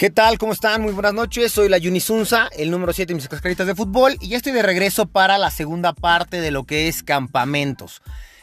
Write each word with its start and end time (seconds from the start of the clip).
¿Qué 0.00 0.08
tal? 0.08 0.38
¿Cómo 0.38 0.54
están? 0.54 0.80
Muy 0.80 0.94
buenas 0.94 1.12
noches. 1.12 1.52
Soy 1.52 1.68
la 1.68 1.76
Yunisunza, 1.76 2.48
el 2.56 2.70
número 2.70 2.94
7 2.94 3.10
de 3.10 3.16
mis 3.16 3.28
cascaritas 3.28 3.66
de 3.66 3.74
fútbol, 3.74 4.16
y 4.22 4.28
ya 4.28 4.38
estoy 4.38 4.52
de 4.52 4.62
regreso 4.62 5.04
para 5.04 5.36
la 5.36 5.50
segunda 5.50 5.92
parte 5.92 6.40
de 6.40 6.50
lo 6.50 6.64
que 6.64 6.88
es 6.88 7.02
campamentos. 7.02 8.00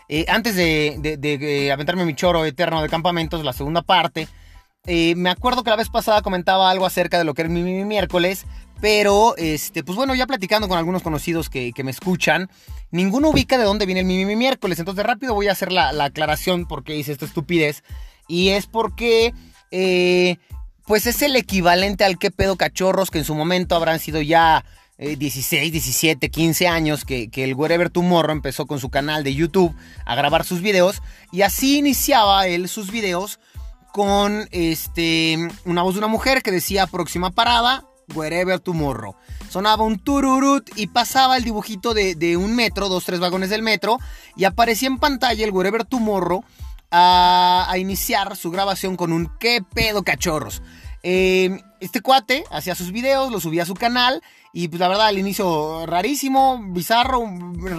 Eh, 0.08 0.26
antes 0.28 0.56
de, 0.56 1.18
de, 1.18 1.72
aventarme 1.72 2.06
mi 2.06 2.14
choro 2.14 2.46
eterno 2.46 2.84
de 2.84 2.90
campamentos, 2.90 3.44
la 3.44 3.54
segunda 3.54 3.82
parte, 3.82 4.28
eh, 4.86 5.16
me 5.16 5.32
acuerdo 5.32 5.64
que 5.64 5.72
la 5.72 5.78
vez 5.78 5.90
pasada 5.90 6.22
comentaba 6.22 6.70
algo 6.70 6.86
acerca 6.86 7.18
de 7.18 7.24
lo 7.24 7.34
que 7.34 7.42
era 7.42 7.50
mi, 7.50 7.64
miércoles, 7.64 8.46
pero, 8.80 9.36
este, 9.36 9.84
pues 9.84 9.96
bueno, 9.96 10.14
ya 10.14 10.28
platicando 10.28 10.68
con 10.68 10.78
algunos 10.78 11.02
conocidos 11.02 11.50
que, 11.50 11.74
me 11.84 11.90
escuchan, 11.90 12.52
ninguno 12.92 13.30
ubica 13.30 13.58
de 13.58 13.64
dónde 13.64 13.88
viene 13.88 14.02
el 14.02 14.06
mi, 14.06 14.36
miércoles. 14.36 14.78
Entonces, 14.78 15.04
rápido 15.04 15.34
voy 15.34 15.48
a 15.48 15.54
hacer 15.54 15.72
la, 15.72 15.90
aclaración 16.04 16.68
porque 16.68 16.96
hice 16.96 17.14
esta 17.14 17.26
estupidez. 17.26 17.84
Y 18.28 18.50
es 18.50 18.68
porque 18.68 19.34
eh, 19.72 20.38
pues 20.88 21.06
es 21.06 21.22
el 21.22 21.36
equivalente 21.36 22.06
al 22.06 22.18
que 22.18 22.32
pedo 22.32 22.56
cachorros, 22.56 23.12
que 23.12 23.20
en 23.20 23.26
su 23.26 23.36
momento 23.36 23.76
habrán 23.76 24.00
sido 24.00 24.22
ya 24.22 24.64
16, 24.98 25.72
17, 25.72 26.30
15 26.30 26.68
años 26.68 27.06
que, 27.06 27.30
el 27.36 27.54
Wherever 27.54 27.90
Tomorrow 27.90 28.32
empezó 28.32 28.66
con 28.66 28.80
su 28.80 28.90
canal 28.90 29.24
de 29.24 29.36
YouTube 29.36 29.76
a 30.06 30.16
grabar 30.16 30.44
sus 30.44 30.62
videos. 30.62 31.04
Y 31.32 31.44
así 31.44 31.78
iniciaba 31.78 32.48
él 32.48 32.68
sus 32.68 32.90
videos 32.90 33.40
con 33.92 34.48
este, 34.52 35.38
una 35.66 35.84
voz 35.84 35.96
de 35.96 36.00
una 36.00 36.08
mujer 36.08 36.42
que 36.42 36.52
decía 36.52 36.88
próxima 36.88 37.32
parada, 37.32 37.84
Wherever 38.16 38.60
Tomorrow. 38.60 39.16
Sonaba 39.50 39.84
un 39.84 40.00
tururut 40.00 40.70
y 40.78 40.88
pasaba 40.88 41.38
el 41.38 41.44
dibujito 41.44 41.94
de, 41.94 42.16
de, 42.16 42.38
un 42.38 42.56
metro, 42.56 42.90
dos, 42.90 43.06
tres 43.06 43.20
vagones 43.20 43.50
del 43.50 43.62
metro, 43.62 44.00
y 44.36 44.46
aparecía 44.46 44.88
en 44.88 44.98
pantalla 44.98 45.44
el 45.44 45.52
Wherever 45.52 45.84
Tomorrow 45.84 46.44
a, 46.92 47.74
iniciar 47.78 48.36
su 48.36 48.52
grabación 48.52 48.96
con 48.96 49.12
un 49.12 49.32
¿Qué 49.40 49.62
pedo 49.74 50.04
cachorros? 50.04 50.62
Eh, 51.04 51.62
este 51.80 52.02
cuate 52.02 52.44
hacía 52.52 52.76
sus 52.76 52.92
videos, 52.92 53.32
lo 53.32 53.40
subía 53.40 53.64
a 53.64 53.68
su 53.68 53.76
canal 53.76 54.22
y 54.52 54.68
pues 54.68 54.80
la 54.80 54.88
verdad 54.88 55.08
al 55.08 55.20
inicio 55.20 55.86
rarísimo, 55.86 56.60
bizarro, 56.70 57.24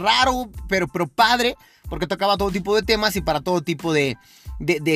raro, 0.02 0.50
pero, 0.68 0.86
pero 0.88 1.08
padre, 1.08 1.56
porque 1.88 2.06
tocaba 2.06 2.36
todo 2.36 2.50
tipo 2.50 2.76
de 2.76 2.82
temas 2.82 3.16
y 3.16 3.20
para 3.20 3.40
todo 3.40 3.62
tipo 3.62 3.92
de, 3.92 4.16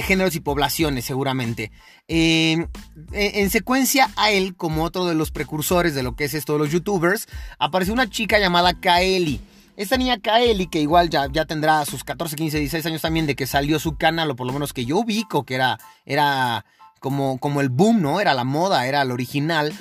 géneros 0.05 0.37
y 0.37 0.41
poblaciones 0.41 1.05
seguramente. 1.05 1.72
Eh, 2.09 2.67
en 3.12 3.50
secuencia 3.50 4.11
a 4.17 4.31
él, 4.31 4.55
como 4.55 4.84
otro 4.84 5.06
de 5.06 5.15
los 5.15 5.31
precursores 5.31 5.94
de 5.94 6.03
lo 6.03 6.15
que 6.15 6.25
es 6.25 6.34
esto 6.34 6.53
de 6.53 6.61
los 6.61 6.70
youtubers, 6.70 7.27
apareció 7.59 7.92
una 7.92 8.09
chica 8.09 8.39
llamada 8.39 8.75
Kaeli. 8.75 9.41
Esta 9.77 9.97
niña 9.97 10.19
Kaeli, 10.19 10.67
que 10.67 10.81
igual 10.81 11.09
ya, 11.09 11.28
ya 11.33 11.47
tendrá 11.47 11.84
sus 11.87 12.05
14, 12.05 12.37
15, 12.37 12.59
16 12.59 12.87
años 12.87 13.03
también 13.03 13.27
de 13.27 13.34
que 13.34 13.47
salió 13.47 13.78
su 13.78 13.97
canal, 13.97 14.31
o 14.31 14.37
por 14.37 14.47
lo 14.47 14.53
menos 14.53 14.73
que 14.73 14.84
yo 14.84 14.98
ubico, 14.98 15.45
que 15.45 15.55
era, 15.55 15.78
era 16.05 16.67
como, 17.01 17.39
como 17.39 17.61
el 17.61 17.70
boom, 17.70 18.03
¿no? 18.03 18.20
Era 18.20 18.34
la 18.34 18.45
moda, 18.45 18.87
era 18.87 19.03
el 19.03 19.11
original. 19.11 19.73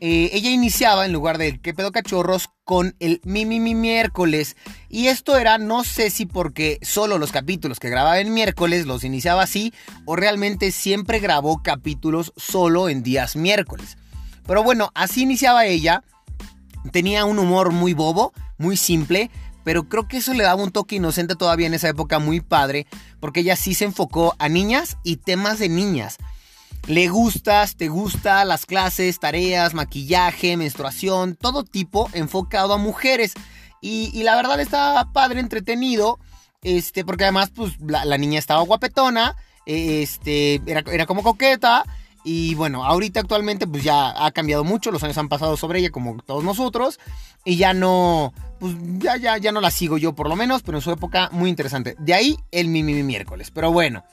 Eh, 0.00 0.30
ella 0.34 0.50
iniciaba 0.50 1.06
en 1.06 1.12
lugar 1.12 1.38
del 1.38 1.60
¿Qué 1.60 1.72
pedo 1.72 1.90
cachorros? 1.90 2.50
con 2.64 2.96
el 2.98 3.20
Mi 3.22 3.46
Mi 3.46 3.60
Mi 3.60 3.76
miércoles. 3.76 4.56
Y 4.88 5.06
esto 5.06 5.38
era, 5.38 5.56
no 5.56 5.84
sé 5.84 6.10
si 6.10 6.26
porque 6.26 6.80
solo 6.82 7.16
los 7.16 7.30
capítulos 7.30 7.78
que 7.78 7.88
grababa 7.88 8.18
en 8.18 8.34
miércoles 8.34 8.86
los 8.86 9.04
iniciaba 9.04 9.44
así, 9.44 9.72
o 10.04 10.16
realmente 10.16 10.72
siempre 10.72 11.20
grabó 11.20 11.62
capítulos 11.62 12.32
solo 12.36 12.88
en 12.88 13.04
días 13.04 13.36
miércoles. 13.36 13.96
Pero 14.44 14.64
bueno, 14.64 14.90
así 14.94 15.22
iniciaba 15.22 15.66
ella. 15.66 16.02
Tenía 16.92 17.24
un 17.24 17.38
humor 17.38 17.72
muy 17.72 17.94
bobo, 17.94 18.32
muy 18.58 18.76
simple, 18.76 19.30
pero 19.64 19.88
creo 19.88 20.06
que 20.06 20.18
eso 20.18 20.32
le 20.32 20.44
daba 20.44 20.62
un 20.62 20.70
toque 20.70 20.96
inocente 20.96 21.34
todavía 21.34 21.66
en 21.66 21.74
esa 21.74 21.88
época 21.88 22.18
muy 22.18 22.40
padre, 22.40 22.86
porque 23.18 23.40
ella 23.40 23.56
sí 23.56 23.74
se 23.74 23.84
enfocó 23.84 24.36
a 24.38 24.48
niñas 24.48 24.96
y 25.02 25.16
temas 25.16 25.58
de 25.58 25.68
niñas. 25.68 26.18
Le 26.86 27.08
gustas, 27.08 27.76
te 27.76 27.88
gusta 27.88 28.44
las 28.44 28.64
clases, 28.64 29.18
tareas, 29.18 29.74
maquillaje, 29.74 30.56
menstruación, 30.56 31.34
todo 31.34 31.64
tipo 31.64 32.08
enfocado 32.12 32.74
a 32.74 32.78
mujeres. 32.78 33.34
Y, 33.80 34.22
la 34.22 34.36
verdad 34.36 34.60
estaba 34.60 35.12
padre, 35.12 35.40
entretenido, 35.40 36.18
este, 36.62 37.04
porque 37.04 37.24
además 37.24 37.50
pues 37.54 37.72
la, 37.80 38.18
niña 38.18 38.38
estaba 38.38 38.62
guapetona, 38.62 39.36
este, 39.66 40.60
era, 40.66 40.84
era 40.92 41.06
como 41.06 41.24
coqueta. 41.24 41.84
Y 42.28 42.56
bueno, 42.56 42.84
ahorita 42.84 43.20
actualmente 43.20 43.68
pues 43.68 43.84
ya 43.84 44.26
ha 44.26 44.32
cambiado 44.32 44.64
mucho, 44.64 44.90
los 44.90 45.00
años 45.04 45.16
han 45.16 45.28
pasado 45.28 45.56
sobre 45.56 45.78
ella 45.78 45.90
como 45.90 46.16
todos 46.16 46.42
nosotros. 46.42 46.98
Y 47.44 47.54
ya 47.54 47.72
no, 47.72 48.34
pues 48.58 48.74
ya, 48.98 49.16
ya, 49.16 49.38
ya 49.38 49.52
no 49.52 49.60
la 49.60 49.70
sigo 49.70 49.96
yo 49.96 50.12
por 50.12 50.28
lo 50.28 50.34
menos, 50.34 50.62
pero 50.64 50.76
en 50.76 50.82
su 50.82 50.90
época 50.90 51.28
muy 51.30 51.48
interesante. 51.48 51.94
De 52.00 52.14
ahí 52.14 52.36
el 52.50 52.66
mi, 52.66 52.82
miércoles. 52.82 53.52
Pero 53.52 53.70
bueno, 53.70 54.04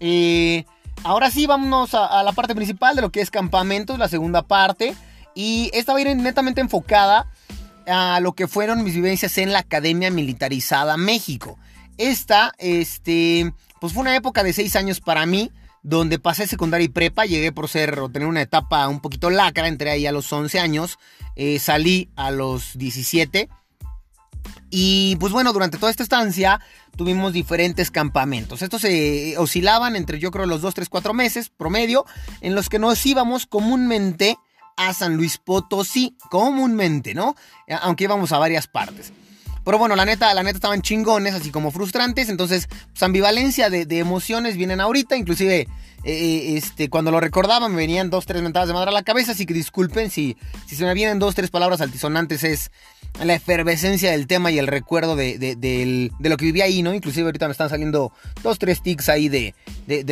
eh, 0.00 0.64
ahora 1.04 1.30
sí 1.30 1.46
vámonos 1.46 1.94
a, 1.94 2.24
la 2.24 2.32
parte 2.32 2.56
principal 2.56 2.96
de 2.96 3.02
lo 3.02 3.12
que 3.12 3.20
es 3.20 3.30
campamentos, 3.30 4.00
la 4.00 4.08
segunda 4.08 4.42
parte. 4.42 4.96
Y 5.36 5.70
esta 5.72 5.92
va 5.92 6.00
a 6.00 6.02
ir 6.02 6.16
netamente 6.16 6.60
enfocada 6.60 7.30
a 7.86 8.18
lo 8.18 8.32
que 8.32 8.48
fueron 8.48 8.82
mis 8.82 8.96
vivencias 8.96 9.38
en 9.38 9.52
la 9.52 9.60
Academia 9.60 10.10
Militarizada 10.10 10.96
México. 10.96 11.56
Esta, 11.98 12.52
este, 12.58 13.54
pues 13.80 13.92
fue 13.92 14.00
una 14.00 14.16
época 14.16 14.42
de 14.42 14.52
seis 14.52 14.74
años 14.74 15.00
para 15.00 15.24
mí 15.24 15.52
donde 15.82 16.18
pasé 16.18 16.46
secundaria 16.46 16.84
y 16.84 16.88
prepa, 16.88 17.24
llegué 17.24 17.52
por 17.52 17.68
ser 17.68 17.98
o 18.00 18.08
tener 18.08 18.28
una 18.28 18.42
etapa 18.42 18.86
un 18.88 19.00
poquito 19.00 19.30
lacra, 19.30 19.68
entré 19.68 19.90
ahí 19.90 20.06
a 20.06 20.12
los 20.12 20.32
11 20.32 20.60
años, 20.60 20.98
eh, 21.36 21.58
salí 21.58 22.10
a 22.16 22.30
los 22.30 22.76
17. 22.76 23.48
Y 24.70 25.16
pues 25.16 25.32
bueno, 25.32 25.52
durante 25.52 25.78
toda 25.78 25.90
esta 25.90 26.02
estancia 26.02 26.60
tuvimos 26.96 27.32
diferentes 27.32 27.90
campamentos. 27.90 28.62
Estos 28.62 28.82
se 28.82 29.36
oscilaban 29.38 29.96
entre 29.96 30.18
yo 30.18 30.30
creo 30.30 30.46
los 30.46 30.60
2, 30.60 30.74
3, 30.74 30.88
4 30.88 31.14
meses 31.14 31.50
promedio, 31.50 32.04
en 32.40 32.54
los 32.54 32.68
que 32.68 32.78
nos 32.78 33.04
íbamos 33.04 33.46
comúnmente 33.46 34.36
a 34.76 34.94
San 34.94 35.16
Luis 35.16 35.38
Potosí, 35.38 36.16
comúnmente, 36.30 37.14
¿no? 37.14 37.34
Aunque 37.82 38.04
íbamos 38.04 38.32
a 38.32 38.38
varias 38.38 38.66
partes. 38.66 39.12
Pero 39.64 39.78
bueno, 39.78 39.96
la 39.96 40.04
neta, 40.04 40.32
la 40.34 40.42
neta 40.42 40.56
estaban 40.56 40.82
chingones, 40.82 41.34
así 41.34 41.50
como 41.50 41.70
frustrantes. 41.70 42.28
Entonces, 42.28 42.66
pues 42.66 43.02
ambivalencia 43.02 43.70
de, 43.70 43.86
emociones 43.98 44.56
vienen 44.56 44.80
ahorita. 44.80 45.16
Inclusive, 45.16 45.68
eh, 46.04 46.54
este, 46.56 46.88
cuando 46.88 47.10
lo 47.10 47.20
recordaba 47.20 47.68
me 47.68 47.76
venían 47.76 48.10
dos, 48.10 48.26
tres 48.26 48.42
mentadas 48.42 48.68
de 48.68 48.74
madre 48.74 48.90
a 48.90 48.92
la 48.94 49.02
cabeza. 49.02 49.32
Así 49.32 49.46
que 49.46 49.54
disculpen 49.54 50.10
si, 50.10 50.36
si 50.66 50.76
se 50.76 50.84
me 50.84 50.94
vienen 50.94 51.18
dos, 51.18 51.34
tres 51.34 51.50
palabras 51.50 51.80
altisonantes. 51.80 52.44
Es 52.44 52.70
la 53.24 53.34
efervescencia 53.34 54.10
del 54.10 54.26
tema 54.26 54.50
y 54.50 54.58
el 54.58 54.66
recuerdo 54.66 55.16
de, 55.16 56.10
lo 56.20 56.36
que 56.36 56.44
viví 56.44 56.62
ahí, 56.62 56.82
¿no? 56.82 56.94
Inclusive 56.94 57.26
ahorita 57.26 57.46
me 57.46 57.52
están 57.52 57.68
saliendo 57.68 58.12
dos, 58.42 58.58
tres 58.58 58.82
tics 58.82 59.08
ahí 59.08 59.28
de, 59.28 59.54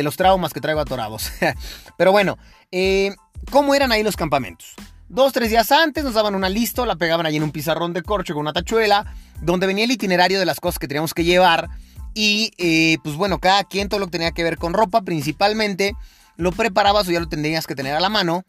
los 0.03 0.15
traumas 0.15 0.53
que 0.53 0.61
traigo 0.61 0.79
atorados. 0.79 1.31
Pero 1.97 2.11
bueno, 2.11 2.37
eh, 2.71 3.15
¿cómo 3.51 3.73
eran 3.73 3.91
ahí 3.91 4.03
los 4.03 4.15
campamentos? 4.15 4.75
Dos, 5.09 5.33
tres 5.33 5.49
días 5.49 5.71
antes 5.71 6.03
nos 6.03 6.13
daban 6.13 6.35
una 6.35 6.49
lista, 6.49 6.85
la 6.85 6.95
pegaban 6.95 7.25
ahí 7.25 7.35
en 7.35 7.41
un 7.41 7.51
pizarrón 7.51 7.93
de 7.93 8.03
corcho 8.03 8.35
con 8.35 8.41
una 8.41 8.53
tachuela, 8.53 9.11
donde 9.41 9.65
venía 9.65 9.85
el 9.85 9.91
itinerario 9.91 10.37
de 10.37 10.45
las 10.45 10.59
cosas 10.59 10.77
que 10.77 10.87
teníamos 10.87 11.15
que 11.15 11.23
llevar. 11.23 11.67
Y 12.13 12.51
eh, 12.59 12.99
pues 13.03 13.15
bueno, 13.15 13.39
cada 13.39 13.63
quien 13.63 13.89
todo 13.89 13.99
lo 13.99 14.05
que 14.05 14.11
tenía 14.11 14.31
que 14.31 14.43
ver 14.43 14.57
con 14.57 14.71
ropa, 14.71 15.01
principalmente, 15.01 15.93
lo 16.37 16.51
preparabas 16.51 17.07
o 17.07 17.11
ya 17.11 17.19
lo 17.19 17.27
tendrías 17.27 17.65
que 17.65 17.73
tener 17.73 17.95
a 17.95 17.99
la 17.99 18.09
mano. 18.09 18.43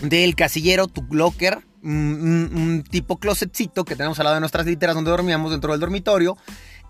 Del 0.00 0.34
casillero, 0.34 0.86
tu 0.86 1.04
locker, 1.10 1.58
un, 1.82 2.84
tipo 2.90 3.18
closetcito 3.18 3.84
que 3.84 3.94
tenemos 3.94 4.18
al 4.18 4.24
lado 4.24 4.34
de 4.34 4.40
nuestras 4.40 4.64
literas 4.64 4.94
donde 4.94 5.10
dormíamos 5.10 5.50
dentro 5.50 5.72
del 5.72 5.80
dormitorio. 5.80 6.38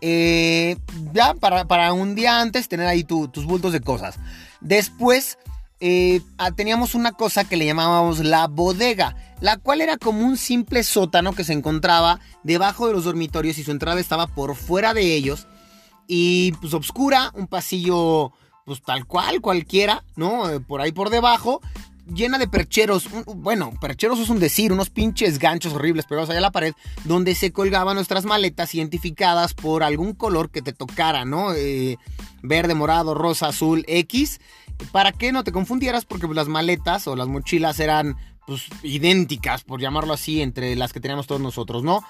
Eh, 0.00 0.76
ya 1.12 1.34
para, 1.34 1.64
para, 1.64 1.92
un 1.92 2.14
día 2.14 2.40
antes 2.40 2.68
tener 2.68 2.86
ahí 2.86 3.02
tus 3.02 3.44
bultos 3.46 3.72
de 3.72 3.80
cosas. 3.80 4.20
Después 4.60 5.38
eh, 5.84 6.20
ah, 6.38 6.52
teníamos 6.52 6.94
una 6.94 7.10
cosa 7.10 7.42
que 7.42 7.56
le 7.56 7.66
llamábamos 7.66 8.20
la 8.20 8.46
bodega, 8.46 9.16
la 9.40 9.56
cual 9.56 9.80
era 9.80 9.96
como 9.96 10.24
un 10.24 10.36
simple 10.36 10.84
sótano 10.84 11.32
que 11.32 11.42
se 11.42 11.54
encontraba 11.54 12.20
debajo 12.44 12.86
de 12.86 12.92
los 12.92 13.02
dormitorios 13.02 13.58
y 13.58 13.64
su 13.64 13.72
entrada 13.72 13.98
estaba 13.98 14.28
por 14.28 14.54
fuera 14.54 14.94
de 14.94 15.16
ellos. 15.16 15.48
Y 16.06 16.52
pues 16.60 16.72
oscura, 16.72 17.32
un 17.34 17.48
pasillo 17.48 18.32
pues 18.64 18.80
tal 18.80 19.06
cual, 19.06 19.40
cualquiera, 19.40 20.04
¿no? 20.14 20.48
Eh, 20.48 20.60
por 20.60 20.80
ahí 20.80 20.92
por 20.92 21.10
debajo, 21.10 21.60
llena 22.06 22.38
de 22.38 22.46
percheros. 22.46 23.08
Bueno, 23.34 23.72
percheros 23.80 24.20
es 24.20 24.28
un 24.28 24.38
decir, 24.38 24.72
unos 24.72 24.88
pinches 24.88 25.40
ganchos 25.40 25.72
horribles 25.72 26.06
pegados 26.06 26.30
allá 26.30 26.38
a 26.38 26.42
la 26.42 26.52
pared, 26.52 26.74
donde 27.02 27.34
se 27.34 27.50
colgaban 27.50 27.96
nuestras 27.96 28.24
maletas 28.24 28.72
identificadas 28.76 29.54
por 29.54 29.82
algún 29.82 30.12
color 30.12 30.48
que 30.50 30.62
te 30.62 30.72
tocara, 30.72 31.24
¿no? 31.24 31.54
Eh, 31.54 31.98
verde, 32.40 32.76
morado, 32.76 33.14
rosa, 33.14 33.48
azul, 33.48 33.84
X 33.88 34.40
para 34.90 35.12
que 35.12 35.32
no 35.32 35.44
te 35.44 35.52
confundieras, 35.52 36.04
porque 36.04 36.26
pues, 36.26 36.36
las 36.36 36.48
maletas 36.48 37.06
o 37.06 37.16
las 37.16 37.28
mochilas 37.28 37.78
eran 37.80 38.16
pues, 38.46 38.66
idénticas, 38.82 39.64
por 39.64 39.80
llamarlo 39.80 40.12
así, 40.12 40.42
entre 40.42 40.74
las 40.76 40.92
que 40.92 41.00
teníamos 41.00 41.26
todos 41.26 41.40
nosotros, 41.40 41.82
¿no? 41.82 42.02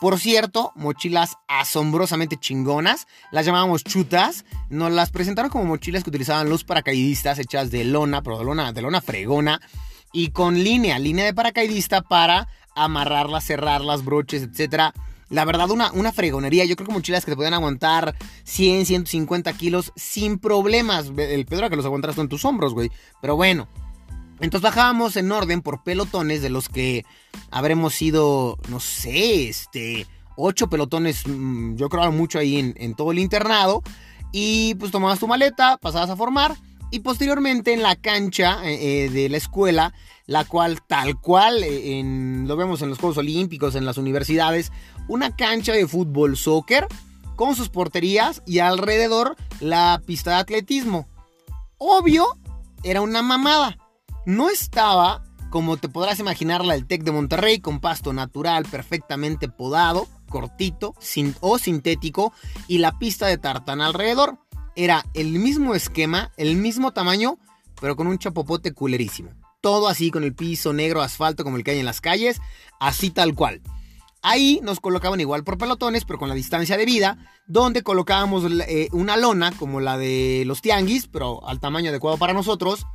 Por 0.00 0.18
cierto, 0.18 0.72
mochilas 0.74 1.36
asombrosamente 1.46 2.36
chingonas, 2.36 3.06
las 3.30 3.46
llamábamos 3.46 3.84
chutas, 3.84 4.44
nos 4.68 4.90
las 4.92 5.10
presentaron 5.10 5.50
como 5.50 5.64
mochilas 5.64 6.02
que 6.02 6.10
utilizaban 6.10 6.48
los 6.48 6.64
paracaidistas 6.64 7.38
hechas 7.38 7.70
de 7.70 7.84
lona, 7.84 8.22
pero 8.22 8.38
de 8.38 8.44
lona, 8.44 8.72
de 8.72 8.82
lona 8.82 9.00
fregona, 9.00 9.60
y 10.12 10.30
con 10.30 10.62
línea, 10.62 10.98
línea 10.98 11.24
de 11.24 11.34
paracaidista 11.34 12.02
para 12.02 12.48
amarrarlas, 12.74 13.44
cerrarlas, 13.44 14.04
broches, 14.04 14.42
etcétera 14.42 14.92
la 15.34 15.44
verdad, 15.44 15.70
una, 15.70 15.90
una 15.92 16.12
fregonería. 16.12 16.64
Yo 16.64 16.76
creo 16.76 16.86
que 16.86 16.94
mochilas 16.94 17.24
que 17.24 17.32
te 17.32 17.36
pueden 17.36 17.54
aguantar 17.54 18.14
100, 18.44 18.86
150 18.86 19.52
kilos 19.54 19.92
sin 19.96 20.38
problemas. 20.38 21.10
El 21.16 21.44
pedo 21.44 21.60
era 21.60 21.70
que 21.70 21.76
los 21.76 21.84
aguantaras 21.84 22.16
en 22.18 22.28
tus 22.28 22.44
hombros, 22.44 22.72
güey. 22.72 22.90
Pero 23.20 23.36
bueno. 23.36 23.68
Entonces 24.40 24.62
bajábamos 24.62 25.16
en 25.16 25.30
orden 25.30 25.60
por 25.62 25.82
pelotones 25.82 26.42
de 26.42 26.50
los 26.50 26.68
que 26.68 27.04
habremos 27.50 27.94
sido, 27.94 28.58
no 28.68 28.80
sé, 28.80 29.48
este, 29.48 30.06
ocho 30.36 30.68
pelotones, 30.68 31.26
mm, 31.26 31.76
yo 31.76 31.88
creo 31.88 32.10
mucho 32.10 32.38
ahí 32.38 32.74
en, 32.76 32.94
todo 32.94 33.12
el 33.12 33.18
internado. 33.18 33.82
Y 34.32 34.74
pues 34.76 34.90
tomabas 34.90 35.20
tu 35.20 35.28
maleta, 35.28 35.78
pasabas 35.78 36.10
a 36.10 36.16
formar 36.16 36.56
y 36.94 37.00
posteriormente 37.00 37.72
en 37.72 37.82
la 37.82 37.96
cancha 37.96 38.64
eh, 38.64 39.06
eh, 39.06 39.10
de 39.10 39.28
la 39.28 39.36
escuela, 39.36 39.92
la 40.26 40.44
cual 40.44 40.80
tal 40.86 41.20
cual 41.20 41.64
eh, 41.64 42.00
lo 42.46 42.56
vemos 42.56 42.82
en 42.82 42.88
los 42.88 43.00
Juegos 43.00 43.18
Olímpicos, 43.18 43.74
en 43.74 43.84
las 43.84 43.98
universidades, 43.98 44.70
una 45.08 45.34
cancha 45.34 45.72
de 45.72 45.88
fútbol 45.88 46.36
soccer 46.36 46.86
con 47.34 47.56
sus 47.56 47.68
porterías 47.68 48.44
y 48.46 48.60
alrededor 48.60 49.34
la 49.58 50.00
pista 50.06 50.30
de 50.30 50.36
atletismo. 50.36 51.08
Obvio, 51.78 52.28
era 52.84 53.00
una 53.00 53.22
mamada. 53.22 53.76
No 54.24 54.48
estaba, 54.48 55.24
como 55.50 55.76
te 55.76 55.88
podrás 55.88 56.20
imaginar, 56.20 56.64
la 56.64 56.74
del 56.74 56.86
TEC 56.86 57.02
de 57.02 57.10
Monterrey, 57.10 57.58
con 57.58 57.80
pasto 57.80 58.12
natural 58.12 58.66
perfectamente 58.70 59.48
podado, 59.48 60.06
cortito 60.28 60.94
o 61.40 61.58
sintético, 61.58 62.32
y 62.68 62.78
la 62.78 63.00
pista 63.00 63.26
de 63.26 63.36
tartán 63.36 63.80
alrededor. 63.80 64.38
Era 64.76 65.04
el 65.14 65.32
mismo 65.32 65.74
esquema, 65.74 66.32
el 66.36 66.56
mismo 66.56 66.92
tamaño, 66.92 67.38
pero 67.80 67.96
con 67.96 68.06
un 68.06 68.18
chapopote 68.18 68.72
culerísimo. 68.72 69.30
Todo 69.60 69.88
así 69.88 70.10
con 70.10 70.24
el 70.24 70.34
piso 70.34 70.72
negro 70.72 71.00
asfalto 71.02 71.44
como 71.44 71.56
el 71.56 71.64
que 71.64 71.72
hay 71.72 71.78
en 71.78 71.86
las 71.86 72.00
calles, 72.00 72.40
así 72.80 73.10
tal 73.10 73.34
cual. 73.34 73.62
Ahí 74.22 74.60
nos 74.62 74.80
colocaban 74.80 75.20
igual 75.20 75.44
por 75.44 75.58
pelotones, 75.58 76.04
pero 76.04 76.18
con 76.18 76.30
la 76.30 76.34
distancia 76.34 76.78
de 76.78 76.86
vida, 76.86 77.18
donde 77.46 77.82
colocábamos 77.82 78.44
eh, 78.66 78.88
una 78.92 79.18
lona 79.18 79.52
como 79.52 79.80
la 79.80 79.98
de 79.98 80.44
los 80.46 80.62
tianguis, 80.62 81.08
pero 81.08 81.46
al 81.46 81.60
tamaño 81.60 81.90
adecuado 81.90 82.16
para 82.16 82.32
nosotros, 82.32 82.86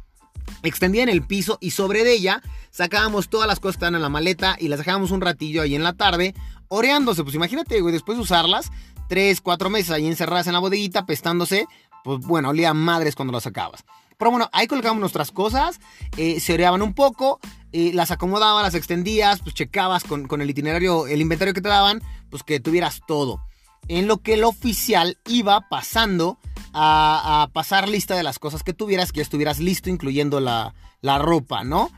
extendía 0.63 1.03
en 1.03 1.09
el 1.09 1.21
piso 1.21 1.57
y 1.61 1.71
sobre 1.71 2.03
de 2.03 2.13
ella 2.13 2.41
sacábamos 2.71 3.29
todas 3.29 3.47
las 3.47 3.59
cosas 3.59 3.75
que 3.75 3.77
estaban 3.77 3.95
en 3.95 4.01
la 4.01 4.09
maleta 4.09 4.57
y 4.59 4.67
las 4.67 4.79
dejábamos 4.79 5.11
un 5.11 5.21
ratillo 5.21 5.61
ahí 5.61 5.75
en 5.75 5.83
la 5.83 5.93
tarde, 5.93 6.33
oreándose. 6.67 7.23
Pues 7.23 7.35
imagínate, 7.35 7.79
güey, 7.81 7.93
después 7.93 8.17
de 8.17 8.23
usarlas, 8.23 8.71
tres, 9.09 9.41
cuatro 9.41 9.69
meses 9.69 9.91
ahí 9.91 10.07
encerradas 10.07 10.47
en 10.47 10.53
la 10.53 10.59
bodeguita, 10.59 11.05
pestándose, 11.05 11.65
pues 12.05 12.19
bueno, 12.19 12.49
olía 12.49 12.73
madres 12.73 13.15
cuando 13.15 13.33
las 13.33 13.43
sacabas. 13.43 13.83
Pero 14.17 14.31
bueno, 14.31 14.49
ahí 14.53 14.67
colocábamos 14.67 15.01
nuestras 15.01 15.31
cosas, 15.31 15.79
eh, 16.15 16.39
se 16.39 16.53
oreaban 16.53 16.81
un 16.81 16.93
poco, 16.93 17.39
eh, 17.73 17.91
las 17.93 18.11
acomodabas, 18.11 18.63
las 18.63 18.75
extendías, 18.75 19.41
pues 19.41 19.55
checabas 19.55 20.05
con, 20.05 20.27
con 20.27 20.41
el 20.41 20.49
itinerario, 20.49 21.07
el 21.07 21.19
inventario 21.19 21.53
que 21.53 21.61
te 21.61 21.69
daban, 21.69 22.01
pues 22.29 22.43
que 22.43 22.61
tuvieras 22.61 23.01
todo. 23.05 23.41
En 23.87 24.07
lo 24.07 24.17
que 24.17 24.35
el 24.35 24.43
oficial 24.43 25.17
iba 25.25 25.67
pasando 25.69 26.37
a, 26.73 27.49
pasar 27.53 27.89
lista 27.89 28.15
de 28.15 28.23
las 28.23 28.39
cosas 28.39 28.63
que 28.63 28.73
tuvieras, 28.73 29.11
que 29.11 29.17
ya 29.17 29.23
estuvieras 29.23 29.59
listo, 29.59 29.89
incluyendo 29.89 30.39
la, 30.39 30.73
ropa, 31.01 31.63
¿no? 31.63 31.89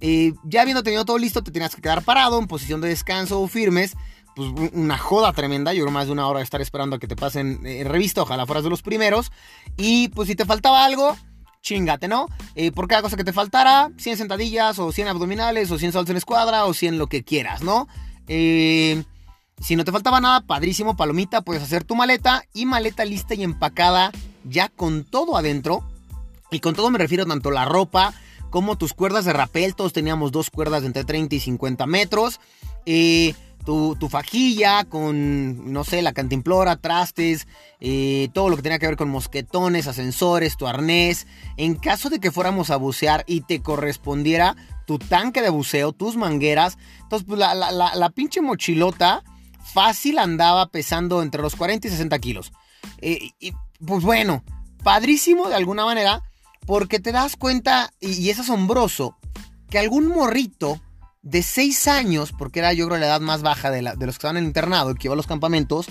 Eh, 0.00 0.34
ya 0.44 0.62
habiendo 0.62 0.82
tenido 0.82 1.04
todo 1.04 1.18
listo, 1.18 1.42
te 1.42 1.50
tenías 1.50 1.74
que 1.74 1.80
quedar 1.82 2.02
parado 2.02 2.38
en 2.38 2.46
posición 2.46 2.80
de 2.80 2.88
descanso 2.88 3.40
o 3.40 3.48
firmes. 3.48 3.96
Pues 4.36 4.50
una 4.74 4.98
joda 4.98 5.32
tremenda. 5.32 5.72
Yo 5.72 5.90
más 5.90 6.06
de 6.06 6.12
una 6.12 6.28
hora 6.28 6.40
de 6.40 6.44
estar 6.44 6.60
esperando 6.60 6.96
a 6.96 6.98
que 6.98 7.08
te 7.08 7.16
pasen 7.16 7.60
en 7.64 7.66
eh, 7.66 7.84
revista. 7.84 8.20
Ojalá 8.20 8.44
fueras 8.44 8.64
de 8.64 8.70
los 8.70 8.82
primeros. 8.82 9.32
Y 9.78 10.08
pues 10.08 10.28
si 10.28 10.36
te 10.36 10.44
faltaba 10.44 10.84
algo, 10.84 11.16
chingate, 11.62 12.06
¿no? 12.06 12.28
Eh, 12.54 12.70
por 12.70 12.86
cada 12.86 13.00
cosa 13.00 13.16
que 13.16 13.24
te 13.24 13.32
faltara, 13.32 13.90
100 13.96 14.18
sentadillas 14.18 14.78
o 14.78 14.92
100 14.92 15.08
abdominales 15.08 15.70
o 15.70 15.78
100 15.78 15.92
saltos 15.92 16.10
en 16.10 16.18
escuadra 16.18 16.66
o 16.66 16.74
100 16.74 16.98
lo 16.98 17.06
que 17.06 17.24
quieras, 17.24 17.62
¿no? 17.62 17.88
Eh, 18.28 19.02
si 19.58 19.74
no 19.74 19.84
te 19.84 19.92
faltaba 19.92 20.20
nada, 20.20 20.42
padrísimo, 20.42 20.96
palomita, 20.96 21.40
puedes 21.40 21.62
hacer 21.62 21.84
tu 21.84 21.96
maleta 21.96 22.44
y 22.52 22.66
maleta 22.66 23.06
lista 23.06 23.34
y 23.34 23.42
empacada 23.42 24.12
ya 24.44 24.68
con 24.68 25.04
todo 25.04 25.38
adentro. 25.38 25.82
Y 26.50 26.60
con 26.60 26.74
todo 26.74 26.90
me 26.90 26.98
refiero 26.98 27.24
tanto 27.24 27.50
la 27.50 27.64
ropa 27.64 28.12
como 28.50 28.76
tus 28.76 28.92
cuerdas 28.92 29.24
de 29.24 29.32
rapel. 29.32 29.74
Todos 29.74 29.94
teníamos 29.94 30.30
dos 30.30 30.50
cuerdas 30.50 30.82
de 30.82 30.88
entre 30.88 31.04
30 31.04 31.34
y 31.34 31.40
50 31.40 31.86
metros. 31.86 32.38
Eh, 32.84 33.34
tu, 33.66 34.08
fajilla 34.08 34.84
con, 34.84 35.70
no 35.70 35.84
sé, 35.84 36.00
la 36.00 36.14
cantimplora, 36.14 36.76
trastes, 36.76 37.46
eh, 37.80 38.30
todo 38.32 38.48
lo 38.48 38.56
que 38.56 38.62
tenía 38.62 38.78
que 38.78 38.86
ver 38.86 38.96
con 38.96 39.10
mosquetones, 39.10 39.86
ascensores, 39.86 40.56
tu 40.56 40.66
arnés. 40.66 41.26
En 41.58 41.74
caso 41.74 42.08
de 42.08 42.20
que 42.20 42.32
fuéramos 42.32 42.70
a 42.70 42.76
bucear 42.76 43.24
y 43.26 43.42
te 43.42 43.60
correspondiera 43.60 44.56
tu 44.86 44.98
tanque 44.98 45.42
de 45.42 45.50
buceo, 45.50 45.92
tus 45.92 46.16
mangueras. 46.16 46.78
Entonces, 47.02 47.26
pues 47.28 47.38
la, 47.38 47.54
la 47.54 48.10
pinche 48.10 48.40
mochilota 48.40 49.22
fácil 49.76 50.18
andaba 50.18 50.68
pesando 50.68 51.22
entre 51.22 51.42
los 51.42 51.54
40 51.56 51.88
y 51.88 51.90
60 51.90 52.18
kilos. 52.20 52.52
Eh, 53.02 53.30
y, 53.38 53.52
pues 53.84 54.02
bueno, 54.04 54.42
padrísimo 54.82 55.48
de 55.48 55.54
alguna 55.54 55.84
manera, 55.84 56.22
porque 56.66 56.98
te 56.98 57.12
das 57.12 57.36
cuenta, 57.36 57.92
y, 58.00 58.30
es 58.30 58.38
asombroso, 58.38 59.16
que 59.68 59.78
algún 59.78 60.06
morrito 60.06 60.80
de 61.26 61.42
6 61.42 61.88
años, 61.88 62.32
porque 62.38 62.60
era 62.60 62.72
yo 62.72 62.86
creo 62.86 62.98
la 62.98 63.06
edad 63.06 63.20
más 63.20 63.42
baja 63.42 63.72
de, 63.72 63.82
los 63.82 63.96
que 63.98 64.10
estaban 64.10 64.36
en 64.36 64.44
el 64.44 64.48
internado 64.48 64.92
y 64.92 64.94
que 64.94 65.08
iba 65.08 65.14
a 65.14 65.16
los 65.16 65.26
campamentos, 65.26 65.86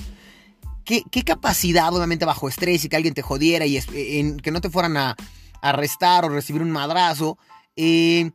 ¿qué, 0.86 1.04
capacidad, 1.26 1.94
obviamente 1.94 2.24
bajo 2.24 2.48
estrés 2.48 2.86
y 2.86 2.90
que 2.90 2.96
alguien 2.96 3.14
te 3.14 3.22
jodiera 3.22 3.66
y 3.66 3.82
que 3.82 4.52
no 4.52 4.62
te 4.62 4.70
fueran 4.70 4.96
a, 4.96 5.16
arrestar 5.62 6.24
o 6.24 6.30
recibir 6.30 6.62
un 6.62 6.72
madrazo, 6.72 7.38
eh, 7.76 8.32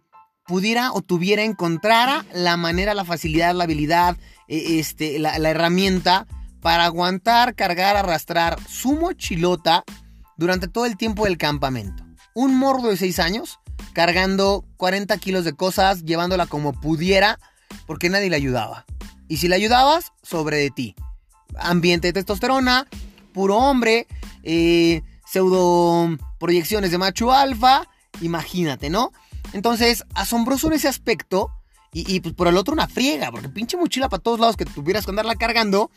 pudiera 0.46 0.92
o 0.92 1.00
tuviera, 1.00 1.44
encontrara 1.44 2.24
la 2.34 2.56
manera, 2.56 2.92
la 2.92 3.04
facilidad, 3.04 3.54
la 3.54 3.64
habilidad, 3.64 4.16
e, 4.48 4.80
este, 4.80 5.18
la, 5.20 5.36
herramienta 5.36 6.26
para 6.60 6.84
aguantar, 6.84 7.54
cargar, 7.54 7.96
arrastrar 7.96 8.58
su 8.68 8.94
mochilota 8.94 9.84
durante 10.36 10.66
todo 10.66 10.86
el 10.86 10.96
tiempo 10.96 11.24
del 11.24 11.38
campamento. 11.38 12.04
Un 12.34 12.58
mordo 12.58 12.88
de 12.88 12.96
6 12.96 13.20
años 13.20 13.60
cargando 14.00 14.64
40 14.78 15.18
kilos 15.18 15.44
de 15.44 15.52
cosas, 15.52 16.04
llevándola 16.06 16.46
como 16.46 16.72
pudiera, 16.72 17.38
porque 17.86 18.08
nadie 18.08 18.30
le 18.30 18.36
ayudaba. 18.36 18.86
Y 19.28 19.36
si 19.36 19.46
le 19.46 19.56
ayudabas, 19.56 20.12
sobre 20.22 20.56
de 20.56 20.70
ti. 20.70 20.94
Ambiente 21.58 22.08
de 22.08 22.14
testosterona, 22.14 22.88
puro 23.34 23.58
hombre, 23.58 24.06
eh, 24.42 25.02
pseudo 25.26 26.16
proyecciones 26.38 26.92
de 26.92 26.96
macho 26.96 27.30
alfa, 27.30 27.88
imagínate, 28.22 28.88
¿no? 28.88 29.12
Entonces, 29.52 30.06
asombroso 30.14 30.68
en 30.68 30.72
ese 30.72 30.88
aspecto. 30.88 31.50
Y, 31.92 32.20
pues 32.20 32.34
por 32.34 32.48
el 32.48 32.56
otro 32.56 32.72
una 32.72 32.88
friega, 32.88 33.30
porque 33.30 33.50
pinche 33.50 33.76
mochila 33.76 34.08
para 34.08 34.22
todos 34.22 34.40
lados 34.40 34.56
que 34.56 34.64
tuvieras 34.64 35.04
que 35.04 35.10
andarla 35.10 35.34
cargando. 35.34 35.90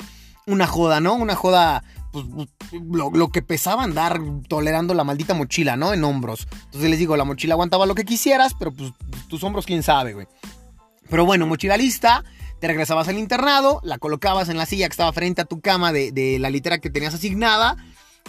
Una 0.46 0.68
joda, 0.68 1.00
¿no? 1.00 1.14
Una 1.14 1.36
joda, 1.36 1.86
pues 2.14 2.26
lo, 2.72 3.30
que 3.30 3.42
pesaba 3.42 3.84
andar 3.84 4.22
tolerando 4.48 4.94
la 4.94 5.04
maldita 5.04 5.34
mochila, 5.34 5.76
¿no? 5.76 5.94
En 5.94 6.04
hombros. 6.04 6.48
Entonces 6.66 6.92
les 6.92 7.00
digo, 7.00 7.18
la 7.18 7.26
mochila 7.26 7.56
aguantaba 7.56 7.88
lo 7.88 7.96
que 7.96 8.06
quisieras, 8.06 8.54
pero 8.54 8.72
pues 8.72 8.94
tus 9.28 9.44
hombros, 9.44 9.66
quién 9.66 9.82
sabe, 9.82 10.14
güey. 10.14 10.28
Pero 11.10 11.26
bueno, 11.26 11.48
mochila 11.48 11.76
lista, 11.76 12.24
te 12.62 12.68
regresabas 12.68 13.08
al 13.08 13.18
internado, 13.18 13.82
la 13.84 13.98
colocabas 13.98 14.48
en 14.50 14.58
la 14.58 14.68
silla 14.68 14.88
que 14.88 14.94
estaba 14.94 15.12
frente 15.12 15.42
a 15.42 15.46
tu 15.46 15.60
cama 15.60 15.92
de, 15.92 16.38
la 16.40 16.52
litera 16.52 16.78
que 16.78 16.92
tenías 16.92 17.16
asignada 17.16 17.76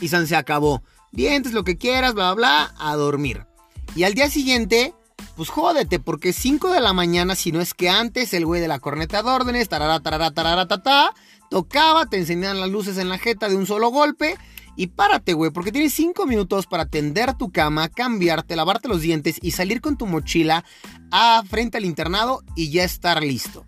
y 0.01 0.09
se 0.09 0.35
acabó. 0.35 0.83
Dientes, 1.13 1.53
lo 1.53 1.63
que 1.63 1.77
quieras, 1.77 2.15
bla, 2.15 2.33
bla, 2.33 2.71
bla, 2.71 2.75
a 2.79 2.97
dormir. 2.97 3.47
Y 3.95 4.05
al 4.05 4.15
día 4.15 4.31
siguiente 4.31 4.95
pues 5.37 5.49
jódete, 5.49 5.99
porque 5.99 6.33
5 6.33 6.73
de 6.73 6.81
la 6.81 6.93
mañana, 6.93 7.35
si 7.35 7.51
no 7.51 7.61
es 7.61 7.75
que 7.75 7.89
antes, 7.89 8.33
el 8.35 8.47
güey 8.47 8.61
de 8.61 8.69
la 8.69 8.79
corneta 8.79 9.23
de 9.23 9.31
órdenes, 9.31 9.69
tarara, 9.69 10.01
tarara, 10.01 10.31
tarara, 10.31 10.67
ta, 10.69 11.13
tocaba, 11.55 12.07
te 12.07 12.17
enseñaban 12.17 12.59
las 12.59 12.69
luces 12.69 12.99
en 12.99 13.09
la 13.09 13.17
jeta 13.17 13.49
de 13.49 13.55
un 13.55 13.65
solo 13.65 13.91
golpe. 13.91 14.37
Y 14.75 14.89
párate, 14.89 15.35
güey, 15.35 15.53
porque 15.53 15.71
tienes 15.71 15.93
5 15.93 16.27
minutos 16.27 16.67
para 16.67 16.87
tender 16.87 17.35
tu 17.35 17.53
cama, 17.53 17.89
cambiarte, 17.89 18.57
lavarte 18.57 18.89
los 18.89 19.03
dientes 19.03 19.37
y 19.41 19.53
salir 19.53 19.81
con 19.81 19.97
tu 19.97 20.09
mochila 20.09 20.65
a 21.13 21.45
frente 21.49 21.79
al 21.79 21.85
internado 21.85 22.43
y 22.57 22.73
ya 22.73 22.83
estar 22.83 23.23
listo. 23.23 23.65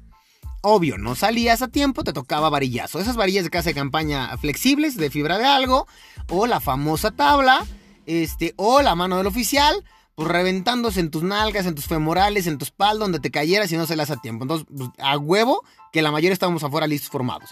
Obvio, 0.63 0.99
no 0.99 1.15
salías 1.15 1.63
a 1.63 1.69
tiempo, 1.69 2.03
te 2.03 2.13
tocaba 2.13 2.51
varillazo. 2.51 2.99
Esas 2.99 3.15
varillas 3.15 3.45
de 3.45 3.51
casa 3.51 3.71
de 3.71 3.75
campaña 3.77 4.37
flexibles, 4.37 4.97
de 4.97 5.09
fibra 5.09 5.39
de 5.39 5.45
algo, 5.45 5.87
o 6.29 6.49
la 6.49 6.59
famosa 6.59 7.13
tabla, 7.13 7.65
este, 8.07 8.53
o 8.57 8.83
la 8.83 8.97
mano 8.97 9.17
del 9.19 9.29
oficial 9.29 9.85
pues 10.17 10.29
reventándose 10.29 10.99
en 11.01 11.11
tus 11.11 11.23
nalgas, 11.23 11.67
en 11.67 11.75
tus 11.75 11.85
femorales, 11.85 12.47
en 12.47 12.57
tu 12.57 12.65
espalda, 12.65 13.05
donde 13.05 13.21
te 13.21 13.31
cayeras 13.31 13.71
y 13.71 13.77
no 13.77 13.87
se 13.87 14.01
a 14.01 14.17
tiempo. 14.17 14.45
Entonces, 14.45 14.67
pues, 14.75 14.89
a 14.99 15.19
huevo, 15.19 15.63
que 15.93 16.01
la 16.01 16.11
mayoría 16.11 16.33
estábamos 16.33 16.65
afuera 16.65 16.87
listos 16.87 17.11
formados. 17.11 17.51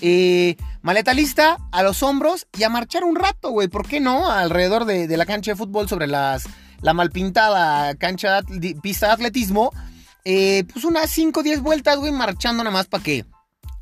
Eh, 0.00 0.56
maleta 0.82 1.14
lista, 1.14 1.56
a 1.72 1.82
los 1.82 2.02
hombros 2.02 2.46
y 2.58 2.64
a 2.64 2.68
marchar 2.68 3.04
un 3.04 3.16
rato, 3.16 3.50
güey. 3.50 3.68
¿Por 3.68 3.86
qué 3.86 4.00
no? 4.00 4.30
Alrededor 4.30 4.84
de, 4.84 5.14
la 5.16 5.26
cancha 5.26 5.52
de 5.52 5.56
fútbol 5.56 5.88
sobre 5.88 6.06
las, 6.06 6.44
la 6.82 6.92
malpintada 6.92 7.94
cancha 7.94 8.42
de, 8.42 8.74
pista 8.74 9.06
de 9.06 9.12
atletismo. 9.12 9.72
Eh, 10.24 10.64
pues 10.72 10.84
unas 10.84 11.10
5 11.10 11.40
o 11.40 11.42
10 11.42 11.60
vueltas, 11.60 11.98
güey, 11.98 12.12
marchando 12.12 12.62
nada 12.62 12.74
más 12.74 12.86
para 12.86 13.02
que, 13.02 13.24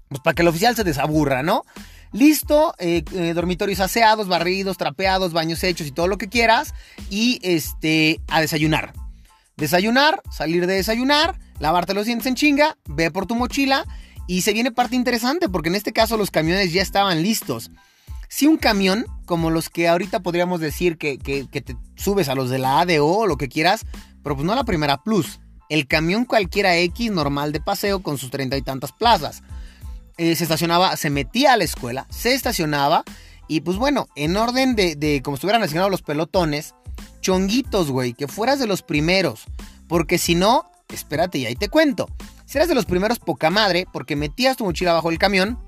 pues 0.08 0.34
que 0.34 0.42
el 0.42 0.48
oficial 0.48 0.76
se 0.76 0.84
desaburra, 0.84 1.42
¿no? 1.42 1.64
Listo, 2.12 2.74
eh, 2.78 3.02
dormitorios 3.34 3.80
aseados, 3.80 4.28
barridos, 4.28 4.76
trapeados, 4.76 5.32
baños 5.32 5.64
hechos 5.64 5.88
y 5.88 5.90
todo 5.90 6.06
lo 6.06 6.16
que 6.16 6.28
quieras. 6.28 6.74
Y 7.10 7.40
este, 7.42 8.20
a 8.28 8.40
desayunar. 8.40 8.92
Desayunar, 9.56 10.20
salir 10.30 10.66
de 10.66 10.74
desayunar, 10.74 11.38
lavarte 11.60 11.94
los 11.94 12.06
dientes 12.06 12.26
en 12.26 12.34
chinga, 12.34 12.76
ve 12.86 13.10
por 13.10 13.26
tu 13.26 13.34
mochila. 13.34 13.84
Y 14.26 14.42
se 14.42 14.52
viene 14.52 14.72
parte 14.72 14.96
interesante 14.96 15.48
porque 15.48 15.68
en 15.68 15.74
este 15.74 15.92
caso 15.92 16.16
los 16.16 16.30
camiones 16.30 16.72
ya 16.72 16.82
estaban 16.82 17.22
listos. 17.22 17.70
Si 18.28 18.46
un 18.46 18.56
camión, 18.56 19.06
como 19.26 19.50
los 19.50 19.68
que 19.68 19.86
ahorita 19.86 20.20
podríamos 20.20 20.60
decir 20.60 20.98
que, 20.98 21.18
te 21.18 21.76
subes 21.94 22.28
a 22.28 22.34
los 22.34 22.50
de 22.50 22.58
la 22.58 22.80
ADO 22.80 23.06
o 23.06 23.26
lo 23.26 23.36
que 23.36 23.48
quieras, 23.48 23.86
pero 24.22 24.34
pues 24.34 24.46
no 24.46 24.54
la 24.54 24.64
primera 24.64 25.02
plus. 25.02 25.40
El 25.68 25.86
camión 25.86 26.24
cualquiera 26.24 26.76
X 26.76 27.10
normal 27.10 27.52
de 27.52 27.60
paseo 27.60 28.02
con 28.02 28.18
sus 28.18 28.30
treinta 28.30 28.56
y 28.56 28.62
tantas 28.62 28.92
plazas. 28.92 29.42
Eh, 30.16 30.36
se 30.36 30.44
estacionaba, 30.44 30.96
se 30.96 31.10
metía 31.10 31.52
a 31.52 31.56
la 31.56 31.64
escuela, 31.64 32.06
se 32.10 32.34
estacionaba 32.34 33.04
y 33.48 33.60
pues 33.60 33.76
bueno, 33.76 34.08
en 34.14 34.36
orden 34.36 34.74
de, 34.74 34.96
de 34.96 35.22
como 35.22 35.34
estuvieran 35.34 35.62
asignados 35.62 35.90
los 35.90 36.02
pelotones, 36.02 36.74
chonguitos, 37.20 37.90
güey, 37.90 38.14
que 38.14 38.28
fueras 38.28 38.58
de 38.58 38.66
los 38.66 38.82
primeros. 38.82 39.44
Porque 39.88 40.18
si 40.18 40.34
no, 40.34 40.70
espérate 40.88 41.38
y 41.38 41.46
ahí 41.46 41.56
te 41.56 41.68
cuento. 41.68 42.08
Si 42.54 42.58
eras 42.58 42.68
de 42.68 42.76
los 42.76 42.86
primeros, 42.86 43.18
poca 43.18 43.50
madre, 43.50 43.84
porque 43.92 44.14
metías 44.14 44.56
tu 44.56 44.64
mochila 44.64 44.92
bajo 44.92 45.10
el 45.10 45.18
camión 45.18 45.58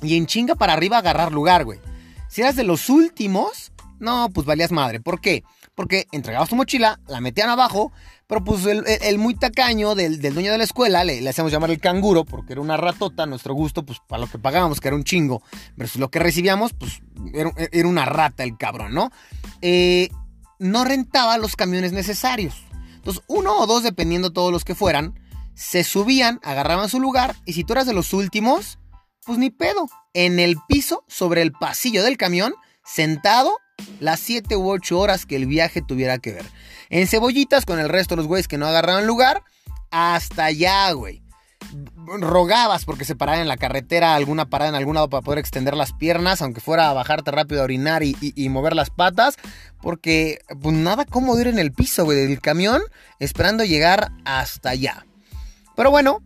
y 0.00 0.16
en 0.16 0.26
chinga 0.26 0.54
para 0.54 0.74
arriba 0.74 0.98
agarrar 0.98 1.32
lugar, 1.32 1.64
güey. 1.64 1.80
Si 2.28 2.40
eras 2.40 2.54
de 2.54 2.62
los 2.62 2.88
últimos, 2.88 3.72
no, 3.98 4.30
pues 4.32 4.46
valías 4.46 4.70
madre. 4.70 5.00
¿Por 5.00 5.20
qué? 5.20 5.42
Porque 5.74 6.06
entregabas 6.12 6.48
tu 6.48 6.54
mochila, 6.54 7.00
la 7.08 7.20
metían 7.20 7.50
abajo, 7.50 7.90
pero 8.28 8.44
pues 8.44 8.64
el, 8.64 9.18
muy 9.18 9.34
tacaño 9.34 9.96
del, 9.96 10.20
dueño 10.20 10.52
de 10.52 10.58
la 10.58 10.62
escuela, 10.62 11.02
le, 11.02 11.28
hacíamos 11.28 11.50
llamar 11.50 11.72
el 11.72 11.80
canguro, 11.80 12.24
porque 12.24 12.52
era 12.52 12.62
una 12.62 12.76
ratota, 12.76 13.26
nuestro 13.26 13.52
gusto, 13.54 13.84
pues 13.84 13.98
para 14.06 14.20
lo 14.20 14.30
que 14.30 14.38
pagábamos, 14.38 14.78
que 14.78 14.86
era 14.86 14.96
un 14.96 15.02
chingo, 15.02 15.42
versus 15.74 15.98
lo 15.98 16.12
que 16.12 16.20
recibíamos, 16.20 16.74
pues 16.74 17.02
era, 17.34 17.88
una 17.88 18.04
rata 18.04 18.44
el 18.44 18.56
cabrón, 18.56 18.94
¿no? 18.94 19.10
Eh, 19.62 20.10
no 20.60 20.84
rentaba 20.84 21.38
los 21.38 21.56
camiones 21.56 21.90
necesarios. 21.90 22.54
Entonces, 22.94 23.20
uno 23.26 23.58
o 23.58 23.66
dos, 23.66 23.82
dependiendo 23.82 24.32
todos 24.32 24.52
los 24.52 24.64
que 24.64 24.76
fueran, 24.76 25.18
se 25.60 25.84
subían, 25.84 26.40
agarraban 26.42 26.88
su 26.88 27.00
lugar 27.00 27.36
y 27.44 27.52
si 27.52 27.64
tú 27.64 27.74
eras 27.74 27.86
de 27.86 27.92
los 27.92 28.14
últimos, 28.14 28.78
pues 29.26 29.36
ni 29.36 29.50
pedo. 29.50 29.88
En 30.14 30.40
el 30.40 30.56
piso, 30.66 31.04
sobre 31.06 31.42
el 31.42 31.52
pasillo 31.52 32.02
del 32.02 32.16
camión, 32.16 32.54
sentado, 32.82 33.58
las 34.00 34.20
7 34.20 34.56
u 34.56 34.70
8 34.70 34.98
horas 34.98 35.26
que 35.26 35.36
el 35.36 35.44
viaje 35.44 35.82
tuviera 35.82 36.16
que 36.16 36.32
ver. 36.32 36.46
En 36.88 37.06
cebollitas 37.06 37.66
con 37.66 37.78
el 37.78 37.90
resto 37.90 38.14
de 38.14 38.22
los 38.22 38.26
güeyes 38.26 38.48
que 38.48 38.56
no 38.56 38.66
agarraban 38.66 39.06
lugar, 39.06 39.42
hasta 39.90 40.46
allá, 40.46 40.90
güey 40.92 41.22
rogabas 42.18 42.86
porque 42.86 43.04
se 43.04 43.14
parara 43.14 43.42
en 43.42 43.46
la 43.46 43.58
carretera, 43.58 44.14
alguna 44.14 44.46
parada 44.46 44.70
en 44.70 44.74
algún 44.74 44.94
lado 44.94 45.10
para 45.10 45.22
poder 45.22 45.38
extender 45.38 45.76
las 45.76 45.92
piernas, 45.92 46.42
aunque 46.42 46.60
fuera 46.60 46.88
a 46.88 46.94
bajarte 46.94 47.30
rápido 47.30 47.60
a 47.60 47.64
orinar 47.64 48.02
y, 48.02 48.48
mover 48.48 48.74
las 48.74 48.90
patas, 48.90 49.36
porque 49.80 50.40
pues 50.60 50.74
nada 50.74 51.04
cómodo 51.04 51.40
ir 51.40 51.48
en 51.48 51.58
el 51.58 51.70
piso, 51.70 52.04
güey, 52.04 52.18
del 52.26 52.40
camión, 52.40 52.82
esperando 53.20 53.62
llegar 53.62 54.10
hasta 54.24 54.70
allá. 54.70 55.04
Pero 55.80 55.90
bueno, 55.90 56.22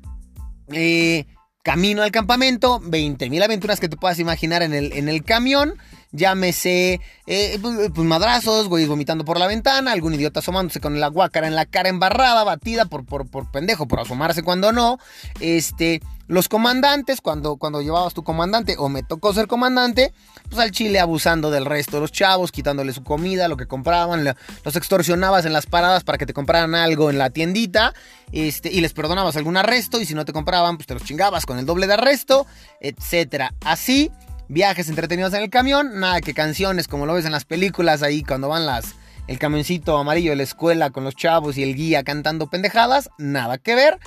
eh, 0.73 1.27
camino 1.63 2.03
al 2.03 2.11
campamento, 2.11 2.81
20.000 2.81 3.41
aventuras 3.41 3.79
que 3.79 3.89
te 3.89 3.97
puedas 3.97 4.19
imaginar 4.19 4.65
en 4.65 4.75
el, 4.75 4.93
en 4.95 5.09
el 5.09 5.23
camión. 5.23 5.75
Llámese, 6.11 7.01
eh, 7.29 7.59
pues, 7.63 7.93
pues, 7.95 8.05
madrazos, 8.05 8.69
güey, 8.69 8.87
vomitando 8.87 9.25
por 9.25 9.39
la 9.39 9.47
ventana, 9.47 9.93
algún 9.93 10.15
idiota 10.15 10.41
asomándose 10.41 10.81
con 10.81 10.99
la 10.99 11.07
guácara 11.07 11.47
en 11.47 11.55
la 11.55 11.67
cara 11.67 11.89
embarrada, 11.89 12.43
batida 12.43 12.87
por, 12.87 13.07
por, 13.07 13.31
por 13.31 13.49
pendejo, 13.53 13.87
por 13.87 14.01
asomarse 14.01 14.43
cuando 14.43 14.73
no. 14.73 14.99
Este, 15.39 16.03
los 16.27 16.49
comandantes, 16.49 17.21
cuando, 17.21 17.57
cuando 17.57 17.83
llevabas 17.83 18.15
tu 18.15 18.25
comandante, 18.25 18.77
o 18.79 18.89
me 18.89 19.03
tocó 19.03 19.33
ser 19.33 19.47
comandante, 19.47 20.13
pues 20.49 20.59
al 20.59 20.71
chile 20.71 21.01
abusando 21.01 21.51
del 21.51 21.65
resto 21.65 21.97
de 21.97 22.01
los 22.03 22.13
chavos, 22.13 22.53
quitándole 22.53 22.93
su 22.93 23.05
comida, 23.05 23.49
lo 23.49 23.57
que 23.57 23.67
compraban, 23.67 24.25
los 24.65 24.77
extorsionabas 24.77 25.45
en 25.45 25.53
las 25.53 25.67
paradas 25.67 26.05
para 26.05 26.19
que 26.19 26.27
te 26.27 26.33
compraran 26.33 26.75
algo 26.75 27.11
en 27.11 27.19
la 27.19 27.31
tiendita, 27.31 27.95
este, 28.33 28.71
y 28.71 28.81
les 28.81 28.93
perdonabas 28.93 29.37
algún 29.37 29.57
arresto, 29.57 30.01
y 30.01 30.07
si 30.07 30.15
no 30.15 30.25
te 30.25 30.33
compraban, 30.33 30.77
pues 30.77 30.87
te 30.87 30.95
los 30.95 31.05
chingabas 31.05 31.47
con 31.47 31.59
el 31.59 31.67
doble 31.67 31.87
de 31.87 31.95
arresto, 31.95 32.47
etcétera. 32.81 33.55
Así 33.65 34.11
viajes 34.49 34.89
entretenidos 34.89 35.33
en 35.35 35.43
el 35.43 35.51
camión, 35.51 36.01
nada 36.01 36.21
que 36.21 36.35
canciones 36.35 36.87
como 36.87 37.07
lo 37.07 37.15
ves 37.15 37.25
en 37.25 37.33
las 37.33 37.45
películas 37.45 38.03
ahí 38.03 38.23
cuando 38.23 38.49
van 38.49 38.67
las 38.67 38.95
el 39.27 39.39
camioncito 39.39 39.97
amarillo 39.97 40.31
de 40.31 40.37
la 40.37 40.43
escuela 40.43 40.91
con 40.91 41.05
los 41.05 41.15
chavos 41.15 41.57
y 41.57 41.63
el 41.63 41.75
guía 41.75 42.05
cantando 42.05 42.49
pendejadas, 42.49 43.09
nada 43.19 43.59
que 43.59 43.75
ver. 43.75 43.99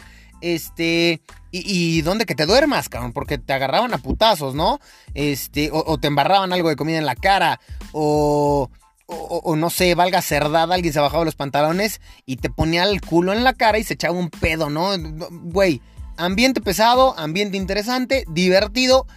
Este, 0.42 1.22
y, 1.52 1.98
y 1.98 2.02
donde 2.02 2.26
que 2.26 2.36
te 2.36 2.46
duermas, 2.46 2.90
cabrón, 2.90 3.14
porque 3.14 3.38
te 3.38 3.54
agarraban 3.54 3.94
a 3.94 3.98
putazos, 3.98 4.56
¿no? 4.56 4.80
Este, 5.14 5.70
o, 5.72 5.98
te 5.98 6.08
embarraban 6.08 6.54
algo 6.54 6.70
de 6.70 6.76
comida 6.76 6.98
en 6.98 7.06
la 7.06 7.16
cara, 7.16 7.60
o, 7.92 8.70
o, 9.08 9.56
no 9.56 9.70
sé, 9.70 9.96
valga 9.96 10.22
cerdada, 10.22 10.76
alguien 10.76 10.94
se 10.94 11.00
bajaba 11.00 11.24
los 11.24 11.36
pantalones 11.36 12.02
y 12.26 12.38
te 12.38 12.50
ponía 12.50 12.84
el 12.84 13.02
culo 13.02 13.32
en 13.32 13.44
la 13.44 13.54
cara 13.54 13.80
y 13.80 13.84
se 13.84 13.94
echaba 13.94 14.18
un 14.18 14.30
pedo, 14.30 14.70
¿no? 14.70 14.92
Güey, 15.30 15.82
ambiente 16.18 16.60
pesado, 16.60 17.18
ambiente 17.18 17.56
interesante, 17.56 18.26
divertido 18.28 19.08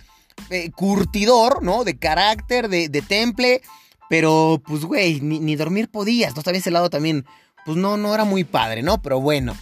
eh, 0.49 0.71
curtidor, 0.71 1.63
¿no? 1.63 1.85
De 1.85 1.99
carácter, 1.99 2.69
de, 2.69 3.03
temple. 3.03 3.63
Pero, 4.09 4.63
pues, 4.65 4.85
güey, 4.85 5.21
ni, 5.21 5.57
dormir 5.57 5.89
podías. 5.91 6.35
¿no? 6.35 6.43
También 6.43 6.61
ese 6.61 6.71
lado 6.71 6.91
también, 6.91 7.25
pues 7.65 7.77
no, 7.77 7.97
no 7.97 8.15
era 8.15 8.25
muy 8.25 8.45
padre, 8.45 8.83
¿no? 8.83 9.03
Pero 9.03 9.21
bueno. 9.21 9.55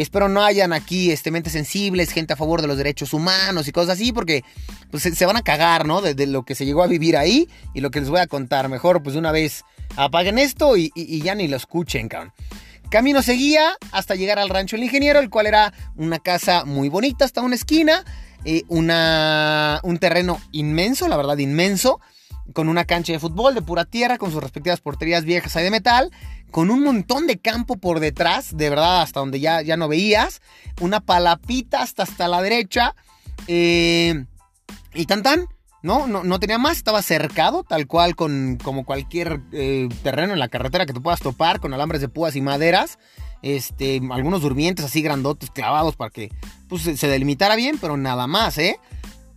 Espero 0.00 0.28
no 0.28 0.42
hayan 0.42 0.72
aquí 0.72 1.10
este, 1.10 1.30
mentes 1.30 1.52
sensibles, 1.52 2.10
gente 2.10 2.32
a 2.32 2.36
favor 2.36 2.62
de 2.62 2.68
los 2.68 2.76
derechos 2.76 3.12
humanos 3.12 3.68
y 3.68 3.72
cosas 3.72 3.94
así, 3.94 4.12
porque 4.12 4.44
pues, 4.90 5.02
se, 5.02 5.26
van 5.26 5.36
a 5.36 5.42
cagar, 5.42 5.86
¿no? 5.86 6.02
De, 6.02 6.26
lo 6.26 6.44
que 6.44 6.54
se 6.54 6.66
llegó 6.66 6.82
a 6.82 6.86
vivir 6.86 7.16
ahí 7.16 7.48
y 7.74 7.80
lo 7.80 7.90
que 7.90 8.00
les 8.00 8.08
voy 8.08 8.20
a 8.20 8.26
contar. 8.26 8.68
Mejor, 8.68 9.02
pues, 9.02 9.16
una 9.16 9.32
vez 9.32 9.64
apaguen 9.96 10.38
esto 10.38 10.76
y, 10.76 10.92
y 10.94 11.20
ya 11.22 11.34
ni 11.34 11.48
lo 11.48 11.56
escuchen, 11.56 12.08
cabrón. 12.08 12.32
Camino 12.90 13.20
seguía 13.22 13.76
hasta 13.90 14.14
llegar 14.14 14.38
al 14.38 14.48
rancho 14.48 14.76
del 14.76 14.84
ingeniero, 14.84 15.18
el 15.18 15.28
cual 15.28 15.46
era 15.46 15.72
una 15.96 16.18
casa 16.18 16.64
muy 16.64 16.88
bonita, 16.88 17.24
hasta 17.24 17.42
una 17.42 17.56
esquina. 17.56 18.04
Eh, 18.48 18.62
una, 18.68 19.80
un 19.82 19.98
terreno 19.98 20.40
inmenso, 20.52 21.08
la 21.08 21.16
verdad 21.16 21.36
inmenso, 21.38 22.00
con 22.52 22.68
una 22.68 22.84
cancha 22.84 23.12
de 23.12 23.18
fútbol 23.18 23.54
de 23.54 23.62
pura 23.62 23.84
tierra, 23.84 24.18
con 24.18 24.30
sus 24.30 24.42
respectivas 24.42 24.80
porterías 24.80 25.24
viejas 25.24 25.56
ahí 25.56 25.64
de 25.64 25.70
metal, 25.70 26.10
con 26.50 26.70
un 26.70 26.82
montón 26.82 27.26
de 27.26 27.38
campo 27.38 27.76
por 27.76 28.00
detrás, 28.00 28.56
de 28.56 28.70
verdad 28.70 29.02
hasta 29.02 29.20
donde 29.20 29.40
ya, 29.40 29.62
ya 29.62 29.76
no 29.76 29.88
veías, 29.88 30.40
una 30.80 31.00
palapita 31.00 31.82
hasta, 31.82 32.04
hasta 32.04 32.28
la 32.28 32.42
derecha, 32.42 32.94
eh, 33.48 34.24
y 34.94 35.06
tan 35.06 35.22
tan. 35.22 35.46
No, 35.82 36.08
no, 36.08 36.24
no, 36.24 36.40
tenía 36.40 36.58
más, 36.58 36.78
estaba 36.78 37.00
cercado, 37.00 37.62
tal 37.62 37.86
cual 37.86 38.16
con 38.16 38.58
como 38.60 38.84
cualquier 38.84 39.40
eh, 39.52 39.88
terreno 40.02 40.32
en 40.32 40.40
la 40.40 40.48
carretera 40.48 40.84
que 40.84 40.92
tú 40.92 41.00
puedas 41.00 41.20
topar, 41.20 41.60
con 41.60 41.72
alambres 41.72 42.00
de 42.00 42.08
púas 42.08 42.34
y 42.34 42.40
maderas 42.40 42.98
este, 43.42 44.00
algunos 44.10 44.42
durmientes 44.42 44.84
así 44.84 45.02
grandotes 45.02 45.50
clavados 45.50 45.96
para 45.96 46.10
que 46.10 46.30
pues, 46.68 46.82
se 46.82 47.08
delimitara 47.08 47.56
bien, 47.56 47.78
pero 47.80 47.96
nada 47.96 48.26
más, 48.26 48.58
¿eh? 48.58 48.80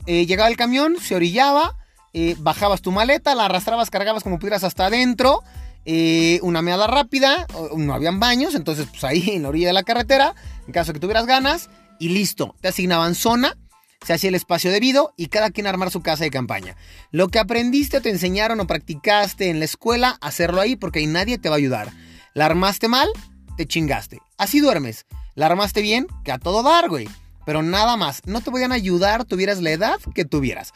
¿eh? 0.05 0.25
llegaba 0.25 0.49
el 0.49 0.57
camión, 0.57 0.95
se 0.99 1.15
orillaba, 1.15 1.77
bajabas 2.39 2.81
tu 2.81 2.91
maleta, 2.91 3.35
la 3.35 3.45
arrastrabas, 3.45 3.89
cargabas 3.89 4.23
como 4.23 4.39
pudieras 4.39 4.63
hasta 4.63 4.87
adentro, 4.87 5.43
una 6.41 6.61
meada 6.61 6.87
rápida, 6.87 7.47
no 7.75 7.93
habían 7.93 8.19
baños, 8.19 8.55
entonces 8.55 8.87
pues 8.89 9.03
ahí 9.03 9.31
en 9.31 9.43
la 9.43 9.49
orilla 9.49 9.67
de 9.67 9.73
la 9.73 9.83
carretera, 9.83 10.35
en 10.67 10.73
caso 10.73 10.89
de 10.89 10.93
que 10.93 10.99
tuvieras 10.99 11.25
ganas, 11.25 11.69
y 11.99 12.09
listo, 12.09 12.55
te 12.61 12.69
asignaban 12.69 13.15
zona, 13.15 13.57
se 14.05 14.13
hacía 14.13 14.29
el 14.29 14.35
espacio 14.35 14.71
debido 14.71 15.13
y 15.17 15.27
cada 15.27 15.49
quien 15.49 15.67
armar 15.67 15.91
su 15.91 16.01
casa 16.01 16.23
de 16.23 16.31
campaña. 16.31 16.77
Lo 17.11 17.27
que 17.27 17.39
aprendiste 17.39 17.97
o 17.97 18.01
te 18.01 18.09
enseñaron 18.09 18.59
o 18.61 18.67
practicaste 18.67 19.49
en 19.49 19.59
la 19.59 19.65
escuela, 19.65 20.17
hacerlo 20.21 20.61
ahí 20.61 20.77
porque 20.77 20.99
ahí 20.99 21.07
nadie 21.07 21.37
te 21.37 21.49
va 21.49 21.55
a 21.55 21.57
ayudar. 21.57 21.91
La 22.33 22.45
armaste 22.45 22.87
mal, 22.87 23.09
te 23.57 23.65
chingaste. 23.65 24.19
Así 24.37 24.61
duermes. 24.61 25.05
La 25.35 25.47
armaste 25.47 25.81
bien, 25.81 26.07
que 26.23 26.31
a 26.31 26.37
todo 26.37 26.63
dar, 26.63 26.87
güey. 26.87 27.09
Pero 27.45 27.61
nada 27.61 27.97
más. 27.97 28.21
No 28.25 28.39
te 28.39 28.51
podían 28.51 28.71
ayudar, 28.71 29.25
tuvieras 29.25 29.61
la 29.61 29.71
edad 29.71 29.99
que 30.15 30.23
tuvieras. 30.23 30.73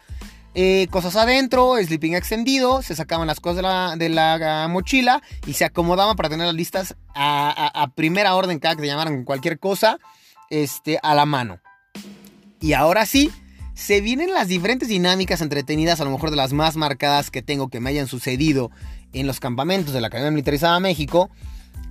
Eh, 0.56 0.88
cosas 0.92 1.16
adentro, 1.16 1.76
sleeping 1.84 2.14
extendido, 2.14 2.84
se 2.84 2.96
sacaban 2.96 3.26
las 3.26 3.40
cosas 3.40 3.98
de 3.98 4.10
la, 4.10 4.68
mochila 4.70 5.22
y 5.48 5.54
se 5.54 5.66
acomodaban 5.66 6.16
para 6.16 6.30
tener 6.30 6.46
las 6.46 6.56
listas 6.56 6.96
a, 7.16 7.92
primera 7.96 8.36
orden, 8.36 8.60
cada 8.60 8.76
que 8.76 8.82
te 8.82 8.88
llamaran 8.88 9.24
cualquier 9.24 9.60
cosa, 9.60 9.98
este, 10.50 11.00
a 11.02 11.16
la 11.16 11.26
mano. 11.26 11.60
Y 12.62 12.74
ahora 12.74 13.06
sí, 13.06 13.32
se 13.74 14.02
vienen 14.02 14.32
las 14.32 14.48
diferentes 14.48 14.90
dinámicas 14.90 15.42
entretenidas, 15.42 16.00
a 16.00 16.06
lo 16.06 16.12
mejor 16.12 16.30
de 16.30 16.38
las 16.38 16.54
más 16.54 16.76
marcadas 16.76 17.32
que 17.32 17.42
tengo 17.42 17.70
que 17.70 17.80
me 17.80 17.90
hayan 17.90 18.08
sucedido 18.08 18.70
en 19.14 19.26
los 19.26 19.40
campamentos 19.40 19.94
de 19.94 20.02
la 20.02 20.08
Academia 20.08 20.32
Militarizada 20.32 20.80
México 20.80 21.32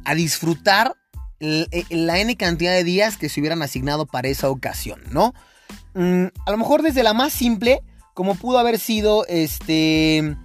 a 0.04 0.14
disfrutar 0.14 0.95
eh, 1.40 1.85
la 1.90 2.21
N 2.21 2.37
cantidad 2.37 2.73
de 2.73 2.85
días 2.85 3.16
que 3.16 3.28
se 3.28 3.40
hubieran 3.40 3.62
asignado 3.62 4.07
para 4.07 4.28
esa 4.28 4.49
ocasión, 4.49 5.02
¿no? 5.11 5.35
Mm, 5.95 6.26
a 6.47 6.50
lo 6.50 6.57
mejor 6.57 6.83
desde 6.83 7.02
la 7.02 7.14
más 7.14 7.33
simple, 7.33 7.83
como 8.14 8.35
pudo 8.35 8.59
haber 8.59 8.78
sido 8.78 9.26
este, 9.26 10.37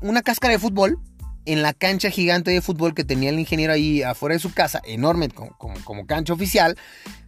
una 0.00 0.22
cáscara 0.22 0.52
de 0.52 0.58
fútbol 0.58 0.98
en 1.46 1.62
la 1.62 1.72
cancha 1.72 2.10
gigante 2.10 2.50
de 2.50 2.62
fútbol 2.62 2.94
que 2.94 3.04
tenía 3.04 3.30
el 3.30 3.38
ingeniero 3.38 3.72
ahí 3.72 4.02
afuera 4.02 4.34
de 4.34 4.38
su 4.40 4.52
casa, 4.52 4.80
enorme 4.84 5.28
como, 5.28 6.06
cancha 6.06 6.32
oficial, 6.32 6.76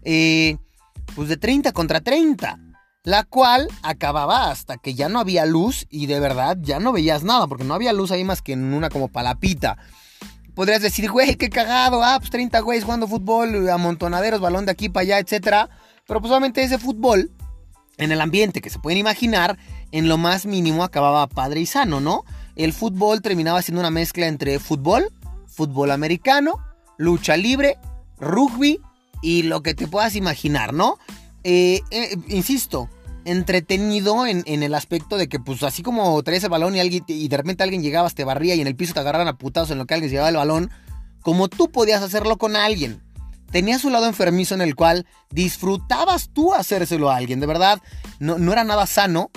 eh, 0.02 0.56
pues 1.14 1.28
de 1.28 1.36
30 1.36 1.72
contra 1.72 2.00
30 2.00 2.58
la 3.02 3.22
cual 3.22 3.68
acababa 3.84 4.50
hasta 4.50 4.78
que 4.78 4.94
ya 4.94 5.08
no 5.08 5.20
había 5.20 5.46
luz 5.46 5.86
y 5.90 6.06
de 6.06 6.18
verdad 6.18 6.58
ya 6.60 6.80
no 6.80 6.90
veías 6.90 7.22
nada, 7.22 7.46
porque 7.46 7.62
no 7.62 7.74
había 7.74 7.92
luz 7.92 8.10
ahí 8.10 8.24
más 8.24 8.42
que 8.42 8.52
en 8.54 8.74
una 8.74 8.88
como 8.90 9.06
palapita 9.06 9.78
podrías 10.56 10.80
decir, 10.80 11.10
güey, 11.10 11.36
qué 11.36 11.50
cagado, 11.50 12.02
ah, 12.02 12.16
pues 12.18 12.30
30 12.30 12.58
güeyes 12.60 12.82
jugando 12.82 13.06
fútbol, 13.06 13.68
amontonaderos, 13.68 14.40
balón 14.40 14.64
de 14.64 14.72
aquí 14.72 14.88
para 14.88 15.02
allá, 15.02 15.18
etcétera. 15.18 15.68
Pero 16.08 16.20
pues 16.20 16.30
obviamente 16.30 16.62
ese 16.62 16.78
fútbol, 16.78 17.30
en 17.98 18.12
el 18.12 18.20
ambiente 18.20 18.60
que 18.60 18.70
se 18.70 18.78
pueden 18.78 18.98
imaginar, 18.98 19.58
en 19.92 20.08
lo 20.08 20.18
más 20.18 20.46
mínimo 20.46 20.84
acababa 20.84 21.26
padre 21.26 21.60
y 21.60 21.66
sano, 21.66 22.00
¿no? 22.00 22.24
El 22.56 22.72
fútbol 22.72 23.22
terminaba 23.22 23.62
siendo 23.62 23.80
una 23.80 23.90
mezcla 23.90 24.26
entre 24.26 24.58
fútbol, 24.58 25.10
fútbol 25.46 25.90
americano, 25.90 26.58
lucha 26.96 27.36
libre, 27.36 27.78
rugby 28.18 28.80
y 29.22 29.42
lo 29.42 29.62
que 29.62 29.74
te 29.74 29.86
puedas 29.86 30.16
imaginar, 30.16 30.72
¿no? 30.72 30.98
Eh, 31.44 31.80
eh, 31.90 32.16
insisto, 32.28 32.88
entretenido 33.24 34.26
en, 34.26 34.44
el 34.46 34.74
aspecto 34.74 35.16
de 35.16 35.28
que, 35.28 35.40
pues, 35.40 35.62
así 35.62 35.82
como 35.82 36.22
traes 36.22 36.44
el 36.44 36.50
balón 36.50 36.76
y, 36.76 36.80
alguien, 36.80 37.04
y 37.08 37.28
de 37.28 37.36
repente 37.36 37.62
alguien 37.62 37.82
llegaba, 37.82 38.08
te 38.10 38.24
barría 38.24 38.54
y 38.54 38.60
en 38.60 38.66
el 38.66 38.76
piso 38.76 38.94
te 38.94 39.00
agarraban 39.00 39.28
a 39.28 39.36
putados 39.36 39.70
en 39.70 39.78
lo 39.78 39.86
que 39.86 39.94
alguien 39.94 40.10
llevaba 40.10 40.28
el 40.28 40.36
balón, 40.36 40.70
como 41.22 41.48
tú 41.48 41.70
podías 41.70 42.02
hacerlo 42.02 42.36
con 42.36 42.56
alguien. 42.56 43.02
Tenías 43.50 43.84
un 43.84 43.92
lado 43.92 44.06
enfermizo 44.06 44.54
en 44.54 44.60
el 44.60 44.74
cual 44.74 45.06
disfrutabas 45.30 46.30
tú 46.32 46.54
hacérselo 46.54 47.10
a 47.10 47.16
alguien, 47.16 47.40
de 47.40 47.46
verdad, 47.46 47.80
no, 48.18 48.38
no 48.38 48.52
era 48.52 48.64
nada 48.64 48.86
sano, 48.86 49.30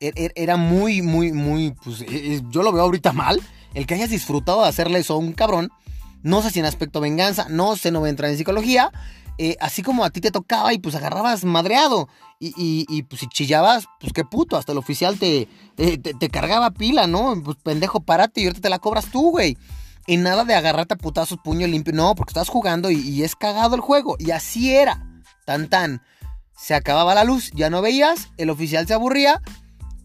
e, 0.00 0.12
e, 0.14 0.32
era 0.36 0.56
muy, 0.56 1.02
muy, 1.02 1.32
muy, 1.32 1.72
pues, 1.72 2.02
e, 2.02 2.40
yo 2.50 2.62
lo 2.62 2.72
veo 2.72 2.82
ahorita 2.82 3.12
mal, 3.12 3.40
el 3.74 3.86
que 3.86 3.94
hayas 3.94 4.10
disfrutado 4.10 4.62
de 4.62 4.68
hacerle 4.68 5.00
eso 5.00 5.14
a 5.14 5.18
un 5.18 5.32
cabrón, 5.32 5.70
no 6.22 6.42
sé 6.42 6.50
si 6.50 6.60
en 6.60 6.66
aspecto 6.66 7.00
venganza, 7.00 7.46
no 7.48 7.76
sé, 7.76 7.90
no 7.90 8.00
voy 8.00 8.08
a 8.08 8.10
entrar 8.10 8.30
en 8.30 8.36
psicología, 8.36 8.90
eh, 9.40 9.56
así 9.60 9.82
como 9.82 10.04
a 10.04 10.10
ti 10.10 10.20
te 10.20 10.32
tocaba 10.32 10.72
y 10.72 10.78
pues 10.78 10.96
agarrabas 10.96 11.44
madreado. 11.44 12.08
Y, 12.40 12.86
y, 12.88 13.02
pues 13.02 13.20
si 13.20 13.26
chillabas, 13.26 13.86
pues 13.98 14.12
qué 14.12 14.24
puto, 14.24 14.56
hasta 14.56 14.70
el 14.70 14.78
oficial 14.78 15.18
te, 15.18 15.48
te, 15.76 16.28
cargaba 16.28 16.70
pila, 16.70 17.08
¿no? 17.08 17.34
Pues 17.42 17.56
pendejo, 17.60 17.98
párate 17.98 18.40
y 18.40 18.44
ahorita 18.44 18.60
te 18.60 18.68
la 18.68 18.78
cobras 18.78 19.06
tú, 19.06 19.32
güey. 19.32 19.58
Y 20.08 20.16
nada 20.16 20.44
de 20.44 20.56
agarrarte 20.56 20.94
a 20.94 20.96
putazos 20.96 21.38
puño 21.44 21.68
limpio, 21.68 21.92
no, 21.92 22.16
porque 22.16 22.30
estás 22.30 22.48
jugando 22.48 22.90
y, 22.90 22.98
y 22.98 23.22
es 23.22 23.36
cagado 23.36 23.76
el 23.76 23.80
juego. 23.80 24.16
Y 24.18 24.32
así 24.32 24.74
era, 24.74 25.06
tan 25.46 25.68
tan. 25.68 26.02
Se 26.56 26.74
acababa 26.74 27.14
la 27.14 27.22
luz, 27.22 27.52
ya 27.54 27.70
no 27.70 27.80
veías, 27.80 28.30
el 28.36 28.50
oficial 28.50 28.88
se 28.88 28.94
aburría, 28.94 29.40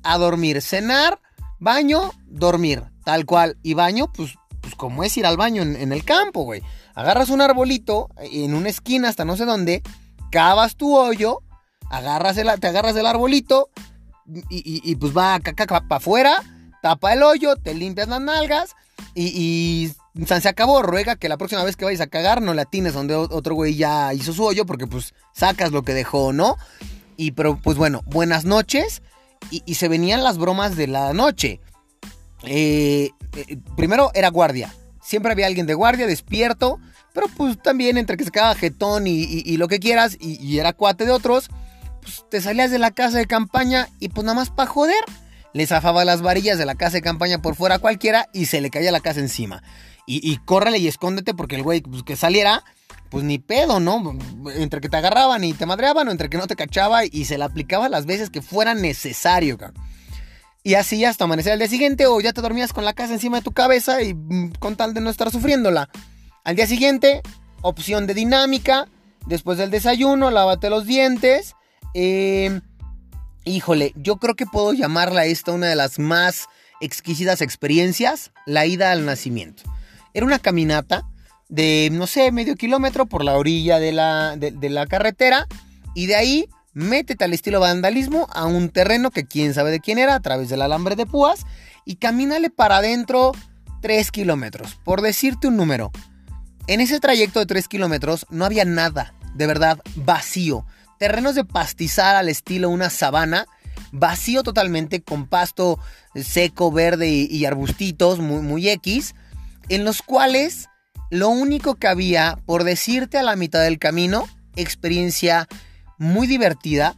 a 0.04 0.20
dormir, 0.20 0.62
cenar, 0.62 1.20
baño, 1.58 2.12
dormir, 2.28 2.84
tal 3.04 3.26
cual. 3.26 3.58
Y 3.64 3.74
baño, 3.74 4.12
pues, 4.14 4.36
pues 4.62 4.76
como 4.76 5.04
es 5.04 5.18
ir 5.18 5.26
al 5.26 5.38
baño 5.38 5.64
en, 5.64 5.92
el 5.92 6.04
campo, 6.04 6.44
güey 6.44 6.62
agarras 6.96 7.30
un 7.30 7.42
arbolito 7.42 8.10
en 8.18 8.54
una 8.54 8.70
esquina 8.70 9.10
hasta 9.10 9.26
no 9.26 9.36
sé 9.36 9.46
dónde, 9.46 9.82
cavas 10.32 10.76
tu 10.76 10.96
hoyo, 10.96 11.42
agarras 11.90 12.38
el, 12.38 12.50
te 12.60 12.68
agarras 12.68 12.96
el 12.96 13.06
arbolito 13.06 13.70
y, 14.50 14.96
pues 14.96 15.16
va 15.16 15.40
para 15.40 15.98
afuera, 15.98 16.44
tapa 16.82 17.14
el 17.14 17.24
hoyo, 17.24 17.56
te 17.56 17.74
limpias 17.74 18.08
las 18.08 18.22
nalgas 18.22 18.76
y, 19.16 19.92
se 20.26 20.50
acabó. 20.50 20.82
Ruega 20.82 21.16
que 21.16 21.30
la 21.30 21.38
próxima 21.38 21.64
vez 21.64 21.76
que 21.76 21.86
vayas 21.86 22.02
a 22.02 22.08
cagar 22.08 22.42
no 22.42 22.54
la 22.54 22.66
tienes 22.66 22.94
donde 22.94 23.16
otro 23.16 23.56
güey 23.56 23.76
ya 23.76 24.14
hizo 24.14 24.34
su 24.34 24.44
hoyo 24.44 24.66
porque 24.66 24.88
pues 24.88 25.14
sacas 25.34 25.72
lo 25.72 25.84
que 25.84 25.94
dejó, 25.94 26.34
¿no? 26.34 26.58
Y 27.18 27.32
pero 27.32 27.60
pues 27.62 27.78
bueno, 27.78 28.02
buenas 28.06 28.46
noches 28.46 29.02
y, 29.50 29.76
se 29.76 29.88
venían 29.88 30.24
las 30.24 30.38
bromas 30.38 30.76
de 30.76 30.88
la 30.88 31.14
noche. 31.14 31.60
Eh, 32.44 33.12
eh, 33.36 33.58
primero 33.76 34.12
era 34.14 34.30
guardia. 34.30 34.74
Siempre 35.02 35.32
había 35.32 35.48
alguien 35.48 35.68
de 35.68 35.74
guardia, 35.74 36.08
despierto, 36.08 36.80
pero 37.14 37.28
pues 37.28 37.62
también 37.62 37.98
entre 37.98 38.18
que 38.18 38.24
se 38.24 38.32
quedaba 38.32 38.56
jetón 38.56 39.06
y, 39.06 39.58
lo 39.58 39.68
que 39.68 39.80
quieras, 39.80 40.18
y, 40.20 40.58
era 40.58 40.74
cuate 40.74 41.06
de 41.06 41.12
otros, 41.12 41.50
pues 42.02 42.26
te 42.30 42.42
salías 42.42 42.72
de 42.72 42.80
la 42.80 42.92
casa 42.92 43.18
de 43.18 43.26
campaña 43.26 43.90
y 44.00 44.10
pues 44.10 44.26
nada 44.26 44.36
más 44.36 44.50
para 44.50 44.70
joder. 44.70 45.04
Le 45.54 45.68
zafaba 45.68 46.06
las 46.06 46.22
varillas 46.22 46.58
de 46.58 46.66
la 46.66 46.76
casa 46.76 46.98
de 46.98 47.02
campaña 47.02 47.42
por 47.42 47.56
fuera 47.56 47.76
a 47.76 47.80
cualquiera 47.80 48.28
y 48.34 48.46
se 48.46 48.62
le 48.62 48.70
caía 48.70 48.92
la 48.92 49.00
casa 49.00 49.20
encima. 49.20 49.64
Y, 50.06 50.20
y 50.30 50.38
córrele 50.38 50.80
y 50.80 50.88
escóndete 50.88 51.34
porque 51.34 51.56
el 51.56 51.64
güey 51.64 51.82
pues, 51.82 52.04
que 52.04 52.16
saliera, 52.16 52.64
pues 53.10 53.24
ni 53.24 53.38
pedo, 53.38 53.80
¿no? 53.80 54.18
Entre 54.56 54.82
que 54.82 54.90
te 54.90 54.98
agarraban 54.98 55.44
y 55.44 55.54
te 55.54 55.66
madreaban 55.66 56.08
o 56.08 56.12
entre 56.12 56.30
que 56.30 56.38
no 56.38 56.48
te 56.48 56.56
cachaba 56.56 57.06
y 57.06 57.26
se 57.26 57.38
le 57.38 57.44
aplicaba 57.44 57.88
las 57.88 58.06
veces 58.06 58.30
que 58.30 58.42
fuera 58.42 58.74
necesario, 58.74 59.58
cabrón. 59.58 59.84
Y 60.64 60.76
así 60.76 61.04
hasta 61.04 61.26
amanecer 61.26 61.52
al 61.52 61.60
día 61.60 61.68
siguiente 61.68 62.08
o 62.08 62.22
ya 62.22 62.32
te 62.32 62.42
dormías 62.42 62.72
con 62.72 62.86
la 62.86 62.94
casa 62.94 63.14
encima 63.14 63.38
de 63.38 63.44
tu 63.44 63.52
cabeza 63.52 64.02
y 64.02 64.14
mm, 64.14 64.54
con 64.60 64.78
tal 64.78 64.94
de 64.94 65.02
no 65.02 65.10
estar 65.10 65.30
sufriéndola. 65.30 65.89
Al 66.46 66.56
día 66.56 66.68
siguiente, 66.68 67.22
opción 67.62 68.08
de 68.08 68.13
dinámica. 68.13 68.88
Después 69.26 69.58
del 69.58 69.72
desayuno, 69.72 70.32
lávate 70.32 70.70
los 70.70 70.86
dientes. 70.86 71.56
Eh, 71.94 72.62
híjole, 73.45 73.93
yo 73.95 74.17
creo 74.17 74.36
que 74.36 74.45
puedo 74.45 74.73
llamarla 74.73 75.25
esta 75.25 75.51
una 75.51 75.67
de 75.67 75.75
las 75.75 75.99
más 75.99 76.47
exquisitas 76.82 77.41
experiencias, 77.41 78.32
la 78.45 78.65
ida 78.65 78.91
al 78.91 79.06
nacimiento. 79.06 79.63
Era 80.13 80.25
una 80.25 80.39
caminata 80.39 81.08
de, 81.49 81.89
no 81.91 82.08
sé, 82.08 82.32
medio 82.32 82.56
kilómetro 82.56 83.06
por 83.06 83.23
la 83.23 83.38
orilla 83.38 83.79
de 83.79 83.91
la, 83.91 84.36
de 84.38 84.69
la 84.69 84.88
carretera 84.88 85.47
y 85.95 86.08
de 86.08 86.15
ahí 86.15 86.49
métete 86.73 87.23
al 87.23 87.34
estilo 87.34 87.60
vandalismo 87.60 88.27
a 88.34 88.45
un 88.45 88.69
terreno 88.69 89.12
que 89.12 89.25
quién 89.25 89.53
sabe 89.53 89.71
de 89.71 89.79
quién 89.79 89.99
era 89.99 90.15
a 90.15 90.19
través 90.19 90.49
del 90.49 90.62
alambre 90.62 90.95
de 90.95 91.06
púas 91.06 91.45
y 91.86 91.95
camínale 91.95 92.49
para 92.49 92.77
adentro 92.77 93.32
3 93.82 94.12
kilómetros, 94.12 94.75
por 94.84 95.01
decirte 95.01 95.47
un 95.47 95.58
número. 95.58 95.91
En 96.67 96.79
ese 96.79 96.99
trayecto 96.99 97.39
de 97.39 97.45
3 97.45 97.67
kilómetros 97.67 98.25
no 98.29 98.45
había 98.45 98.65
nada, 98.65 99.13
de 99.36 99.47
verdad, 99.47 99.79
vacío. 99.95 100.65
Terrenos 101.04 101.36
de 101.36 101.44
pastizar 101.44 102.16
al 102.16 102.30
estilo 102.30 102.70
una 102.70 102.89
sabana, 102.89 103.46
vacío 103.92 104.42
totalmente, 104.42 105.02
con 105.02 105.28
pasto 105.28 105.78
seco, 106.16 106.72
verde 106.72 107.10
y, 107.10 107.44
arbustitos, 107.44 108.20
muy, 108.20 108.42
muy 108.42 108.70
X, 108.70 109.13
en 109.68 109.84
los 109.84 110.02
cuales 110.02 110.70
lo 111.10 111.28
único 111.28 111.76
que 111.76 111.88
había, 111.88 112.39
por 112.46 112.63
decirte 112.63 113.18
a 113.18 113.24
la 113.24 113.36
mitad 113.36 113.62
del 113.62 113.80
camino, 113.80 114.30
experiencia 114.56 115.50
muy 115.98 116.26
divertida, 116.26 116.96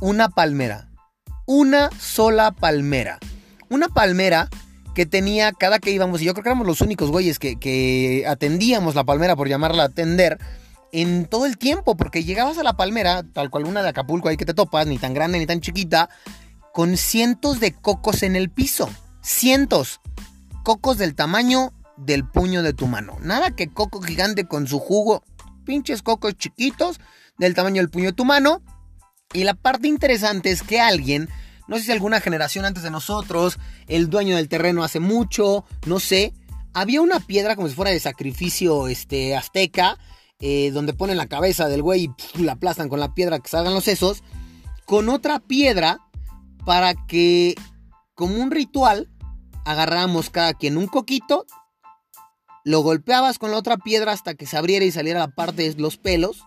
una 0.00 0.30
palmera. 0.30 0.88
Una 1.44 1.90
sola 2.00 2.52
palmera. 2.52 3.18
Una 3.68 3.88
palmera 3.88 4.48
que 4.94 5.04
tenía 5.04 5.52
cada 5.52 5.78
que 5.78 5.90
íbamos, 5.90 6.22
y 6.22 6.24
yo 6.24 6.32
creo 6.32 6.44
que 6.44 6.48
éramos 6.48 6.66
los 6.66 6.80
únicos 6.80 7.10
güeyes 7.10 7.38
que, 7.38 8.24
atendíamos 8.26 8.94
la 8.94 9.04
palmera, 9.04 9.36
por 9.36 9.50
llamarla 9.50 9.84
atender, 9.84 10.38
en 10.92 11.24
todo 11.24 11.46
el 11.46 11.56
tiempo, 11.58 11.96
porque 11.96 12.22
llegabas 12.22 12.58
a 12.58 12.62
la 12.62 12.76
palmera, 12.76 13.24
tal 13.32 13.50
cual 13.50 13.64
una 13.64 13.82
de 13.82 13.88
Acapulco 13.88 14.28
ahí 14.28 14.36
que 14.36 14.44
te 14.44 14.54
topas, 14.54 14.86
ni 14.86 14.98
tan 14.98 15.14
grande 15.14 15.38
ni 15.38 15.46
tan 15.46 15.60
chiquita, 15.60 16.10
con 16.72 16.96
cientos 16.96 17.60
de 17.60 17.72
cocos 17.72 18.22
en 18.22 18.36
el 18.36 18.50
piso. 18.50 18.88
Cientos. 19.22 20.00
Cocos 20.64 20.98
del 20.98 21.14
tamaño 21.14 21.72
del 21.96 22.28
puño 22.28 22.62
de 22.62 22.72
tu 22.74 22.86
mano. 22.86 23.16
Nada 23.20 23.56
que 23.56 23.68
coco 23.68 24.00
gigante 24.02 24.46
con 24.46 24.66
su 24.66 24.78
jugo. 24.78 25.24
Pinches 25.64 26.02
cocos 26.02 26.34
chiquitos 26.34 27.00
del 27.38 27.54
tamaño 27.54 27.80
del 27.80 27.90
puño 27.90 28.06
de 28.06 28.12
tu 28.12 28.24
mano. 28.24 28.62
Y 29.32 29.44
la 29.44 29.54
parte 29.54 29.88
interesante 29.88 30.50
es 30.50 30.62
que 30.62 30.80
alguien, 30.80 31.28
no 31.68 31.78
sé 31.78 31.84
si 31.84 31.92
alguna 31.92 32.20
generación 32.20 32.66
antes 32.66 32.82
de 32.82 32.90
nosotros, 32.90 33.58
el 33.86 34.10
dueño 34.10 34.36
del 34.36 34.48
terreno 34.48 34.84
hace 34.84 35.00
mucho, 35.00 35.64
no 35.86 36.00
sé, 36.00 36.34
había 36.74 37.00
una 37.00 37.20
piedra 37.20 37.56
como 37.56 37.68
si 37.68 37.74
fuera 37.74 37.90
de 37.90 38.00
sacrificio 38.00 38.88
este, 38.88 39.36
azteca, 39.36 39.98
eh, 40.42 40.72
donde 40.72 40.92
ponen 40.92 41.16
la 41.16 41.28
cabeza 41.28 41.68
del 41.68 41.82
güey 41.82 42.10
y 42.34 42.42
la 42.42 42.52
aplastan 42.52 42.88
con 42.88 42.98
la 43.00 43.14
piedra 43.14 43.38
que 43.38 43.48
salgan 43.48 43.74
los 43.74 43.84
sesos, 43.84 44.24
con 44.84 45.08
otra 45.08 45.38
piedra 45.38 46.00
para 46.66 46.94
que, 47.06 47.54
como 48.14 48.34
un 48.42 48.50
ritual, 48.50 49.08
agarramos 49.64 50.30
cada 50.30 50.52
quien 50.52 50.76
un 50.76 50.88
coquito, 50.88 51.46
lo 52.64 52.80
golpeabas 52.80 53.38
con 53.38 53.52
la 53.52 53.56
otra 53.56 53.76
piedra 53.76 54.12
hasta 54.12 54.34
que 54.34 54.46
se 54.46 54.56
abriera 54.56 54.84
y 54.84 54.90
saliera 54.90 55.20
la 55.20 55.28
parte 55.28 55.62
de 55.62 55.80
los 55.80 55.96
pelos, 55.96 56.44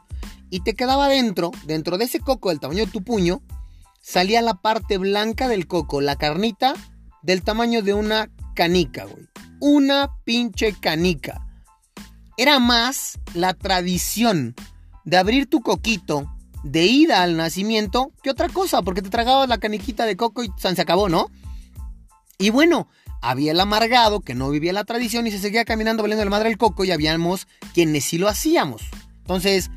y 0.49 0.59
te 0.59 0.73
quedaba 0.73 1.07
dentro, 1.07 1.51
dentro 1.65 1.97
de 1.97 2.05
ese 2.05 2.19
coco 2.19 2.49
del 2.49 2.59
tamaño 2.59 2.85
de 2.85 2.91
tu 2.91 3.01
puño, 3.01 3.41
salía 4.01 4.41
la 4.41 4.55
parte 4.55 4.97
blanca 4.97 5.47
del 5.47 5.67
coco, 5.67 6.01
la 6.01 6.17
carnita 6.17 6.75
del 7.23 7.43
tamaño 7.43 7.81
de 7.81 7.93
una 7.93 8.29
canica, 8.55 9.05
güey. 9.05 9.27
Una 9.61 10.11
pinche 10.25 10.73
canica. 10.79 11.44
Era 12.37 12.59
más 12.59 13.19
la 13.33 13.53
tradición 13.53 14.55
de 15.03 15.17
abrir 15.17 15.49
tu 15.49 15.61
coquito 15.61 16.29
de 16.63 16.85
ida 16.85 17.21
al 17.21 17.37
nacimiento 17.37 18.11
que 18.23 18.31
otra 18.31 18.49
cosa, 18.49 18.81
porque 18.81 19.01
te 19.01 19.09
tragabas 19.09 19.47
la 19.47 19.59
caniquita 19.59 20.05
de 20.05 20.17
coco 20.17 20.43
y 20.43 20.51
se 20.57 20.81
acabó, 20.81 21.09
¿no? 21.09 21.29
Y 22.37 22.49
bueno, 22.49 22.87
había 23.21 23.51
el 23.51 23.59
amargado 23.59 24.19
que 24.21 24.35
no 24.35 24.49
vivía 24.49 24.73
la 24.73 24.83
tradición 24.83 25.27
y 25.27 25.31
se 25.31 25.39
seguía 25.39 25.65
caminando 25.65 26.03
valiendo 26.03 26.25
la 26.25 26.31
madre 26.31 26.49
del 26.49 26.57
coco 26.57 26.83
y 26.83 26.91
habíamos 26.91 27.47
quienes 27.73 28.05
sí 28.05 28.17
lo 28.17 28.27
hacíamos. 28.27 28.81
Entonces, 29.19 29.71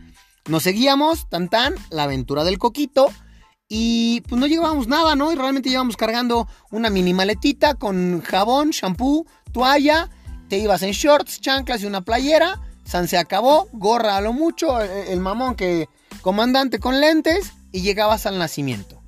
nos 0.49 0.63
seguíamos, 0.63 1.29
tan 1.29 1.49
tan, 1.49 1.75
la 1.91 2.05
aventura 2.05 2.45
del 2.45 2.59
coquito. 2.59 3.11
Y 3.69 4.23
pues 4.23 4.41
no 4.41 4.47
llevábamos 4.47 4.89
nada, 4.89 5.15
¿no? 5.15 5.31
Y 5.31 5.37
realmente 5.37 5.69
íbamos 5.69 5.97
cargando 5.97 6.49
una 6.71 6.89
mini 6.89 7.13
maletita 7.13 7.75
con 7.75 8.23
jabón, 8.23 8.71
shampoo, 8.71 9.27
toalla. 9.53 10.09
Te 10.49 10.59
ibas 10.59 10.83
en 10.83 10.93
shorts, 10.93 11.41
chanclas 11.41 11.83
y 11.83 11.87
una 11.87 12.01
playera. 12.01 12.61
San 12.85 13.07
se 13.07 13.19
acabó, 13.19 13.69
gorra 13.73 14.17
a 14.17 14.21
lo 14.21 14.33
mucho, 14.33 14.81
el 14.81 15.21
mamón 15.21 15.55
que 15.55 15.89
comandante 16.23 16.79
con 16.79 17.01
lentes 17.01 17.53
y 17.71 17.83
llegabas 17.83 18.27
al 18.27 18.39
nacimiento. 18.39 19.03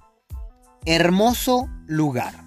Hermoso 0.84 1.68
lugar. 1.86 2.44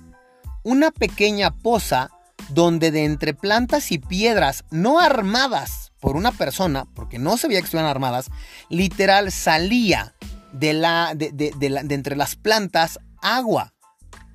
Una 0.63 0.91
pequeña 0.91 1.51
poza 1.51 2.09
donde 2.49 2.91
de 2.91 3.05
entre 3.05 3.33
plantas 3.33 3.91
y 3.91 3.97
piedras 3.97 4.63
no 4.69 4.99
armadas 4.99 5.91
por 5.99 6.15
una 6.15 6.31
persona, 6.31 6.85
porque 6.93 7.17
no 7.17 7.37
se 7.37 7.47
que 7.47 7.57
estuvieran 7.57 7.89
armadas, 7.89 8.29
literal 8.69 9.31
salía 9.31 10.13
de, 10.51 10.73
la, 10.73 11.13
de, 11.15 11.53
entre 11.89 12.15
las 12.15 12.35
plantas 12.35 12.99
agua, 13.21 13.73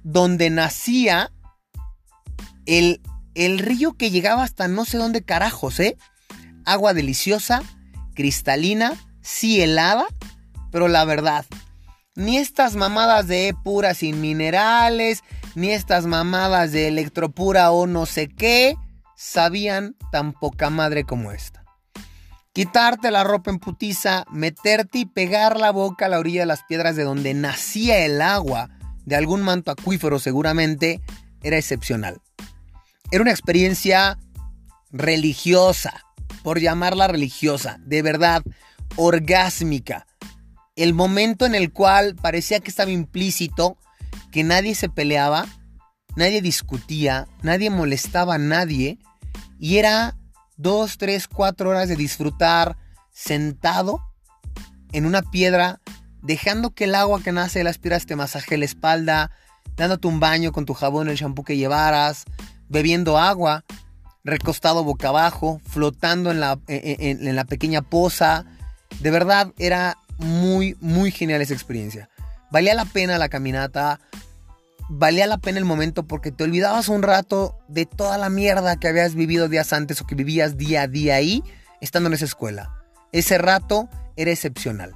donde 0.03 0.51
nacía 0.51 1.31
el, 2.65 3.01
el 3.39 3.61
río 3.61 3.95
que 3.95 4.11
llegaba 4.11 4.43
hasta 4.43 4.67
no 4.67 4.85
sé 4.85 4.99
dónde 4.99 5.23
carajos, 5.23 5.79
¿eh? 5.79 5.97
agua 6.65 6.93
deliciosa, 6.93 7.63
cristalina, 8.15 8.95
sí 9.23 9.63
helada, 9.63 10.07
pero 10.73 10.89
la 10.89 11.05
verdad, 11.05 11.47
ni 12.17 12.37
estas 12.37 12.75
mamadas 12.75 13.29
de 13.29 13.55
pura 13.63 13.95
sin 13.95 14.21
minerales, 14.21 15.23
ni 15.55 15.71
estas 15.71 16.07
mamadas 16.07 16.73
de 16.73 16.89
electropura 16.89 17.71
o 17.71 17.87
no 17.87 18.07
sé 18.07 18.29
qué, 18.29 18.75
sabían 19.17 19.95
tan 20.11 20.33
poca 20.33 20.69
madre 20.69 21.05
como 21.05 21.31
esta. 21.31 21.65
Quitarte 22.53 23.13
la 23.13 23.23
ropa 23.23 23.53
en 23.53 23.61
putiza, 23.61 24.25
meterte 24.33 24.99
y 24.99 25.07
pegar 25.07 25.61
la 25.61 25.71
boca 25.71 26.07
a 26.07 26.09
la 26.09 26.19
orilla 26.19 26.41
de 26.41 26.47
las 26.47 26.65
piedras 26.65 26.97
de 26.97 27.05
donde 27.05 27.35
nacía 27.35 28.05
el 28.05 28.21
agua, 28.21 28.69
de 29.05 29.15
algún 29.15 29.43
manto 29.43 29.71
acuífero 29.71 30.19
seguramente, 30.19 31.01
era 31.41 31.57
excepcional. 31.57 32.21
Era 33.11 33.23
una 33.23 33.31
experiencia 33.31 34.19
religiosa, 34.91 36.05
por 36.43 36.61
llamarla 36.61 37.09
religiosa, 37.09 37.79
de 37.81 38.03
verdad, 38.03 38.43
orgásmica. 38.97 40.07
El 40.77 40.93
momento 40.93 41.47
en 41.47 41.55
el 41.55 41.73
cual 41.73 42.17
parecía 42.17 42.61
que 42.61 42.71
estaba 42.71 42.91
implícito 42.91 43.79
que 44.31 44.45
nadie 44.45 44.75
se 44.75 44.91
peleaba, 44.91 45.47
nadie 46.17 46.43
discutía, 46.43 47.27
nadie 47.43 47.71
molestaba 47.71 48.35
a 48.35 48.39
nadie, 48.39 48.99
y 49.59 49.79
era 49.79 50.17
dos, 50.57 50.99
tres, 50.99 51.29
cuatro 51.29 51.71
horas 51.71 51.89
de 51.89 51.97
disfrutar 51.97 52.77
sentado 53.11 54.01
en 54.93 55.07
una 55.07 55.23
piedra, 55.23 55.81
dejando 56.23 56.75
que 56.75 56.85
el 56.85 56.95
agua 56.95 57.23
que 57.23 57.33
nace 57.33 57.61
de 57.61 57.65
las 57.65 57.79
piedras 57.79 58.05
te 58.05 58.17
masaje 58.17 58.59
la 58.59 58.67
espalda, 58.67 59.31
dándote 59.77 60.09
un 60.09 60.21
baño 60.21 60.53
con 60.53 60.67
tu 60.67 60.75
jabón, 60.75 61.09
el 61.09 61.17
shampoo 61.17 61.45
que 61.45 61.57
llevaras, 61.57 62.25
bebiendo 62.69 63.19
agua, 63.19 63.65
recostado 64.25 64.85
boca 64.85 65.09
abajo, 65.09 65.61
flotando 65.65 66.31
en 66.31 66.41
la, 66.41 66.59
en, 66.67 67.35
la 67.35 67.45
pequeña 67.45 67.83
poza. 67.83 68.45
De 69.01 69.11
verdad 69.11 69.53
era 69.59 69.97
muy, 70.19 70.77
muy 70.81 71.11
genial 71.11 71.41
esa 71.41 71.55
experiencia. 71.55 72.09
Valía 72.51 72.75
la 72.75 72.85
pena 72.85 73.19
la 73.19 73.29
caminata, 73.29 74.01
valía 74.89 75.27
la 75.27 75.39
pena 75.39 75.59
el 75.59 75.65
momento 75.65 76.05
porque 76.05 76.33
te 76.33 76.45
olvidabas 76.45 76.89
un 76.89 77.03
rato 77.03 77.59
de 77.69 77.87
toda 77.87 78.19
la 78.19 78.31
mierda 78.31 78.77
que 78.77 78.89
habías 78.89 79.15
vivido 79.15 79.49
días 79.49 79.73
antes 79.73 80.01
o 80.01 80.07
que 80.07 80.15
vivías 80.15 80.57
día 80.57 80.83
a 80.83 80.89
día 80.89 81.17
ahí, 81.17 81.43
estando 81.81 82.09
en 82.09 82.15
esa 82.15 82.25
escuela. 82.25 82.73
Ese 83.13 83.39
rato 83.39 83.89
era 84.17 84.31
excepcional. 84.31 84.95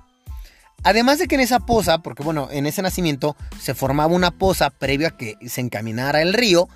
Además 0.84 1.18
de 1.18 1.28
que 1.28 1.36
en 1.36 1.42
esa 1.42 1.60
poza, 1.60 1.98
porque 1.98 2.24
bueno, 2.24 2.48
en 2.50 2.66
ese 2.66 2.82
nacimiento 2.82 3.36
se 3.60 3.74
formaba 3.74 4.12
una 4.12 4.32
poza 4.32 4.70
previo 4.70 5.06
a 5.06 5.16
que 5.16 5.36
se 5.46 5.60
encaminara 5.60 6.22
el 6.22 6.34
río, 6.34 6.68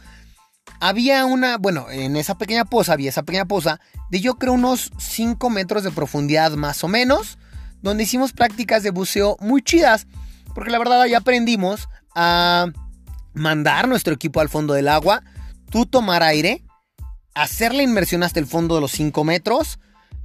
había 0.80 1.24
una, 1.24 1.58
bueno, 1.58 1.90
en 1.90 2.16
esa 2.16 2.38
pequeña 2.38 2.64
poza, 2.64 2.92
había 2.92 3.10
esa 3.10 3.22
pequeña 3.22 3.46
poza 3.46 3.80
de 4.10 4.20
yo 4.20 4.36
creo 4.36 4.52
unos 4.52 4.90
5 4.98 5.50
metros 5.50 5.82
de 5.82 5.90
profundidad 5.90 6.52
más 6.52 6.84
o 6.84 6.88
menos, 6.88 7.38
donde 7.82 8.04
hicimos 8.04 8.32
prácticas 8.32 8.82
de 8.82 8.90
buceo 8.90 9.36
muy 9.40 9.62
chidas, 9.62 10.06
porque 10.54 10.70
la 10.70 10.78
verdad 10.78 11.02
ahí 11.02 11.14
aprendimos 11.14 11.88
a 12.14 12.66
mandar 13.34 13.88
nuestro 13.88 14.14
equipo 14.14 14.40
al 14.40 14.48
fondo 14.48 14.74
del 14.74 14.88
agua, 14.88 15.22
tú 15.70 15.86
tomar 15.86 16.22
aire, 16.22 16.64
hacer 17.34 17.74
la 17.74 17.82
inmersión 17.82 18.22
hasta 18.22 18.40
el 18.40 18.46
fondo 18.46 18.74
de 18.74 18.80
los 18.80 18.92
5 18.92 19.24
metros, 19.24 19.78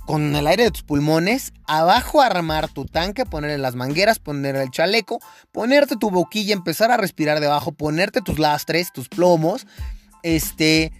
con 0.05 0.35
el 0.35 0.47
aire 0.47 0.63
de 0.63 0.71
tus 0.71 0.83
pulmones, 0.83 1.53
abajo 1.67 2.21
armar 2.21 2.67
tu 2.67 2.85
tanque, 2.85 3.25
ponerle 3.25 3.57
las 3.57 3.75
mangueras, 3.75 4.19
poner 4.19 4.55
el 4.55 4.71
chaleco, 4.71 5.19
ponerte 5.51 5.95
tu 5.95 6.09
boquilla, 6.09 6.53
empezar 6.53 6.91
a 6.91 6.97
respirar 6.97 7.39
debajo, 7.39 7.71
ponerte 7.71 8.21
tus 8.21 8.39
lastres, 8.39 8.91
tus 8.91 9.09
plomos, 9.09 9.67
este, 10.23 10.91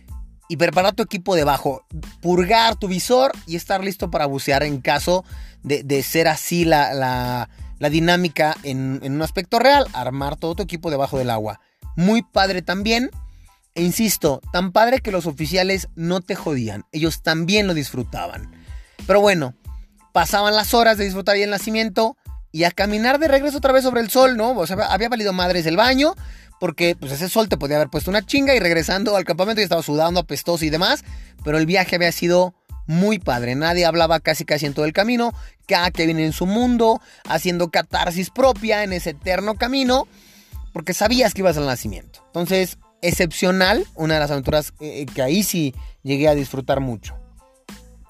y 0.49 0.57
preparar 0.57 0.93
tu 0.93 1.03
equipo 1.03 1.35
debajo, 1.35 1.85
purgar 2.21 2.75
tu 2.75 2.87
visor 2.87 3.31
y 3.47 3.55
estar 3.55 3.83
listo 3.83 4.11
para 4.11 4.25
bucear 4.25 4.63
en 4.63 4.81
caso 4.81 5.23
de, 5.63 6.03
ser 6.03 6.27
así 6.27 6.65
la, 6.65 6.93
la, 6.93 7.89
dinámica 7.89 8.57
en, 8.63 8.99
en 9.03 9.13
un 9.13 9.21
aspecto 9.21 9.59
real, 9.59 9.87
armar 9.93 10.35
todo 10.37 10.55
tu 10.55 10.63
equipo 10.63 10.91
debajo 10.91 11.17
del 11.17 11.29
agua. 11.29 11.61
Muy 11.95 12.21
padre 12.21 12.61
también. 12.61 13.09
E 13.73 13.83
insisto, 13.83 14.41
tan 14.51 14.73
padre 14.73 14.99
que 14.99 15.11
los 15.11 15.25
oficiales 15.25 15.87
no 15.95 16.19
te 16.19 16.35
jodían, 16.35 16.83
ellos 16.91 17.23
también 17.23 17.67
lo 17.67 17.73
disfrutaban. 17.73 18.51
Pero 19.07 19.21
bueno, 19.21 19.53
pasaban 20.11 20.55
las 20.55 20.73
horas 20.73 20.97
de 20.97 21.05
disfrutar 21.05 21.37
y 21.37 21.43
el 21.43 21.49
nacimiento 21.49 22.17
y 22.51 22.65
a 22.65 22.71
caminar 22.71 23.19
de 23.19 23.27
regreso 23.27 23.57
otra 23.57 23.71
vez 23.71 23.83
sobre 23.83 24.01
el 24.01 24.09
sol, 24.09 24.35
¿no? 24.35 24.51
O 24.51 24.67
sea, 24.67 24.75
había 24.89 25.09
valido 25.09 25.31
madres 25.31 25.65
el 25.65 25.77
baño, 25.77 26.15
porque 26.61 26.95
pues 26.95 27.11
ese 27.11 27.27
sol 27.27 27.49
te 27.49 27.57
podía 27.57 27.77
haber 27.77 27.89
puesto 27.89 28.11
una 28.11 28.23
chinga 28.23 28.53
y 28.53 28.59
regresando 28.59 29.15
al 29.15 29.25
campamento 29.25 29.61
y 29.61 29.63
estaba 29.63 29.81
sudando, 29.81 30.19
apestoso 30.19 30.63
y 30.63 30.69
demás, 30.69 31.03
pero 31.43 31.57
el 31.57 31.65
viaje 31.65 31.95
había 31.95 32.11
sido 32.11 32.53
muy 32.85 33.17
padre, 33.17 33.55
nadie 33.55 33.83
hablaba 33.83 34.19
casi 34.19 34.45
casi 34.45 34.67
en 34.67 34.75
todo 34.75 34.85
el 34.85 34.93
camino, 34.93 35.33
cada 35.67 35.89
que 35.89 36.05
viene 36.05 36.23
en 36.23 36.33
su 36.33 36.45
mundo, 36.45 37.01
haciendo 37.27 37.71
catarsis 37.71 38.29
propia 38.29 38.83
en 38.83 38.93
ese 38.93 39.09
eterno 39.09 39.55
camino 39.55 40.07
porque 40.71 40.93
sabías 40.93 41.33
que 41.33 41.41
ibas 41.41 41.57
al 41.57 41.65
nacimiento. 41.65 42.21
Entonces, 42.27 42.77
excepcional, 43.01 43.87
una 43.95 44.13
de 44.13 44.19
las 44.19 44.29
aventuras 44.29 44.71
eh, 44.81 45.07
que 45.15 45.23
ahí 45.23 45.41
sí 45.41 45.73
llegué 46.03 46.27
a 46.27 46.35
disfrutar 46.35 46.79
mucho. 46.79 47.17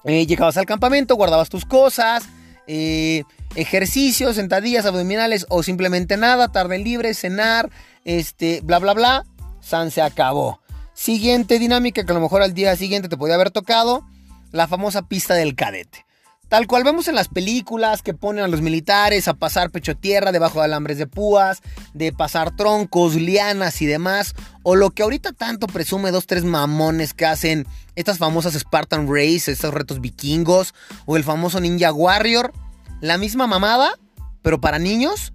Eh, 0.04 0.26
llegabas 0.26 0.58
al 0.58 0.66
campamento, 0.66 1.16
guardabas 1.16 1.48
tus 1.48 1.64
cosas, 1.64 2.24
eh, 2.66 3.22
ejercicios, 3.54 4.36
sentadillas, 4.36 4.86
abdominales 4.86 5.46
o 5.48 5.62
simplemente 5.62 6.16
nada, 6.16 6.48
tarde 6.48 6.78
libre, 6.78 7.14
cenar, 7.14 7.70
este, 8.04 8.60
bla, 8.62 8.78
bla, 8.78 8.94
bla. 8.94 9.26
San 9.60 9.90
se 9.90 10.02
acabó. 10.02 10.60
Siguiente 10.94 11.58
dinámica 11.58 12.04
que 12.04 12.12
a 12.12 12.14
lo 12.14 12.20
mejor 12.20 12.42
al 12.42 12.54
día 12.54 12.76
siguiente 12.76 13.08
te 13.08 13.16
podía 13.16 13.36
haber 13.36 13.50
tocado, 13.50 14.04
la 14.50 14.68
famosa 14.68 15.02
pista 15.02 15.34
del 15.34 15.54
cadete. 15.54 16.04
Tal 16.52 16.66
cual 16.66 16.84
vemos 16.84 17.08
en 17.08 17.14
las 17.14 17.28
películas 17.28 18.02
que 18.02 18.12
ponen 18.12 18.44
a 18.44 18.46
los 18.46 18.60
militares 18.60 19.26
a 19.26 19.32
pasar 19.32 19.70
pecho 19.70 19.96
tierra 19.96 20.32
debajo 20.32 20.58
de 20.58 20.66
alambres 20.66 20.98
de 20.98 21.06
púas, 21.06 21.62
de 21.94 22.12
pasar 22.12 22.54
troncos, 22.54 23.14
lianas 23.14 23.80
y 23.80 23.86
demás. 23.86 24.34
O 24.62 24.76
lo 24.76 24.90
que 24.90 25.02
ahorita 25.02 25.32
tanto 25.32 25.66
presume 25.66 26.10
dos, 26.10 26.26
tres 26.26 26.44
mamones 26.44 27.14
que 27.14 27.24
hacen 27.24 27.66
estas 27.96 28.18
famosas 28.18 28.52
Spartan 28.52 29.08
Race, 29.08 29.50
estos 29.50 29.72
retos 29.72 30.02
vikingos. 30.02 30.74
O 31.06 31.16
el 31.16 31.24
famoso 31.24 31.58
Ninja 31.58 31.90
Warrior. 31.90 32.52
La 33.00 33.16
misma 33.16 33.46
mamada, 33.46 33.98
pero 34.42 34.60
para 34.60 34.78
niños. 34.78 35.32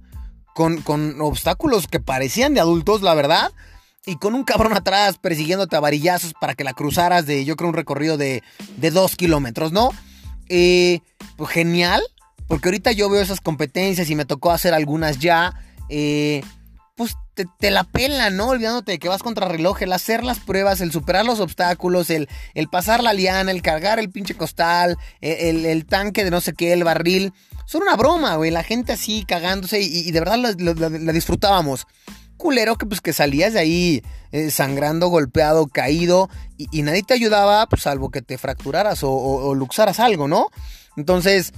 Con, 0.58 0.82
con 0.82 1.22
obstáculos 1.22 1.88
que 1.88 2.00
parecían 2.00 2.56
de 2.56 2.60
adultos, 2.60 3.04
la 3.04 3.14
verdad 3.14 3.52
y 4.08 4.16
con 4.16 4.34
un 4.34 4.44
cabrón 4.44 4.74
atrás 4.74 5.18
persiguiéndote 5.18 5.76
a 5.76 5.82
varillazos 5.82 6.34
para 6.34 6.56
que 6.56 6.64
la 6.64 6.74
cruzaras 6.74 7.26
de, 7.26 7.44
yo 7.44 7.58
creo, 7.58 7.70
un 7.70 7.76
recorrido 7.76 8.18
de, 8.18 8.42
de 8.78 8.90
dos 8.90 9.18
kilómetros, 9.18 9.74
¿no? 9.74 9.92
Eh, 10.48 11.02
pues 11.36 11.52
genial, 11.52 12.02
porque 12.48 12.70
ahorita 12.70 12.94
yo 12.94 13.10
veo 13.10 13.22
esas 13.22 13.42
competencias 13.42 14.10
y 14.10 14.16
me 14.16 14.26
tocó 14.26 14.52
hacer 14.52 14.74
algunas 14.74 15.20
ya. 15.20 15.54
Eh, 15.90 16.42
pues 16.96 17.16
te, 17.60 17.70
la 17.70 17.84
pela, 17.84 18.30
¿no? 18.30 18.48
Olvidándote 18.48 18.94
de 18.94 19.00
que 19.00 19.10
vas 19.10 19.22
contra 19.22 19.48
reloj, 19.48 19.84
el 19.84 19.92
hacer 19.92 20.24
las 20.24 20.40
pruebas, 20.40 20.82
el 20.82 20.92
superar 20.92 21.26
los 21.26 21.42
obstáculos, 21.42 22.10
el, 22.10 22.30
el 22.56 22.70
pasar 22.70 23.04
la 23.04 23.14
liana, 23.14 23.52
el 23.52 23.62
cargar 23.62 24.00
el 24.00 24.10
pinche 24.10 24.36
costal, 24.36 24.98
el, 25.22 25.86
tanque 25.86 26.24
de 26.24 26.32
no 26.32 26.42
sé 26.42 26.54
qué, 26.54 26.74
el 26.74 26.86
barril. 26.86 27.34
Son 27.68 27.84
una 27.84 27.96
broma, 27.96 28.36
güey. 28.38 28.50
La 28.50 28.64
gente 28.64 28.94
así 28.94 29.24
cagándose 29.28 29.80
y, 29.80 30.10
de 30.12 30.20
verdad 30.20 30.40
la 30.40 31.12
disfrutábamos 31.12 31.86
culero 32.38 32.78
que 32.78 32.86
pues 32.86 33.02
que 33.02 33.14
salías 33.14 33.54
de 33.54 33.60
ahí 33.60 34.04
eh, 34.32 34.52
sangrando, 34.52 35.08
golpeado, 35.08 35.68
caído 35.68 36.30
y, 36.56 36.82
nadie 36.84 37.04
te 37.04 37.14
ayudaba, 37.14 37.68
pues 37.68 37.82
salvo 37.82 38.10
que 38.10 38.22
te 38.22 38.38
fracturaras 38.38 39.00
o, 39.04 39.54
luxaras 39.56 40.00
algo, 40.00 40.28
¿no? 40.28 40.50
Entonces, 40.96 41.54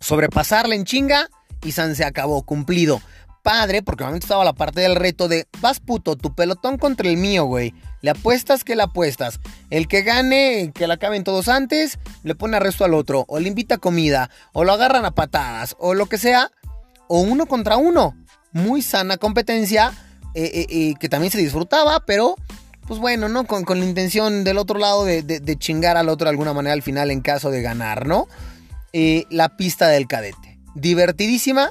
sobrepasarla 0.00 0.74
en 0.74 0.84
chinga 0.84 1.28
y 1.64 1.72
San 1.72 1.96
se 1.96 2.04
acabó, 2.04 2.42
cumplido. 2.42 3.00
Padre, 3.48 3.80
porque 3.80 4.04
normalmente 4.04 4.26
estaba 4.26 4.44
la 4.44 4.52
parte 4.52 4.82
del 4.82 4.94
reto 4.94 5.26
de, 5.26 5.46
vas 5.62 5.80
puto, 5.80 6.16
tu 6.16 6.34
pelotón 6.34 6.76
contra 6.76 7.08
el 7.08 7.16
mío, 7.16 7.46
güey. 7.46 7.72
Le 8.02 8.10
apuestas 8.10 8.62
que 8.62 8.76
le 8.76 8.82
apuestas. 8.82 9.40
El 9.70 9.88
que 9.88 10.02
gane, 10.02 10.70
que 10.74 10.86
la 10.86 10.94
acaben 10.94 11.24
todos 11.24 11.48
antes, 11.48 11.98
le 12.24 12.34
pone 12.34 12.58
arresto 12.58 12.84
al 12.84 12.92
otro. 12.92 13.24
O 13.26 13.40
le 13.40 13.48
invita 13.48 13.78
comida. 13.78 14.28
O 14.52 14.64
lo 14.64 14.72
agarran 14.74 15.06
a 15.06 15.12
patadas. 15.12 15.76
O 15.78 15.94
lo 15.94 16.04
que 16.04 16.18
sea. 16.18 16.50
O 17.06 17.20
uno 17.20 17.46
contra 17.46 17.78
uno. 17.78 18.14
Muy 18.52 18.82
sana 18.82 19.16
competencia 19.16 19.92
eh, 20.34 20.50
eh, 20.52 20.66
eh, 20.68 20.94
que 21.00 21.08
también 21.08 21.32
se 21.32 21.38
disfrutaba, 21.38 22.04
pero 22.04 22.34
pues 22.86 23.00
bueno, 23.00 23.30
¿no? 23.30 23.46
Con, 23.46 23.64
la 23.66 23.86
intención 23.86 24.44
del 24.44 24.58
otro 24.58 24.78
lado 24.78 25.06
de, 25.06 25.56
chingar 25.58 25.96
al 25.96 26.10
otro 26.10 26.26
de 26.26 26.32
alguna 26.32 26.52
manera 26.52 26.74
al 26.74 26.82
final 26.82 27.10
en 27.10 27.22
caso 27.22 27.50
de 27.50 27.62
ganar, 27.62 28.06
¿no? 28.06 28.28
la 28.92 29.56
pista 29.56 29.88
del 29.88 30.06
cadete. 30.06 30.58
Divertidísima, 30.74 31.70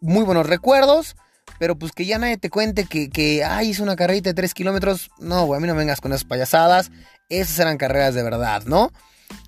muy 0.00 0.24
buenos 0.24 0.46
recuerdos, 0.46 1.16
pero 1.58 1.78
pues 1.78 1.92
que 1.92 2.06
ya 2.06 2.18
nadie 2.18 2.36
te 2.36 2.50
cuente 2.50 2.84
que, 2.84 3.10
que 3.10 3.44
ay, 3.44 3.70
hice 3.70 3.82
una 3.82 3.96
carrerita 3.96 4.30
de 4.30 4.34
3 4.34 4.54
kilómetros. 4.54 5.10
No, 5.18 5.46
güey, 5.46 5.58
a 5.58 5.60
mí 5.60 5.66
no 5.66 5.74
vengas 5.74 6.00
con 6.00 6.12
esas 6.12 6.24
payasadas. 6.24 6.90
Esas 7.28 7.58
eran 7.58 7.78
carreras 7.78 8.14
de 8.14 8.22
verdad, 8.22 8.62
¿no? 8.66 8.90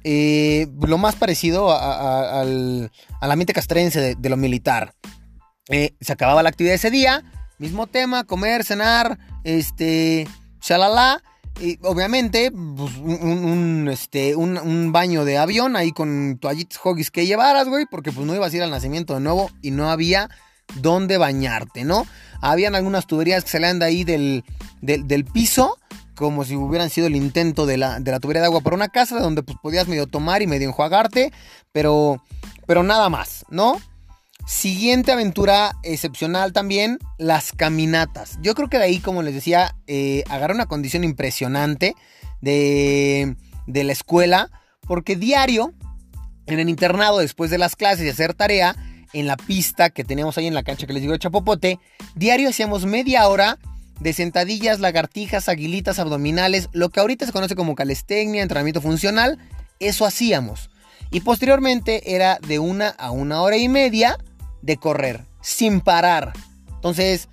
lo 0.02 0.96
más 0.96 1.14
parecido 1.14 1.70
a, 1.70 2.40
al, 2.40 2.90
al, 3.20 3.46
castrense 3.46 4.14
de, 4.14 4.28
lo 4.30 4.38
militar. 4.38 4.94
se 5.68 6.12
acababa 6.12 6.42
la 6.42 6.48
actividad 6.48 6.74
ese 6.74 6.90
día 6.90 7.22
Mismo 7.58 7.86
tema, 7.86 8.24
comer, 8.24 8.64
cenar, 8.64 9.18
este, 9.44 10.26
shalala. 10.60 11.22
Y 11.60 11.78
obviamente, 11.82 12.50
pues, 12.50 12.96
un, 12.96 13.88
este, 13.90 14.34
un, 14.34 14.92
baño 14.92 15.24
de 15.24 15.38
avión 15.38 15.76
ahí 15.76 15.92
con 15.92 16.38
toallitas 16.40 16.80
hoggies 16.82 17.10
que 17.10 17.26
llevaras, 17.26 17.68
güey, 17.68 17.86
porque 17.88 18.10
pues 18.10 18.26
no 18.26 18.34
ibas 18.34 18.52
a 18.52 18.56
ir 18.56 18.62
al 18.62 18.70
nacimiento 18.70 19.14
de 19.14 19.20
nuevo 19.20 19.50
y 19.62 19.70
no 19.70 19.90
había 19.90 20.30
dónde 20.74 21.16
bañarte, 21.16 21.84
¿no? 21.84 22.06
Habían 22.40 22.74
algunas 22.74 23.06
tuberías 23.06 23.44
que 23.44 23.50
salían 23.50 23.78
de 23.78 23.84
ahí 23.86 24.04
del, 24.04 24.44
del, 24.82 25.24
piso, 25.24 25.78
como 26.16 26.44
si 26.44 26.56
hubieran 26.56 26.90
sido 26.90 27.06
el 27.06 27.16
intento 27.16 27.66
de 27.66 27.78
la, 27.78 28.00
de 28.00 28.10
la 28.10 28.20
tubería 28.20 28.42
de 28.42 28.46
agua 28.46 28.60
para 28.60 28.76
una 28.76 28.88
casa, 28.88 29.20
donde 29.20 29.42
pues 29.42 29.56
podías 29.62 29.86
medio 29.86 30.06
tomar 30.06 30.42
y 30.42 30.46
medio 30.46 30.68
enjuagarte, 30.68 31.32
pero, 31.72 32.22
pero 32.66 32.82
nada 32.82 33.08
más, 33.08 33.44
¿no? 33.48 33.80
Siguiente 34.46 35.10
aventura 35.10 35.72
excepcional 35.82 36.52
también, 36.52 36.98
las 37.16 37.52
caminatas. 37.52 38.38
Yo 38.42 38.54
creo 38.54 38.68
que 38.68 38.78
de 38.78 38.84
ahí, 38.84 38.98
como 38.98 39.22
les 39.22 39.34
decía, 39.34 39.74
eh, 39.86 40.24
una 40.50 40.66
condición 40.66 41.02
impresionante 41.02 41.94
de, 42.42 43.36
de 43.66 43.84
la 43.84 43.92
escuela, 43.92 44.50
porque 44.86 45.16
diario, 45.16 45.72
en 46.46 46.58
el 46.58 46.68
internado, 46.68 47.18
después 47.18 47.50
de 47.50 47.56
las 47.56 47.74
clases 47.74 48.04
y 48.04 48.10
hacer 48.10 48.34
tarea, 48.34 48.76
en 49.14 49.26
la 49.26 49.36
pista 49.36 49.88
que 49.90 50.04
teníamos 50.04 50.36
ahí 50.36 50.46
en 50.46 50.54
la 50.54 50.62
cancha 50.62 50.86
que 50.86 50.92
les 50.92 51.00
digo 51.00 51.14
de 51.14 51.20
Chapopote, 51.20 51.78
diario 52.14 52.50
hacíamos 52.50 52.84
media 52.84 53.26
hora 53.28 53.58
de 54.00 54.12
sentadillas, 54.12 54.80
lagartijas, 54.80 55.48
aguilitas, 55.48 55.98
abdominales, 55.98 56.68
lo 56.72 56.90
que 56.90 57.00
ahorita 57.00 57.24
se 57.24 57.32
conoce 57.32 57.54
como 57.54 57.76
calistenia, 57.76 58.42
entrenamiento 58.42 58.82
funcional, 58.82 59.38
eso 59.80 60.04
hacíamos. 60.04 60.68
Y 61.10 61.20
posteriormente 61.20 62.14
era 62.14 62.38
de 62.46 62.58
una 62.58 62.88
a 62.88 63.12
una 63.12 63.40
hora 63.40 63.56
y 63.56 63.68
media 63.68 64.18
de 64.64 64.76
correr, 64.76 65.24
sin 65.42 65.80
parar. 65.80 66.32
Entonces, 66.68 67.28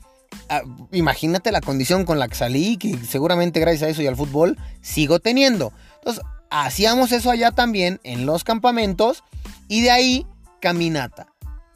ah, 0.50 0.62
imagínate 0.92 1.52
la 1.52 1.62
condición 1.62 2.06
con 2.06 2.20
la 2.20 2.28
que 2.28 2.36
salí, 2.36 2.78
que 2.78 2.98
seguramente 2.98 3.60
gracias 3.60 3.84
a 3.84 3.90
eso 3.90 4.02
y 4.02 4.08
al 4.08 4.18
fútbol 4.18 4.58
sigo 4.82 5.20
teniendo. 5.20 5.72
Entonces, 5.96 6.24
hacíamos 6.50 7.12
eso 7.12 7.32
allá 7.32 7.52
también 7.52 8.00
en 8.04 8.26
los 8.26 8.44
campamentos 8.44 9.24
y 9.68 9.82
de 9.82 9.92
ahí 9.92 10.28
caminata. 10.60 11.28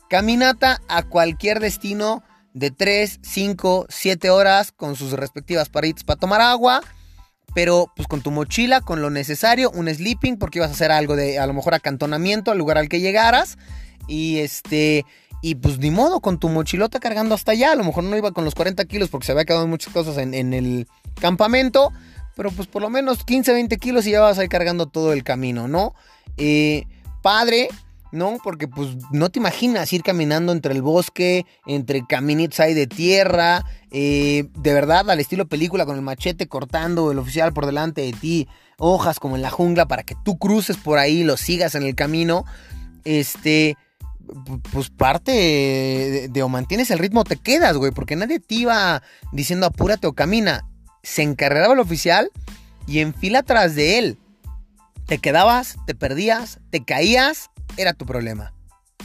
Caminata 0.09 0.81
a 0.87 1.03
cualquier 1.03 1.59
destino 1.59 2.23
de 2.53 2.71
3, 2.71 3.19
5, 3.21 3.87
7 3.89 4.29
horas 4.29 4.71
con 4.71 4.95
sus 4.95 5.11
respectivas 5.11 5.69
paritas 5.69 6.03
para 6.03 6.19
tomar 6.19 6.41
agua. 6.41 6.81
Pero 7.53 7.89
pues 7.95 8.07
con 8.09 8.21
tu 8.21 8.31
mochila, 8.31 8.81
con 8.81 9.01
lo 9.01 9.09
necesario, 9.09 9.71
un 9.71 9.87
sleeping, 9.87 10.37
porque 10.37 10.59
ibas 10.59 10.71
a 10.71 10.73
hacer 10.73 10.91
algo 10.91 11.15
de 11.15 11.39
a 11.39 11.47
lo 11.47 11.53
mejor 11.53 11.73
acantonamiento 11.73 12.51
al 12.51 12.57
lugar 12.57 12.77
al 12.77 12.89
que 12.89 12.99
llegaras. 12.99 13.57
Y 14.07 14.39
este, 14.39 15.05
y 15.45 15.53
pues 15.53 15.77
ni 15.77 15.91
modo, 15.91 16.21
con 16.21 16.39
tu 16.39 16.49
mochilota 16.49 16.99
cargando 16.99 17.36
hasta 17.36 17.51
allá. 17.51 17.73
A 17.73 17.75
lo 17.75 17.84
mejor 17.84 18.03
no 18.03 18.17
iba 18.17 18.31
con 18.31 18.45
los 18.45 18.55
40 18.55 18.84
kilos 18.86 19.10
porque 19.10 19.27
se 19.27 19.31
había 19.31 19.45
quedado 19.45 19.67
muchas 19.67 19.93
cosas 19.93 20.17
en, 20.17 20.34
el 20.34 20.88
campamento. 21.21 21.93
Pero 22.36 22.49
pues 22.49 22.67
por 22.67 22.81
lo 22.81 22.89
menos 22.89 23.23
15, 23.23 23.53
20 23.53 23.77
kilos 23.77 24.08
y 24.08 24.12
ya 24.12 24.21
vas 24.21 24.39
ahí 24.39 24.47
cargando 24.47 24.88
todo 24.88 25.13
el 25.13 25.23
camino, 25.23 25.67
¿no? 25.67 25.93
Eh, 26.38 26.86
padre, 27.21 27.67
¿no? 28.12 28.39
Porque 28.43 28.67
pues 28.67 28.97
no 29.12 29.29
te 29.29 29.38
imaginas 29.38 29.93
ir 29.93 30.01
caminando 30.01 30.51
entre 30.51 30.73
el 30.73 30.81
bosque, 30.81 31.45
entre 31.67 32.03
caminitos 32.08 32.60
ahí 32.60 32.73
de 32.73 32.88
tierra, 32.88 33.63
eh, 33.91 34.45
de 34.58 34.73
verdad 34.73 35.08
al 35.12 35.19
estilo 35.19 35.45
película 35.45 35.86
con 35.86 35.95
el 35.95 36.01
machete 36.01 36.47
cortando 36.47 37.12
el 37.12 37.19
oficial 37.19 37.53
por 37.53 37.67
delante 37.67 38.01
de 38.01 38.13
ti, 38.13 38.47
hojas 38.79 39.19
como 39.19 39.36
en 39.36 39.43
la 39.43 39.51
jungla 39.51 39.88
para 39.88 40.01
que 40.01 40.15
tú 40.25 40.39
cruces 40.39 40.75
por 40.75 40.97
ahí, 40.97 41.23
lo 41.23 41.38
sigas 41.38 41.75
en 41.75 41.84
el 41.84 41.93
camino. 41.93 42.45
Este, 43.03 43.77
pues 44.71 44.89
parte 44.89 46.29
de, 46.31 46.43
o 46.43 46.49
mantienes 46.49 46.91
el 46.91 46.99
ritmo 46.99 47.23
te 47.23 47.38
quedas, 47.38 47.77
güey, 47.77 47.91
porque 47.91 48.15
nadie 48.15 48.39
te 48.39 48.55
iba 48.55 49.01
diciendo 49.31 49.65
apúrate 49.65 50.07
o 50.07 50.13
camina. 50.13 50.67
Se 51.03 51.21
encargaba 51.21 51.73
el 51.73 51.79
oficial 51.79 52.31
y 52.88 52.99
en 52.99 53.13
fila 53.13 53.39
atrás 53.39 53.75
de 53.75 53.99
él. 53.99 54.17
Te 55.05 55.19
quedabas, 55.19 55.77
te 55.85 55.93
perdías, 55.93 56.59
te 56.71 56.83
caías, 56.83 57.51
era 57.77 57.93
tu 57.93 58.05
problema. 58.05 58.53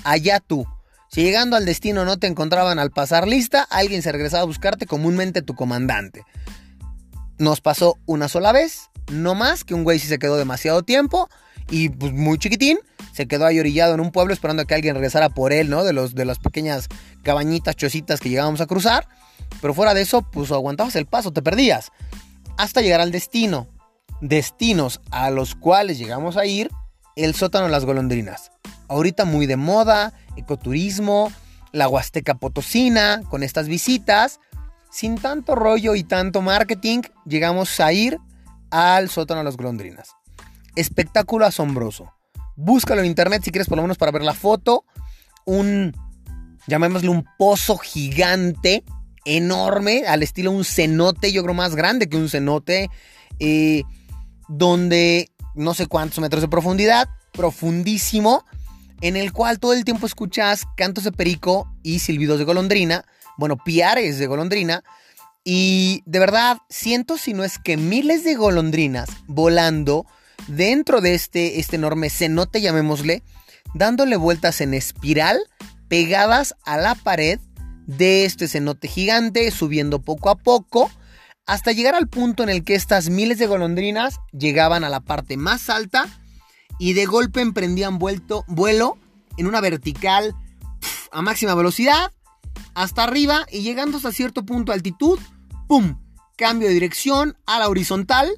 Allá 0.04 0.40
tú. 0.40 0.66
Si 1.10 1.22
llegando 1.22 1.56
al 1.56 1.66
destino 1.66 2.04
no 2.04 2.18
te 2.18 2.26
encontraban 2.26 2.78
al 2.78 2.90
pasar 2.90 3.26
lista, 3.26 3.66
alguien 3.70 4.02
se 4.02 4.12
regresaba 4.12 4.42
a 4.42 4.46
buscarte, 4.46 4.86
comúnmente 4.86 5.42
tu 5.42 5.54
comandante. 5.54 6.24
Nos 7.38 7.60
pasó 7.60 7.98
una 8.06 8.28
sola 8.28 8.52
vez, 8.52 8.90
no 9.10 9.34
más, 9.34 9.64
que 9.64 9.74
un 9.74 9.84
güey 9.84 9.98
sí 9.98 10.06
se 10.06 10.18
quedó 10.18 10.36
demasiado 10.36 10.82
tiempo 10.82 11.28
y 11.68 11.88
pues 11.88 12.12
muy 12.12 12.38
chiquitín, 12.38 12.78
se 13.20 13.28
quedó 13.28 13.44
ahí 13.44 13.58
orillado 13.58 13.92
en 13.92 14.00
un 14.00 14.12
pueblo 14.12 14.32
esperando 14.32 14.62
a 14.62 14.64
que 14.64 14.74
alguien 14.74 14.94
regresara 14.94 15.28
por 15.28 15.52
él, 15.52 15.68
¿no? 15.68 15.84
De, 15.84 15.92
los, 15.92 16.14
de 16.14 16.24
las 16.24 16.38
pequeñas 16.38 16.88
cabañitas 17.22 17.76
chocitas 17.76 18.18
que 18.18 18.30
llegábamos 18.30 18.62
a 18.62 18.66
cruzar. 18.66 19.06
Pero 19.60 19.74
fuera 19.74 19.92
de 19.92 20.00
eso, 20.00 20.22
pues 20.22 20.50
aguantabas 20.50 20.96
el 20.96 21.04
paso, 21.04 21.30
te 21.30 21.42
perdías. 21.42 21.92
Hasta 22.56 22.80
llegar 22.80 23.02
al 23.02 23.12
destino. 23.12 23.68
Destinos 24.22 25.02
a 25.10 25.28
los 25.28 25.54
cuales 25.54 25.98
llegamos 25.98 26.38
a 26.38 26.46
ir, 26.46 26.70
el 27.14 27.34
sótano 27.34 27.66
de 27.66 27.72
las 27.72 27.84
golondrinas. 27.84 28.52
Ahorita 28.88 29.26
muy 29.26 29.44
de 29.44 29.56
moda, 29.56 30.14
ecoturismo, 30.36 31.30
la 31.72 31.88
Huasteca 31.88 32.36
Potosina, 32.36 33.20
con 33.28 33.42
estas 33.42 33.68
visitas. 33.68 34.40
Sin 34.90 35.16
tanto 35.16 35.56
rollo 35.56 35.94
y 35.94 36.04
tanto 36.04 36.40
marketing, 36.40 37.02
llegamos 37.26 37.80
a 37.80 37.92
ir 37.92 38.16
al 38.70 39.10
sótano 39.10 39.40
de 39.40 39.44
las 39.44 39.58
golondrinas 39.58 40.16
espectáculo 40.76 41.46
asombroso. 41.46 42.12
Búscalo 42.62 43.00
en 43.00 43.06
internet 43.06 43.42
si 43.42 43.50
quieres 43.50 43.68
por 43.68 43.76
lo 43.76 43.82
menos 43.82 43.96
para 43.96 44.12
ver 44.12 44.22
la 44.22 44.34
foto. 44.34 44.84
Un, 45.46 45.96
llamémosle 46.66 47.08
un 47.08 47.24
pozo 47.38 47.78
gigante, 47.78 48.84
enorme, 49.24 50.04
al 50.06 50.22
estilo 50.22 50.50
un 50.50 50.64
cenote, 50.64 51.32
yo 51.32 51.42
creo 51.42 51.54
más 51.54 51.74
grande 51.74 52.08
que 52.08 52.18
un 52.18 52.28
cenote, 52.28 52.90
eh, 53.38 53.82
donde 54.48 55.30
no 55.54 55.72
sé 55.72 55.86
cuántos 55.86 56.18
metros 56.18 56.42
de 56.42 56.48
profundidad, 56.48 57.08
profundísimo, 57.32 58.44
en 59.00 59.16
el 59.16 59.32
cual 59.32 59.58
todo 59.58 59.72
el 59.72 59.84
tiempo 59.84 60.06
escuchas 60.06 60.64
cantos 60.76 61.04
de 61.04 61.12
perico 61.12 61.72
y 61.82 62.00
silbidos 62.00 62.38
de 62.38 62.44
golondrina, 62.44 63.06
bueno, 63.38 63.56
piares 63.56 64.18
de 64.18 64.26
golondrina, 64.26 64.84
y 65.44 66.02
de 66.04 66.18
verdad, 66.18 66.58
cientos 66.68 67.22
si 67.22 67.32
no 67.32 67.42
es 67.42 67.58
que 67.58 67.78
miles 67.78 68.24
de 68.24 68.34
golondrinas 68.34 69.08
volando 69.26 70.04
dentro 70.50 71.00
de 71.00 71.14
este, 71.14 71.60
este 71.60 71.76
enorme 71.76 72.10
cenote, 72.10 72.60
llamémosle, 72.60 73.22
dándole 73.74 74.16
vueltas 74.16 74.60
en 74.60 74.74
espiral 74.74 75.38
pegadas 75.88 76.54
a 76.64 76.76
la 76.76 76.94
pared 76.94 77.40
de 77.86 78.24
este 78.24 78.48
cenote 78.48 78.88
gigante, 78.88 79.50
subiendo 79.50 80.00
poco 80.00 80.30
a 80.30 80.36
poco, 80.36 80.90
hasta 81.46 81.72
llegar 81.72 81.94
al 81.94 82.08
punto 82.08 82.42
en 82.42 82.48
el 82.48 82.64
que 82.64 82.74
estas 82.74 83.10
miles 83.10 83.38
de 83.38 83.46
golondrinas 83.46 84.20
llegaban 84.32 84.84
a 84.84 84.88
la 84.88 85.00
parte 85.00 85.36
más 85.36 85.68
alta 85.68 86.06
y 86.78 86.92
de 86.92 87.06
golpe 87.06 87.40
emprendían 87.40 87.98
vuelo 87.98 88.98
en 89.36 89.46
una 89.46 89.60
vertical 89.60 90.34
a 91.10 91.22
máxima 91.22 91.54
velocidad 91.54 92.12
hasta 92.74 93.02
arriba 93.02 93.46
y 93.50 93.62
llegando 93.62 93.96
hasta 93.96 94.12
cierto 94.12 94.44
punto 94.44 94.70
de 94.70 94.76
altitud, 94.76 95.18
¡pum! 95.66 95.98
Cambio 96.36 96.68
de 96.68 96.74
dirección 96.74 97.36
a 97.46 97.58
la 97.58 97.68
horizontal 97.68 98.30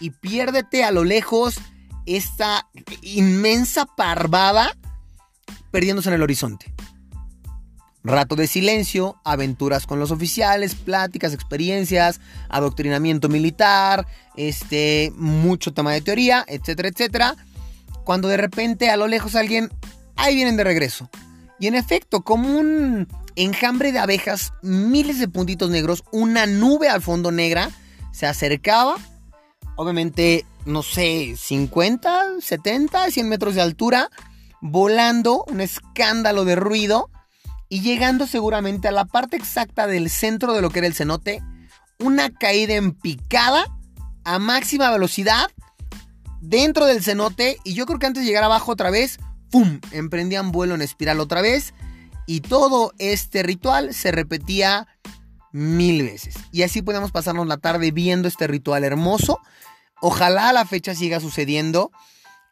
y 0.00 0.10
piérdete 0.10 0.84
a 0.84 0.90
lo 0.90 1.04
lejos 1.04 1.58
esta 2.06 2.66
inmensa 3.02 3.86
parvada 3.86 4.76
perdiéndose 5.70 6.08
en 6.08 6.14
el 6.14 6.22
horizonte. 6.22 6.72
Rato 8.04 8.36
de 8.36 8.46
silencio, 8.46 9.20
aventuras 9.24 9.86
con 9.86 9.98
los 9.98 10.10
oficiales, 10.10 10.74
pláticas, 10.74 11.34
experiencias, 11.34 12.20
adoctrinamiento 12.48 13.28
militar, 13.28 14.06
este, 14.36 15.12
mucho 15.16 15.74
tema 15.74 15.92
de 15.92 16.00
teoría, 16.00 16.44
etcétera, 16.48 16.88
etcétera. 16.88 17.36
Cuando 18.04 18.28
de 18.28 18.38
repente 18.38 18.88
a 18.88 18.96
lo 18.96 19.08
lejos 19.08 19.34
alguien, 19.34 19.70
ahí 20.16 20.36
vienen 20.36 20.56
de 20.56 20.64
regreso. 20.64 21.10
Y 21.60 21.66
en 21.66 21.74
efecto, 21.74 22.22
como 22.22 22.56
un 22.56 23.08
enjambre 23.36 23.92
de 23.92 23.98
abejas, 23.98 24.52
miles 24.62 25.18
de 25.18 25.28
puntitos 25.28 25.70
negros, 25.70 26.04
una 26.12 26.46
nube 26.46 26.88
al 26.88 27.02
fondo 27.02 27.30
negra, 27.30 27.68
se 28.12 28.26
acercaba 28.26 28.96
obviamente, 29.78 30.44
no 30.66 30.82
sé, 30.82 31.36
50, 31.36 32.40
70, 32.40 33.12
100 33.12 33.28
metros 33.28 33.54
de 33.54 33.62
altura, 33.62 34.10
volando, 34.60 35.44
un 35.46 35.60
escándalo 35.60 36.44
de 36.44 36.56
ruido 36.56 37.10
y 37.68 37.80
llegando 37.80 38.26
seguramente 38.26 38.88
a 38.88 38.92
la 38.92 39.04
parte 39.04 39.36
exacta 39.36 39.86
del 39.86 40.10
centro 40.10 40.52
de 40.52 40.62
lo 40.62 40.70
que 40.70 40.80
era 40.80 40.88
el 40.88 40.94
cenote, 40.94 41.44
una 42.00 42.28
caída 42.30 42.74
en 42.74 42.90
picada 42.92 43.66
a 44.24 44.40
máxima 44.40 44.90
velocidad 44.90 45.48
dentro 46.40 46.86
del 46.86 47.04
cenote 47.04 47.58
y 47.62 47.74
yo 47.74 47.86
creo 47.86 48.00
que 48.00 48.06
antes 48.06 48.24
de 48.24 48.26
llegar 48.26 48.42
abajo 48.42 48.72
otra 48.72 48.90
vez, 48.90 49.20
¡pum!, 49.52 49.80
emprendían 49.92 50.50
vuelo 50.50 50.74
en 50.74 50.82
espiral 50.82 51.20
otra 51.20 51.40
vez 51.40 51.72
y 52.26 52.40
todo 52.40 52.94
este 52.98 53.44
ritual 53.44 53.94
se 53.94 54.10
repetía 54.10 54.88
mil 55.52 56.02
veces. 56.02 56.34
Y 56.52 56.62
así 56.62 56.82
podemos 56.82 57.12
pasarnos 57.12 57.46
la 57.46 57.56
tarde 57.56 57.90
viendo 57.90 58.28
este 58.28 58.46
ritual 58.46 58.84
hermoso 58.84 59.40
Ojalá 60.00 60.52
la 60.52 60.64
fecha 60.64 60.94
siga 60.94 61.20
sucediendo 61.20 61.90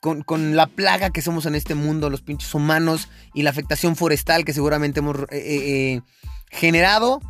con, 0.01 0.55
la 0.55 0.69
plaga 0.69 1.11
que 1.11 1.23
somos 1.23 1.47
en 1.47 1.57
este 1.57 1.75
mundo, 1.75 2.11
los 2.11 2.23
pinches 2.23 2.55
humanos 2.55 3.09
y 3.35 3.43
la 3.43 3.51
afectación 3.51 3.97
forestal 3.97 4.45
que 4.45 4.53
seguramente 4.53 5.01
hemos 5.01 5.17
eh, 5.17 5.27
eh, 5.31 5.95
eh, 5.95 6.03
generado. 6.51 7.21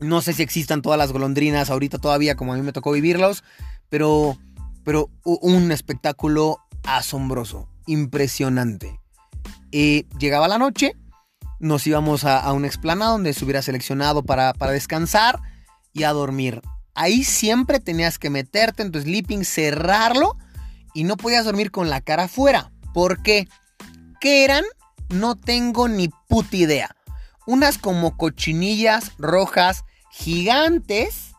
No 0.00 0.20
sé 0.20 0.34
si 0.34 0.42
existan 0.42 0.82
todas 0.82 0.98
las 0.98 1.12
golondrinas 1.12 1.70
ahorita 1.70 1.98
todavía 1.98 2.36
como 2.36 2.52
a 2.52 2.56
mí 2.56 2.62
me 2.62 2.72
tocó 2.72 2.92
vivirlos, 2.92 3.42
pero, 3.88 4.36
pero 4.84 5.10
un 5.24 5.72
espectáculo 5.72 6.58
asombroso, 6.84 7.68
impresionante. 7.86 9.00
Llegaba 9.70 10.48
la 10.48 10.58
noche, 10.58 10.96
nos 11.60 11.86
íbamos 11.86 12.24
a, 12.24 12.52
un 12.52 12.64
explanado 12.64 13.12
donde 13.12 13.34
se 13.34 13.44
hubiera 13.44 13.62
seleccionado 13.62 14.24
para, 14.24 14.52
para 14.54 14.72
descansar 14.72 15.40
y 15.92 16.02
a 16.02 16.12
dormir. 16.12 16.62
Ahí 16.94 17.22
siempre 17.22 17.78
tenías 17.78 18.18
que 18.18 18.30
meterte 18.30 18.82
en 18.82 18.90
tu 18.90 19.00
sleeping, 19.00 19.44
cerrarlo 19.44 20.36
y 20.94 21.04
no 21.04 21.16
podías 21.16 21.44
dormir 21.44 21.70
con 21.70 21.88
la 21.88 22.00
cara 22.00 22.24
afuera. 22.24 22.72
¿Por 22.92 23.22
qué? 23.22 23.48
¿Qué 24.20 24.44
eran? 24.44 24.64
No 25.08 25.36
tengo 25.36 25.88
ni 25.88 26.08
puta 26.28 26.56
idea. 26.56 26.96
Unas 27.46 27.78
como 27.78 28.16
cochinillas 28.16 29.12
rojas 29.18 29.84
gigantes, 30.10 31.32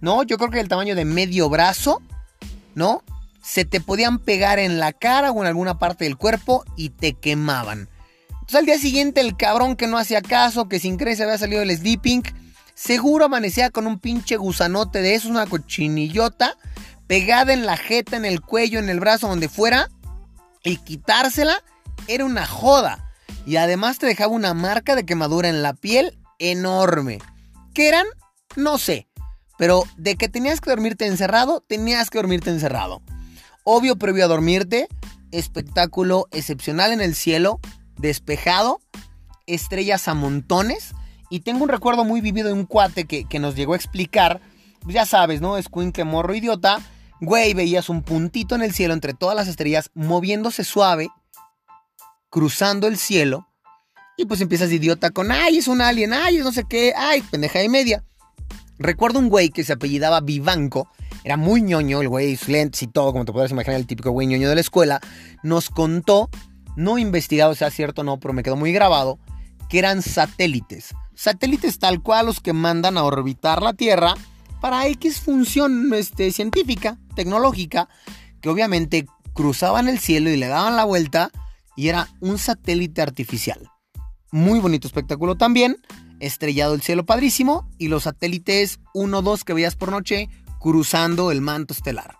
¿no? 0.00 0.22
Yo 0.22 0.38
creo 0.38 0.50
que 0.50 0.60
el 0.60 0.68
tamaño 0.68 0.94
de 0.94 1.04
medio 1.04 1.48
brazo, 1.48 2.02
¿no? 2.74 3.02
Se 3.42 3.64
te 3.64 3.80
podían 3.80 4.18
pegar 4.18 4.58
en 4.58 4.78
la 4.78 4.92
cara 4.92 5.30
o 5.30 5.40
en 5.40 5.46
alguna 5.46 5.78
parte 5.78 6.04
del 6.04 6.16
cuerpo 6.16 6.64
y 6.76 6.90
te 6.90 7.14
quemaban. 7.14 7.88
Entonces 8.48 8.60
al 8.60 8.64
día 8.64 8.78
siguiente 8.78 9.20
el 9.20 9.36
cabrón 9.36 9.76
que 9.76 9.86
no 9.86 9.98
hacía 9.98 10.22
caso, 10.22 10.70
que 10.70 10.80
sin 10.80 10.96
creer 10.96 11.18
se 11.18 11.24
había 11.24 11.36
salido 11.36 11.60
del 11.60 11.76
sleeping, 11.76 12.22
seguro 12.74 13.26
amanecía 13.26 13.68
con 13.68 13.86
un 13.86 13.98
pinche 13.98 14.38
gusanote 14.38 15.02
de 15.02 15.14
eso, 15.14 15.28
una 15.28 15.44
cochinillota, 15.44 16.56
pegada 17.06 17.52
en 17.52 17.66
la 17.66 17.76
jeta, 17.76 18.16
en 18.16 18.24
el 18.24 18.40
cuello, 18.40 18.78
en 18.78 18.88
el 18.88 19.00
brazo, 19.00 19.28
donde 19.28 19.50
fuera, 19.50 19.90
y 20.64 20.78
quitársela 20.78 21.62
era 22.06 22.24
una 22.24 22.46
joda. 22.46 23.12
Y 23.44 23.56
además 23.56 23.98
te 23.98 24.06
dejaba 24.06 24.32
una 24.32 24.54
marca 24.54 24.94
de 24.94 25.04
quemadura 25.04 25.50
en 25.50 25.62
la 25.62 25.74
piel 25.74 26.18
enorme. 26.38 27.18
¿Qué 27.74 27.88
eran? 27.88 28.06
No 28.56 28.78
sé. 28.78 29.08
Pero 29.58 29.84
de 29.98 30.16
que 30.16 30.30
tenías 30.30 30.62
que 30.62 30.70
dormirte 30.70 31.04
encerrado, 31.04 31.62
tenías 31.68 32.08
que 32.08 32.16
dormirte 32.16 32.48
encerrado. 32.48 33.02
Obvio, 33.62 33.96
previo 33.96 34.24
a 34.24 34.28
dormirte, 34.28 34.88
espectáculo 35.32 36.28
excepcional 36.30 36.92
en 36.92 37.02
el 37.02 37.14
cielo, 37.14 37.60
despejado, 37.98 38.80
estrellas 39.46 40.08
a 40.08 40.14
montones. 40.14 40.94
Y 41.30 41.40
tengo 41.40 41.64
un 41.64 41.68
recuerdo 41.68 42.04
muy 42.04 42.20
vivido 42.20 42.48
de 42.48 42.54
un 42.54 42.64
cuate 42.64 43.04
que, 43.04 43.38
nos 43.38 43.54
llegó 43.54 43.74
a 43.74 43.76
explicar, 43.76 44.40
pues 44.80 44.94
ya 44.94 45.04
sabes, 45.04 45.40
¿no? 45.40 45.58
Es 45.58 45.68
que 45.92 46.04
morro 46.04 46.34
idiota. 46.34 46.80
Güey, 47.20 47.52
veías 47.52 47.88
un 47.88 48.02
puntito 48.02 48.54
en 48.54 48.62
el 48.62 48.72
cielo 48.72 48.94
entre 48.94 49.12
todas 49.12 49.34
las 49.34 49.48
estrellas 49.48 49.90
moviéndose 49.94 50.62
suave, 50.64 51.08
cruzando 52.30 52.86
el 52.86 52.96
cielo. 52.96 53.48
Y 54.16 54.26
pues 54.26 54.40
empiezas 54.40 54.70
de 54.70 54.76
idiota 54.76 55.10
con, 55.10 55.30
ay, 55.30 55.58
es 55.58 55.68
un 55.68 55.80
alien, 55.80 56.12
ay, 56.12 56.38
es 56.38 56.44
no 56.44 56.52
sé 56.52 56.64
qué, 56.68 56.92
ay, 56.96 57.22
pendeja 57.22 57.62
y 57.62 57.68
media. 57.68 58.04
Recuerdo 58.78 59.18
un 59.18 59.28
güey 59.28 59.50
que 59.50 59.64
se 59.64 59.72
apellidaba 59.72 60.20
Vivanco, 60.20 60.88
era 61.24 61.36
muy 61.36 61.62
ñoño, 61.62 62.00
el 62.00 62.08
güey, 62.08 62.38
lentes 62.46 62.82
y 62.82 62.86
todo, 62.86 63.12
como 63.12 63.24
te 63.24 63.32
puedes 63.32 63.50
imaginar, 63.50 63.78
el 63.78 63.86
típico 63.86 64.12
güey 64.12 64.26
ñoño 64.26 64.48
de 64.48 64.54
la 64.54 64.60
escuela, 64.60 65.00
nos 65.42 65.68
contó, 65.70 66.30
no 66.78 66.96
investigado 66.96 67.56
sea 67.56 67.70
cierto 67.70 68.02
o 68.02 68.04
no, 68.04 68.20
pero 68.20 68.32
me 68.32 68.44
quedó 68.44 68.54
muy 68.54 68.72
grabado, 68.72 69.18
que 69.68 69.80
eran 69.80 70.00
satélites. 70.00 70.94
Satélites 71.14 71.80
tal 71.80 72.00
cual 72.00 72.26
los 72.26 72.40
que 72.40 72.52
mandan 72.52 72.96
a 72.96 73.02
orbitar 73.02 73.62
la 73.62 73.72
Tierra 73.74 74.14
para 74.60 74.86
X 74.86 75.20
función 75.20 75.92
este, 75.92 76.30
científica, 76.30 76.96
tecnológica, 77.16 77.88
que 78.40 78.48
obviamente 78.48 79.06
cruzaban 79.34 79.88
el 79.88 79.98
cielo 79.98 80.30
y 80.30 80.36
le 80.36 80.46
daban 80.46 80.76
la 80.76 80.84
vuelta 80.84 81.32
y 81.76 81.88
era 81.88 82.08
un 82.20 82.38
satélite 82.38 83.02
artificial. 83.02 83.68
Muy 84.30 84.60
bonito 84.60 84.86
espectáculo 84.86 85.34
también, 85.34 85.78
estrellado 86.20 86.74
el 86.74 86.82
cielo 86.82 87.04
padrísimo 87.04 87.68
y 87.76 87.88
los 87.88 88.04
satélites 88.04 88.78
1 88.94 89.22
2 89.22 89.44
que 89.44 89.52
veías 89.52 89.74
por 89.74 89.90
noche 89.90 90.28
cruzando 90.60 91.32
el 91.32 91.40
manto 91.40 91.74
estelar. 91.74 92.17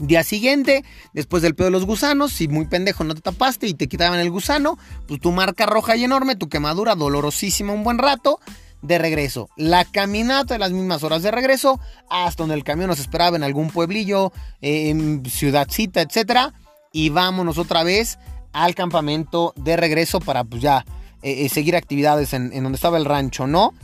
Día 0.00 0.24
siguiente, 0.24 0.82
después 1.12 1.42
del 1.42 1.54
pedo 1.54 1.66
de 1.66 1.72
los 1.72 1.86
gusanos, 1.86 2.32
si 2.32 2.48
muy 2.48 2.66
pendejo 2.66 3.04
no 3.04 3.14
te 3.14 3.20
tapaste 3.20 3.66
y 3.66 3.74
te 3.74 3.86
quitaban 3.86 4.18
el 4.18 4.30
gusano, 4.30 4.78
pues 5.06 5.20
tu 5.20 5.30
marca 5.30 5.66
roja 5.66 5.94
y 5.94 6.04
enorme, 6.04 6.36
tu 6.36 6.48
quemadura 6.48 6.94
dolorosísima 6.94 7.72
un 7.72 7.84
buen 7.84 7.98
rato, 7.98 8.40
de 8.82 8.98
regreso. 8.98 9.50
La 9.56 9.84
caminata 9.84 10.54
de 10.54 10.58
las 10.58 10.72
mismas 10.72 11.02
horas 11.02 11.22
de 11.22 11.30
regreso, 11.30 11.78
hasta 12.08 12.42
donde 12.42 12.54
el 12.54 12.64
camión 12.64 12.88
nos 12.88 12.98
esperaba 12.98 13.36
en 13.36 13.42
algún 13.42 13.68
pueblillo, 13.68 14.32
en 14.60 15.22
ciudadcita, 15.26 16.00
etc. 16.00 16.52
Y 16.92 17.10
vámonos 17.10 17.58
otra 17.58 17.82
vez 17.82 18.18
al 18.52 18.74
campamento 18.74 19.52
de 19.56 19.76
regreso 19.76 20.20
para 20.20 20.44
pues 20.44 20.62
ya 20.62 20.84
eh, 21.22 21.44
eh, 21.44 21.48
seguir 21.48 21.76
actividades 21.76 22.32
en, 22.32 22.50
donde 22.50 22.76
estaba 22.76 22.96
el 22.96 23.04
rancho, 23.04 23.46
¿no? 23.46 23.74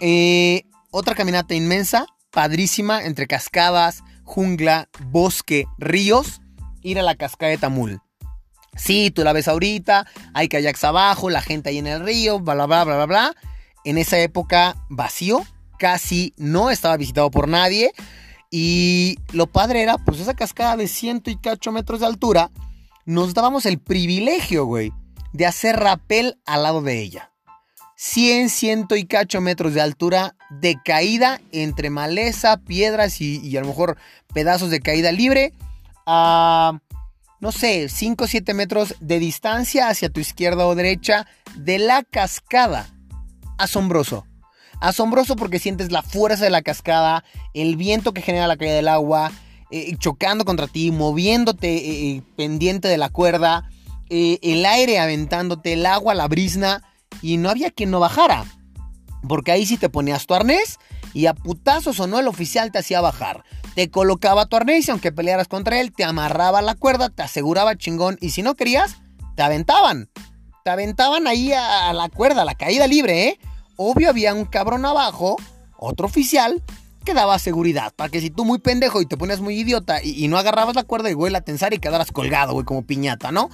Eh, 0.00 0.64
otra 0.90 1.14
caminata 1.14 1.54
inmensa, 1.54 2.06
padrísima, 2.30 3.04
entre 3.04 3.26
cascadas, 3.26 4.02
jungla, 4.30 4.88
bosque, 5.06 5.66
ríos, 5.76 6.40
ir 6.82 7.00
a 7.00 7.02
la 7.02 7.16
cascada 7.16 7.50
de 7.50 7.58
Tamul. 7.58 8.00
Sí, 8.76 9.10
tú 9.10 9.24
la 9.24 9.32
ves 9.32 9.48
ahorita, 9.48 10.06
hay 10.34 10.48
kayaks 10.48 10.84
abajo, 10.84 11.30
la 11.30 11.42
gente 11.42 11.70
ahí 11.70 11.78
en 11.78 11.88
el 11.88 12.04
río, 12.04 12.38
bla, 12.38 12.54
bla, 12.54 12.66
bla, 12.66 12.84
bla, 12.84 13.06
bla. 13.06 13.34
En 13.84 13.98
esa 13.98 14.20
época 14.20 14.76
vacío, 14.88 15.44
casi 15.80 16.32
no 16.36 16.70
estaba 16.70 16.96
visitado 16.96 17.32
por 17.32 17.48
nadie. 17.48 17.90
Y 18.52 19.18
lo 19.32 19.48
padre 19.48 19.82
era, 19.82 19.98
pues 19.98 20.20
esa 20.20 20.34
cascada 20.34 20.76
de 20.76 20.86
ciento 20.86 21.30
y 21.30 21.36
cacho 21.36 21.72
metros 21.72 21.98
de 21.98 22.06
altura, 22.06 22.52
nos 23.06 23.34
dábamos 23.34 23.66
el 23.66 23.80
privilegio, 23.80 24.64
güey, 24.64 24.92
de 25.32 25.46
hacer 25.46 25.76
rapel 25.76 26.38
al 26.46 26.62
lado 26.62 26.82
de 26.82 27.00
ella. 27.00 27.32
100, 28.02 28.48
ciento 28.48 28.96
y 28.96 29.04
cacho 29.04 29.42
metros 29.42 29.74
de 29.74 29.82
altura 29.82 30.34
de 30.48 30.78
caída 30.82 31.38
entre 31.52 31.90
maleza, 31.90 32.56
piedras 32.56 33.20
y, 33.20 33.54
a 33.58 33.60
lo 33.60 33.66
mejor 33.66 33.98
pedazos 34.32 34.70
de 34.70 34.80
caída 34.80 35.12
libre 35.12 35.52
a, 36.06 36.80
no 37.40 37.52
sé, 37.52 37.90
5 37.90 38.24
o 38.24 38.26
7 38.26 38.54
metros 38.54 38.94
de 39.00 39.18
distancia 39.18 39.90
hacia 39.90 40.08
tu 40.08 40.18
izquierda 40.18 40.66
o 40.66 40.74
derecha 40.74 41.26
de 41.56 41.78
la 41.78 42.02
cascada. 42.02 42.88
Asombroso. 43.58 44.24
Asombroso 44.80 45.36
porque 45.36 45.58
sientes 45.58 45.92
la 45.92 46.00
fuerza 46.00 46.44
de 46.44 46.50
la 46.50 46.62
cascada, 46.62 47.22
el 47.52 47.76
viento 47.76 48.14
que 48.14 48.22
genera 48.22 48.46
la 48.46 48.56
caída 48.56 48.76
del 48.76 48.88
agua, 48.88 49.30
eh, 49.70 49.94
chocando 49.98 50.46
contra 50.46 50.68
ti, 50.68 50.90
moviéndote 50.90 51.68
eh, 51.68 52.16
eh, 52.16 52.22
pendiente 52.34 52.88
de 52.88 52.96
la 52.96 53.10
cuerda 53.10 53.68
eh, 54.08 54.38
el 54.42 54.64
aire 54.64 54.98
aventándote, 54.98 55.74
el 55.74 55.84
agua, 55.84 56.14
la 56.14 56.28
brisna, 56.28 56.82
y 57.22 57.36
no 57.36 57.50
había 57.50 57.70
quien 57.70 57.90
no 57.90 58.00
bajara. 58.00 58.44
Porque 59.28 59.52
ahí 59.52 59.66
sí 59.66 59.76
te 59.76 59.88
ponías 59.88 60.26
tu 60.26 60.34
arnés 60.34 60.78
y 61.12 61.26
a 61.26 61.34
putazos 61.34 62.00
o 62.00 62.06
no 62.06 62.18
el 62.18 62.28
oficial 62.28 62.72
te 62.72 62.78
hacía 62.78 63.00
bajar. 63.00 63.44
Te 63.74 63.90
colocaba 63.90 64.46
tu 64.46 64.56
arnés 64.56 64.88
y 64.88 64.90
aunque 64.90 65.12
pelearas 65.12 65.48
contra 65.48 65.80
él, 65.80 65.92
te 65.92 66.04
amarraba 66.04 66.62
la 66.62 66.74
cuerda, 66.74 67.08
te 67.08 67.22
aseguraba 67.22 67.76
chingón 67.76 68.18
y 68.20 68.30
si 68.30 68.42
no 68.42 68.54
querías, 68.54 68.96
te 69.36 69.42
aventaban. 69.42 70.08
Te 70.64 70.70
aventaban 70.70 71.26
ahí 71.26 71.52
a, 71.52 71.92
la 71.92 72.08
cuerda, 72.08 72.42
a 72.42 72.44
la 72.44 72.54
caída 72.54 72.86
libre, 72.86 73.28
¿eh? 73.28 73.38
Obvio 73.76 74.10
había 74.10 74.34
un 74.34 74.44
cabrón 74.44 74.84
abajo, 74.84 75.36
otro 75.78 76.06
oficial, 76.06 76.62
que 77.04 77.14
daba 77.14 77.38
seguridad. 77.38 77.94
Para 77.94 78.10
que 78.10 78.20
si 78.20 78.28
tú 78.28 78.44
muy 78.44 78.58
pendejo 78.58 79.00
y 79.00 79.06
te 79.06 79.16
ponías 79.16 79.40
muy 79.40 79.58
idiota 79.58 80.02
y, 80.02 80.28
no 80.28 80.36
agarrabas 80.36 80.76
la 80.76 80.84
cuerda 80.84 81.10
y 81.10 81.14
güey 81.14 81.32
la 81.32 81.40
tensar 81.40 81.72
y 81.72 81.78
quedaras 81.78 82.12
colgado, 82.12 82.52
güey, 82.52 82.66
como 82.66 82.82
piñata, 82.82 83.32
¿no? 83.32 83.48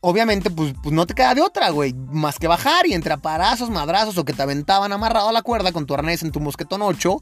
Obviamente, 0.00 0.50
pues, 0.50 0.74
pues, 0.82 0.94
no 0.94 1.06
te 1.06 1.14
queda 1.14 1.34
de 1.34 1.42
otra, 1.42 1.70
güey. 1.70 1.92
Más 1.94 2.38
que 2.38 2.48
bajar 2.48 2.86
y 2.86 2.94
entre 2.94 3.12
aparazos, 3.12 3.70
madrazos 3.70 4.16
o 4.18 4.24
que 4.24 4.32
te 4.32 4.42
aventaban 4.42 4.92
amarrado 4.92 5.28
a 5.28 5.32
la 5.32 5.42
cuerda 5.42 5.72
con 5.72 5.86
tu 5.86 5.94
arnés 5.94 6.22
en 6.22 6.32
tu 6.32 6.40
mosquetón 6.40 6.82
8, 6.82 7.20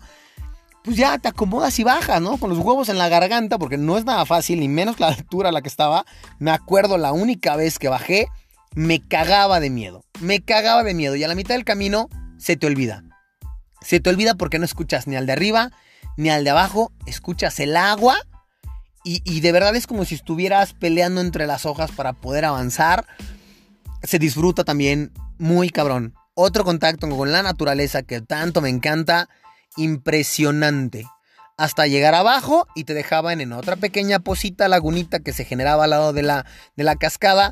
pues 0.85 0.97
ya 0.97 1.19
te 1.19 1.29
acomodas 1.29 1.79
y 1.79 1.85
bajas, 1.85 2.21
¿no? 2.21 2.39
Con 2.39 2.51
los 2.51 2.59
huevos 2.59 2.89
en 2.89 2.99
la 2.99 3.09
garganta, 3.09 3.59
porque 3.59 3.77
no 3.77 3.99
es 3.99 4.05
nada 4.05 4.25
fácil, 4.25 4.61
ni 4.61 4.69
menos 4.69 5.01
la 5.01 5.09
altura 5.09 5.51
a 5.51 5.53
la 5.53 5.63
que 5.63 5.69
estaba. 5.69 6.05
Me 6.39 6.51
acuerdo 6.51 6.99
la 6.99 7.13
única 7.13 7.57
vez 7.57 7.79
que 7.79 7.89
bajé, 7.89 8.29
me 8.75 9.01
cagaba 9.07 9.61
de 9.61 9.71
miedo. 9.71 10.05
Me 10.21 10.41
cagaba 10.41 10.85
de 10.85 10.95
miedo. 10.95 11.17
Y 11.17 11.25
a 11.25 11.29
la 11.29 11.35
mitad 11.35 11.55
del 11.55 11.65
camino 11.65 12.09
se 12.39 12.57
te 12.57 12.67
olvida. 12.67 13.05
Se 13.81 14.01
te 14.01 14.11
olvida 14.11 14.35
porque 14.35 14.59
no 14.59 14.65
escuchas 14.65 15.07
ni 15.07 15.17
al 15.17 15.27
de 15.27 15.33
arriba, 15.33 15.71
ni 16.17 16.31
al 16.31 16.45
de 16.45 16.51
abajo. 16.51 16.93
Escuchas 17.07 17.61
el 17.61 17.77
agua 17.77 18.17
y, 19.25 19.41
de 19.41 19.53
verdad 19.53 19.75
es 19.75 19.87
como 19.87 20.05
si 20.05 20.17
estuvieras 20.17 20.75
peleando 20.75 21.23
entre 21.23 21.47
las 21.47 21.65
hojas 21.65 21.91
para 21.93 22.13
poder 22.13 22.45
avanzar. 22.45 23.07
Se 24.03 24.19
disfruta 24.19 24.65
también 24.65 25.13
muy 25.39 25.71
cabrón. 25.71 26.15
Otro 26.35 26.63
contacto 26.63 27.09
con 27.09 27.33
la 27.33 27.43
naturaleza 27.43 28.03
que 28.03 28.21
tanto 28.21 28.61
me 28.61 28.69
encanta. 28.69 29.31
Impresionante. 29.79 31.07
Hasta 31.57 31.87
llegar 31.87 32.15
abajo 32.15 32.67
y 32.75 32.85
te 32.85 32.93
dejaban 32.93 33.41
en 33.41 33.53
otra 33.53 33.77
pequeña 33.77 34.19
posita, 34.19 34.69
lagunita 34.69 35.21
que 35.21 35.33
se 35.33 35.45
generaba 35.45 35.85
al 35.85 35.91
lado 35.91 36.13
de 36.13 36.23
la, 36.23 36.45
de 36.77 36.85
la 36.85 36.97
cascada. 36.97 37.51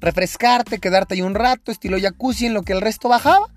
Refrescarte, 0.00 0.78
quedarte 0.78 1.14
ahí 1.14 1.22
un 1.22 1.34
rato, 1.34 1.70
estilo 1.70 1.98
jacuzzi, 2.00 2.46
en 2.46 2.54
lo 2.54 2.62
que 2.62 2.72
el 2.72 2.80
resto 2.80 3.08
bajaba. 3.08 3.48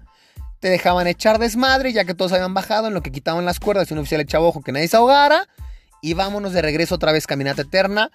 Te 0.60 0.70
dejaban 0.70 1.08
echar 1.08 1.40
desmadre, 1.40 1.94
ya 1.94 2.06
que 2.06 2.14
todos 2.14 2.32
habían 2.32 2.54
bajado, 2.54 2.88
en 2.88 2.94
lo 2.94 3.02
que 3.02 3.12
quitaban 3.12 3.44
las 3.44 3.60
cuerdas 3.60 3.90
y 3.90 3.94
un 3.94 4.00
oficial 4.02 4.22
echaba 4.22 4.46
ojo 4.46 4.62
que 4.62 4.72
nadie 4.72 4.88
se 4.88 4.98
ahogara 4.98 5.48
y 6.04 6.14
vámonos 6.14 6.52
de 6.52 6.62
regreso 6.62 6.96
otra 6.96 7.14
vez 7.14 7.26
caminata 7.26 7.64
eterna 7.64 8.12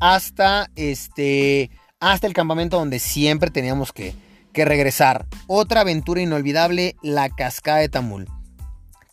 hasta 0.00 0.68
este 0.74 1.70
hasta 2.00 2.26
el 2.26 2.34
campamento 2.34 2.76
donde 2.76 2.98
siempre 2.98 3.50
teníamos 3.50 3.92
que, 3.92 4.14
que 4.52 4.64
regresar. 4.64 5.26
Otra 5.46 5.82
aventura 5.82 6.20
inolvidable, 6.20 6.96
la 7.02 7.28
cascada 7.28 7.78
de 7.78 7.88
Tamul. 7.88 8.26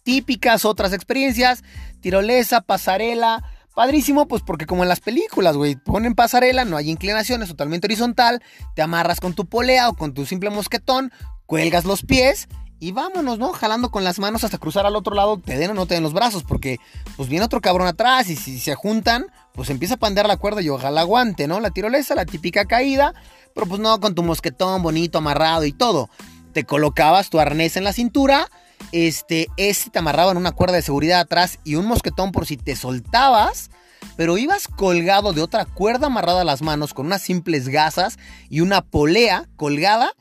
Típicas 0.04 0.66
otras 0.66 0.94
experiencias, 0.94 1.64
tirolesa, 2.02 2.62
pasarela, 2.62 3.44
Padrísimo, 3.76 4.28
pues 4.28 4.42
porque 4.42 4.66
como 4.66 4.82
en 4.82 4.90
las 4.90 5.02
películas, 5.02 5.56
güey, 5.56 5.76
ponen 5.76 6.16
pasarela, 6.16 6.66
no 6.66 6.78
hay 6.78 6.90
inclinación, 6.90 7.44
es 7.44 7.50
totalmente 7.50 7.86
horizontal, 7.86 8.42
te 8.76 8.82
amarras 8.82 9.20
con 9.20 9.36
tu 9.36 9.46
polea 9.46 9.90
o 9.90 9.94
con 9.94 10.16
tu 10.16 10.26
simple 10.26 10.50
mosquetón, 10.50 11.12
cuelgas 11.46 11.86
los 11.86 12.02
pies 12.02 12.48
y 12.80 12.92
vámonos, 12.92 13.40
¿no? 13.40 13.54
Jalando 13.54 13.90
con 13.90 14.04
las 14.04 14.20
manos 14.20 14.44
hasta 14.44 14.58
cruzar 14.58 14.86
al 14.86 14.96
otro 14.96 15.16
lado, 15.16 15.38
te 15.38 15.58
den 15.58 15.72
o 15.72 15.74
no 15.74 15.86
te 15.86 15.96
den 15.96 16.04
los 16.04 16.14
brazos, 16.14 16.44
porque 16.44 16.78
pues 17.16 17.30
viene 17.30 17.46
otro 17.46 17.62
cabrón 17.62 17.88
atrás 17.88 18.30
y 18.30 18.36
si 18.36 18.60
se 18.60 18.76
juntan, 18.76 19.28
pues 19.54 19.70
empieza 19.70 19.96
a 19.96 19.98
pandear 19.98 20.28
la 20.28 20.38
cuerda 20.38 20.62
y 20.62 20.70
ojalá 20.70 21.02
aguante, 21.02 21.48
¿no? 21.48 21.60
La 21.60 21.72
tirolesa, 21.72 22.16
la 22.16 22.26
típica 22.26 22.66
caída, 22.66 23.14
pero 23.54 23.68
pues 23.68 23.80
no 23.80 24.00
con 24.00 24.16
tu 24.16 24.24
mosquetón 24.24 24.84
bonito, 24.84 25.18
amarrado 25.18 25.66
y 25.66 25.72
todo. 25.72 26.10
Te 26.54 26.66
colocabas 26.66 27.30
tu 27.30 27.40
arnés 27.40 27.78
en 27.78 27.84
la 27.84 27.94
cintura 27.94 28.50
este, 28.92 29.48
este 29.58 29.90
te 29.90 30.00
amarraba 30.00 30.32
en 30.32 30.38
una 30.38 30.52
cuerda 30.52 30.76
de 30.76 30.82
seguridad 30.82 31.20
atrás 31.20 31.60
y 31.64 31.76
un 31.76 31.86
mosquetón 31.86 32.32
por 32.32 32.46
si 32.46 32.58
te 32.58 32.76
soltabas, 32.76 33.70
pero 34.16 34.38
ibas 34.38 34.68
colgado 34.68 35.34
de 35.34 35.42
otra 35.42 35.66
cuerda 35.66 36.08
amarrada 36.08 36.42
a 36.42 36.46
las 36.46 36.62
manos 36.62 36.94
con 36.94 37.08
unas 37.08 37.22
simples 37.22 37.68
gasas 37.68 38.18
y 38.50 38.62
una 38.62 38.82
polea 38.82 39.48
colgada 39.56 40.14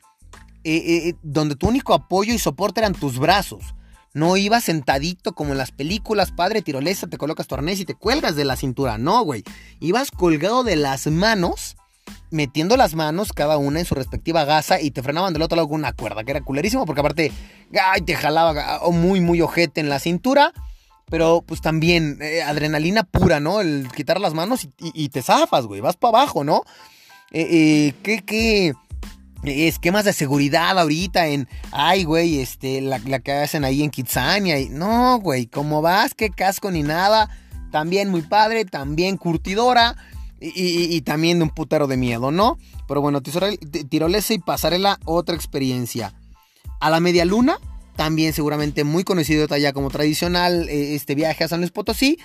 eh, 0.68 0.82
eh, 0.84 1.08
eh, 1.10 1.14
donde 1.22 1.54
tu 1.54 1.68
único 1.68 1.94
apoyo 1.94 2.34
y 2.34 2.40
soporte 2.40 2.80
eran 2.80 2.92
tus 2.92 3.20
brazos. 3.20 3.76
No 4.14 4.36
ibas 4.36 4.64
sentadito 4.64 5.32
como 5.32 5.52
en 5.52 5.58
las 5.58 5.70
películas, 5.70 6.32
padre 6.32 6.60
tirolesa, 6.60 7.06
te 7.06 7.18
colocas 7.18 7.46
tu 7.46 7.54
arnés 7.54 7.78
y 7.78 7.84
te 7.84 7.94
cuelgas 7.94 8.34
de 8.34 8.44
la 8.44 8.56
cintura. 8.56 8.98
No, 8.98 9.22
güey. 9.22 9.44
Ibas 9.78 10.10
colgado 10.10 10.64
de 10.64 10.74
las 10.74 11.06
manos 11.06 11.76
metiendo 12.32 12.76
las 12.76 12.96
manos 12.96 13.32
cada 13.32 13.58
una 13.58 13.78
en 13.78 13.86
su 13.86 13.94
respectiva 13.94 14.44
gasa 14.44 14.80
y 14.80 14.90
te 14.90 15.04
frenaban 15.04 15.32
del 15.32 15.42
otro 15.42 15.54
lado 15.54 15.68
con 15.68 15.78
una 15.78 15.92
cuerda, 15.92 16.24
que 16.24 16.32
era 16.32 16.40
culerísimo 16.40 16.84
porque 16.84 17.00
aparte, 17.00 17.30
ay, 17.80 18.00
te 18.00 18.16
jalaba 18.16 18.80
muy, 18.90 19.20
muy 19.20 19.40
ojete 19.42 19.80
en 19.80 19.88
la 19.88 20.00
cintura. 20.00 20.52
Pero 21.08 21.44
pues 21.46 21.60
también 21.60 22.18
adrenalina 22.44 23.04
pura, 23.04 23.38
¿no? 23.38 23.60
El 23.60 23.86
quitar 23.94 24.20
las 24.20 24.34
manos 24.34 24.66
y, 24.80 25.08
te 25.10 25.22
zafas, 25.22 25.66
güey. 25.66 25.80
Vas 25.80 25.96
para 25.96 26.18
abajo, 26.18 26.42
¿no? 26.42 26.64
¿Qué, 27.30 27.94
qué 28.26 28.74
esquemas 29.48 30.04
de 30.04 30.12
seguridad 30.12 30.78
ahorita 30.78 31.28
en, 31.28 31.48
ay, 31.72 32.04
güey, 32.04 32.40
este, 32.40 32.80
la, 32.80 32.98
la, 32.98 33.20
que 33.20 33.32
hacen 33.32 33.64
ahí 33.64 33.82
en 33.82 33.90
Kitsania. 33.90 34.56
No, 34.70 35.18
güey, 35.20 35.46
¿cómo 35.46 35.82
vas? 35.82 36.14
¿Qué 36.14 36.30
casco 36.30 36.70
ni 36.70 36.82
nada? 36.82 37.30
También 37.70 38.08
muy 38.08 38.22
padre, 38.22 38.64
también 38.64 39.16
curtidora. 39.16 39.96
Y, 40.38 41.00
también 41.00 41.38
de 41.38 41.44
un 41.44 41.50
putero 41.50 41.86
de 41.86 41.96
miedo, 41.96 42.30
¿no? 42.30 42.58
Pero 42.86 43.00
bueno, 43.00 43.22
tirolesa 43.22 44.34
y 44.34 44.38
pasarela, 44.38 45.00
otra 45.06 45.34
experiencia. 45.34 46.12
A 46.78 46.90
la 46.90 47.00
media 47.00 47.24
luna, 47.24 47.58
también 47.96 48.34
seguramente 48.34 48.84
muy 48.84 49.02
conocido 49.02 49.46
ya 49.56 49.72
como 49.72 49.90
tradicional 49.90 50.68
eh, 50.68 50.94
este 50.94 51.14
viaje 51.14 51.44
a 51.44 51.48
San 51.48 51.60
Luis 51.60 51.72
Potosí. 51.72 52.18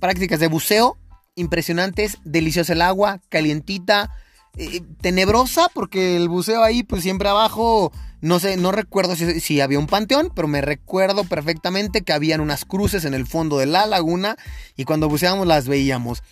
Prácticas 0.00 0.40
de 0.40 0.48
buceo, 0.48 0.98
impresionantes, 1.36 2.18
deliciosa 2.24 2.72
el 2.72 2.82
agua, 2.82 3.20
calientita, 3.28 4.10
eh, 4.56 4.82
tenebrosa, 5.00 5.68
porque 5.72 6.16
el 6.16 6.28
buceo 6.28 6.62
ahí, 6.62 6.82
pues 6.82 7.02
siempre 7.02 7.28
abajo, 7.28 7.92
no 8.20 8.38
sé, 8.40 8.56
no 8.56 8.72
recuerdo 8.72 9.14
si, 9.16 9.60
había 9.60 9.78
un 9.78 9.86
panteón, 9.86 10.30
pero 10.34 10.48
me 10.48 10.60
recuerdo 10.60 11.24
perfectamente 11.24 12.02
que 12.02 12.12
habían 12.12 12.40
unas 12.40 12.64
cruces 12.64 13.04
en 13.04 13.14
el 13.14 13.26
fondo 13.26 13.58
de 13.58 13.66
la 13.66 13.86
laguna 13.86 14.36
y 14.76 14.84
cuando 14.84 15.08
buceábamos 15.08 15.46
las 15.46 15.68
veíamos. 15.68 16.22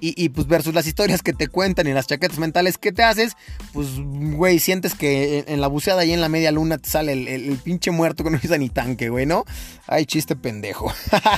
Y, 0.00 0.28
pues 0.28 0.46
versus 0.46 0.72
las 0.74 0.86
historias 0.86 1.22
que 1.22 1.32
te 1.32 1.48
cuentan 1.48 1.88
y 1.88 1.92
las 1.92 2.06
chaquetas 2.06 2.38
mentales 2.38 2.78
que 2.78 2.92
te 2.92 3.02
haces, 3.02 3.36
pues, 3.72 3.88
güey, 3.96 4.60
sientes 4.60 4.94
que 4.94 5.44
en, 5.48 5.60
la 5.60 5.66
buceada 5.66 6.04
y 6.04 6.12
en 6.12 6.20
la 6.20 6.28
media 6.28 6.52
luna 6.52 6.78
te 6.78 6.88
sale 6.88 7.14
el, 7.14 7.56
pinche 7.64 7.90
muerto 7.90 8.22
que 8.22 8.30
no 8.30 8.38
usa 8.40 8.58
ni 8.58 8.68
tanque, 8.68 9.08
güey, 9.08 9.26
¿no? 9.26 9.44
Ay, 9.88 10.06
chiste 10.06 10.36
pendejo. 10.36 10.92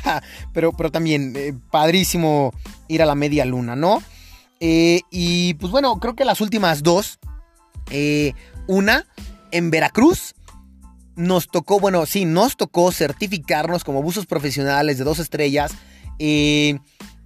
pero, 0.52 0.72
pero 0.72 0.90
también, 0.90 1.32
eh, 1.36 1.54
padrísimo 1.70 2.52
ir 2.86 3.00
a 3.00 3.06
la 3.06 3.14
media 3.14 3.46
luna, 3.46 3.76
¿no? 3.76 4.02
Eh, 4.60 5.00
y 5.10 5.54
pues 5.54 5.72
bueno, 5.72 5.98
creo 5.98 6.14
que 6.14 6.26
las 6.26 6.42
últimas 6.42 6.82
dos, 6.82 7.18
eh, 7.90 8.34
una 8.66 9.06
en 9.50 9.70
Veracruz, 9.70 10.34
nos 11.16 11.48
tocó, 11.48 11.80
bueno, 11.80 12.06
sí, 12.06 12.24
nos 12.24 12.56
tocó 12.56 12.92
certificarnos 12.92 13.84
como 13.84 14.02
buzos 14.02 14.26
profesionales 14.26 14.98
de 14.98 15.04
dos 15.04 15.18
estrellas. 15.18 15.72
Eh, 16.18 16.78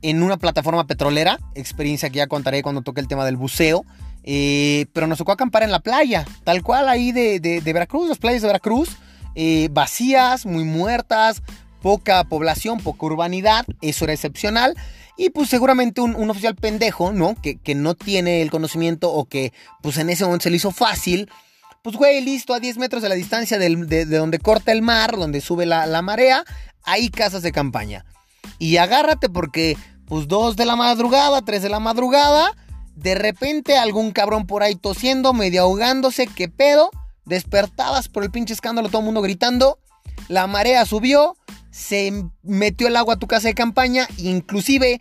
en 0.02 0.22
una 0.22 0.36
plataforma 0.36 0.86
petrolera, 0.86 1.38
experiencia 1.54 2.10
que 2.10 2.18
ya 2.18 2.26
contaré 2.26 2.62
cuando 2.62 2.82
toque 2.82 3.00
el 3.00 3.08
tema 3.08 3.24
del 3.24 3.36
buceo. 3.36 3.84
Pero 4.22 5.06
nos 5.06 5.18
tocó 5.18 5.32
acampar 5.32 5.64
en 5.64 5.70
la 5.70 5.80
playa, 5.80 6.24
tal 6.44 6.62
cual 6.62 6.88
ahí 6.88 7.12
de, 7.12 7.60
Veracruz, 7.64 8.08
las 8.08 8.18
playas 8.18 8.42
de 8.42 8.48
Veracruz, 8.48 8.90
vacías, 9.70 10.46
muy 10.46 10.64
muertas, 10.64 11.42
poca 11.82 12.24
población, 12.24 12.80
poca 12.80 13.06
urbanidad, 13.06 13.66
eso 13.82 14.04
era 14.04 14.14
excepcional. 14.14 14.74
Y 15.16 15.30
pues 15.30 15.48
seguramente 15.48 16.00
un, 16.00 16.28
oficial 16.28 16.56
pendejo, 16.56 17.12
¿no? 17.12 17.36
Que, 17.40 17.56
que, 17.56 17.74
no 17.74 17.94
tiene 17.94 18.42
el 18.42 18.50
conocimiento 18.50 19.12
o 19.12 19.26
que 19.26 19.52
pues 19.80 19.96
en 19.98 20.10
ese 20.10 20.24
momento 20.24 20.44
se 20.44 20.50
le 20.50 20.56
hizo 20.56 20.72
fácil. 20.72 21.30
Pues 21.82 21.96
güey, 21.96 22.20
listo, 22.20 22.54
a 22.54 22.60
10 22.60 22.78
metros 22.78 23.02
de 23.02 23.08
la 23.08 23.14
distancia 23.14 23.58
de, 23.58 24.06
donde 24.06 24.38
corta 24.38 24.72
el 24.72 24.82
mar, 24.82 25.16
donde 25.16 25.40
sube 25.40 25.66
la, 25.66 25.86
la 25.86 26.02
marea, 26.02 26.44
hay 26.82 27.10
casas 27.10 27.42
de 27.42 27.52
campaña. 27.52 28.04
Y 28.58 28.78
agárrate 28.78 29.28
porque 29.28 29.76
pues 30.06 30.28
dos 30.28 30.56
de 30.56 30.66
la 30.66 30.76
madrugada, 30.76 31.42
tres 31.42 31.62
de 31.62 31.68
la 31.68 31.80
madrugada, 31.80 32.56
de 32.94 33.14
repente 33.14 33.76
algún 33.76 34.12
cabrón 34.12 34.46
por 34.46 34.62
ahí 34.62 34.74
tosiendo, 34.74 35.32
medio 35.32 35.62
ahogándose, 35.62 36.26
¿qué 36.26 36.48
pedo? 36.48 36.90
Despertabas 37.24 38.08
por 38.08 38.22
el 38.22 38.30
pinche 38.30 38.54
escándalo, 38.54 38.88
todo 38.88 39.00
el 39.00 39.06
mundo 39.06 39.22
gritando, 39.22 39.78
la 40.28 40.46
marea 40.46 40.84
subió, 40.84 41.36
se 41.74 42.12
metió 42.44 42.86
el 42.86 42.94
agua 42.94 43.14
a 43.14 43.18
tu 43.18 43.26
casa 43.26 43.48
de 43.48 43.54
campaña, 43.54 44.06
inclusive 44.18 45.00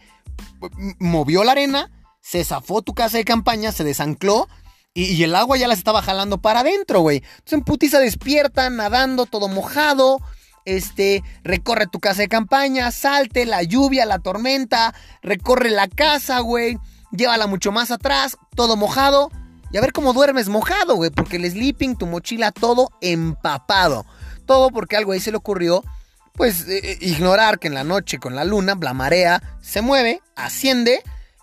movió 0.97 1.43
la 1.43 1.51
arena, 1.51 1.91
se 2.19 2.43
zafó 2.43 2.81
tu 2.81 2.95
casa 2.95 3.17
de 3.17 3.25
campaña, 3.25 3.71
se 3.71 3.83
desancló 3.83 4.47
y, 4.95 5.21
el 5.21 5.35
agua 5.35 5.55
ya 5.55 5.67
las 5.67 5.77
estaba 5.77 6.01
jalando 6.01 6.39
para 6.41 6.61
adentro, 6.61 7.01
güey. 7.01 7.17
Entonces 7.17 7.53
en 7.53 7.63
putiza 7.63 7.99
despierta, 7.99 8.71
nadando, 8.71 9.27
todo 9.27 9.49
mojado 9.49 10.19
este, 10.65 11.23
recorre 11.43 11.85
tu 11.85 11.99
casa 11.99 12.23
de 12.23 12.27
campaña, 12.27 12.89
salte, 12.89 13.45
la 13.45 13.61
lluvia, 13.61 14.07
la 14.07 14.17
tormenta, 14.17 14.95
recorre 15.21 15.69
la 15.69 15.87
casa, 15.87 16.39
güey, 16.39 16.79
llévala 17.11 17.45
mucho 17.45 17.71
más 17.71 17.91
atrás, 17.91 18.35
todo 18.55 18.77
mojado, 18.77 19.29
y 19.71 19.77
a 19.77 19.81
ver 19.81 19.93
cómo 19.93 20.13
duermes 20.13 20.49
mojado, 20.49 20.95
güey, 20.95 21.11
porque 21.11 21.35
el 21.35 21.51
sleeping, 21.51 21.97
tu 21.97 22.07
mochila, 22.07 22.51
todo 22.51 22.89
empapado. 22.99 24.07
Todo 24.47 24.71
porque 24.71 24.97
algo 24.97 25.11
ahí 25.11 25.19
se 25.19 25.29
le 25.31 25.37
ocurrió, 25.37 25.83
pues, 26.33 26.67
eh, 26.67 26.79
eh, 26.83 26.97
ignorar 27.01 27.59
que 27.59 27.67
en 27.67 27.73
la 27.73 27.83
noche 27.83 28.19
con 28.19 28.35
la 28.35 28.43
luna, 28.43 28.77
la 28.79 28.93
marea 28.93 29.41
se 29.61 29.81
mueve, 29.81 30.21
asciende, 30.35 31.01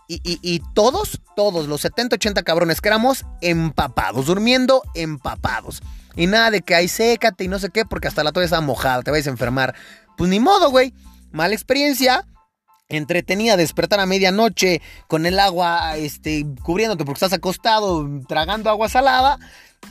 y, 0.09 0.21
y 0.25 0.61
todos, 0.75 1.21
todos, 1.37 1.69
los 1.69 1.83
70, 1.83 2.17
80 2.17 2.43
cabrones 2.43 2.81
que 2.81 2.89
éramos, 2.89 3.25
empapados, 3.41 4.27
durmiendo 4.27 4.83
empapados. 4.95 5.83
Y 6.17 6.27
nada 6.27 6.51
de 6.51 6.63
que 6.63 6.75
ahí 6.75 6.89
sécate 6.89 7.45
y 7.45 7.49
no 7.49 7.59
sé 7.59 7.71
qué, 7.71 7.85
porque 7.85 8.09
hasta 8.09 8.25
la 8.25 8.33
toalla 8.33 8.47
está 8.47 8.61
mojada, 8.61 9.03
te 9.03 9.11
vais 9.11 9.27
a 9.27 9.31
enfermar. 9.31 9.75
Pues 10.17 10.29
ni 10.29 10.41
modo, 10.41 10.71
güey. 10.71 10.93
Mala 11.33 11.55
experiencia. 11.55 12.27
Entretenida 12.89 13.57
despertar 13.57 14.01
a 14.01 14.07
medianoche 14.07 14.83
con 15.07 15.25
el 15.25 15.39
agua 15.39 15.97
este, 15.97 16.45
cubriéndote 16.63 17.05
porque 17.05 17.19
estás 17.19 17.33
acostado, 17.33 18.09
tragando 18.27 18.69
agua 18.69 18.89
salada. 18.89 19.39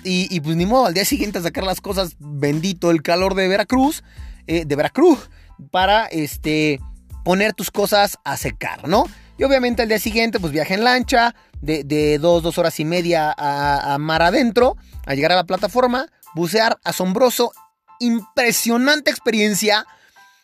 Y, 0.04 0.40
pues 0.42 0.56
ni 0.56 0.66
modo, 0.66 0.86
al 0.86 0.94
día 0.94 1.06
siguiente 1.06 1.42
sacar 1.42 1.64
las 1.64 1.82
cosas, 1.82 2.16
bendito 2.20 2.92
el 2.92 3.02
calor 3.02 3.34
de 3.36 3.48
Veracruz, 3.48 4.04
eh, 4.50 4.66
de 4.66 4.76
Veracruz, 4.76 5.30
para 5.70 6.08
este, 6.08 6.80
poner 7.24 7.54
tus 7.54 7.70
cosas 7.70 8.18
a 8.24 8.36
secar, 8.36 8.88
¿no? 8.88 9.06
Y 9.38 9.44
obviamente 9.44 9.84
al 9.84 9.90
día 9.90 10.00
siguiente, 10.00 10.40
pues 10.40 10.52
viaje 10.52 10.74
en 10.74 10.84
lancha, 10.84 11.36
de, 11.62 12.18
dos, 12.18 12.42
dos 12.42 12.58
horas 12.58 12.80
y 12.80 12.84
media 12.84 13.32
a, 13.38 13.96
mar 14.00 14.24
adentro, 14.24 14.76
a 15.06 15.14
llegar 15.14 15.34
a 15.34 15.36
la 15.36 15.44
plataforma, 15.44 16.08
bucear, 16.34 16.80
asombroso, 16.84 17.52
impresionante 18.00 19.12
experiencia. 19.12 19.86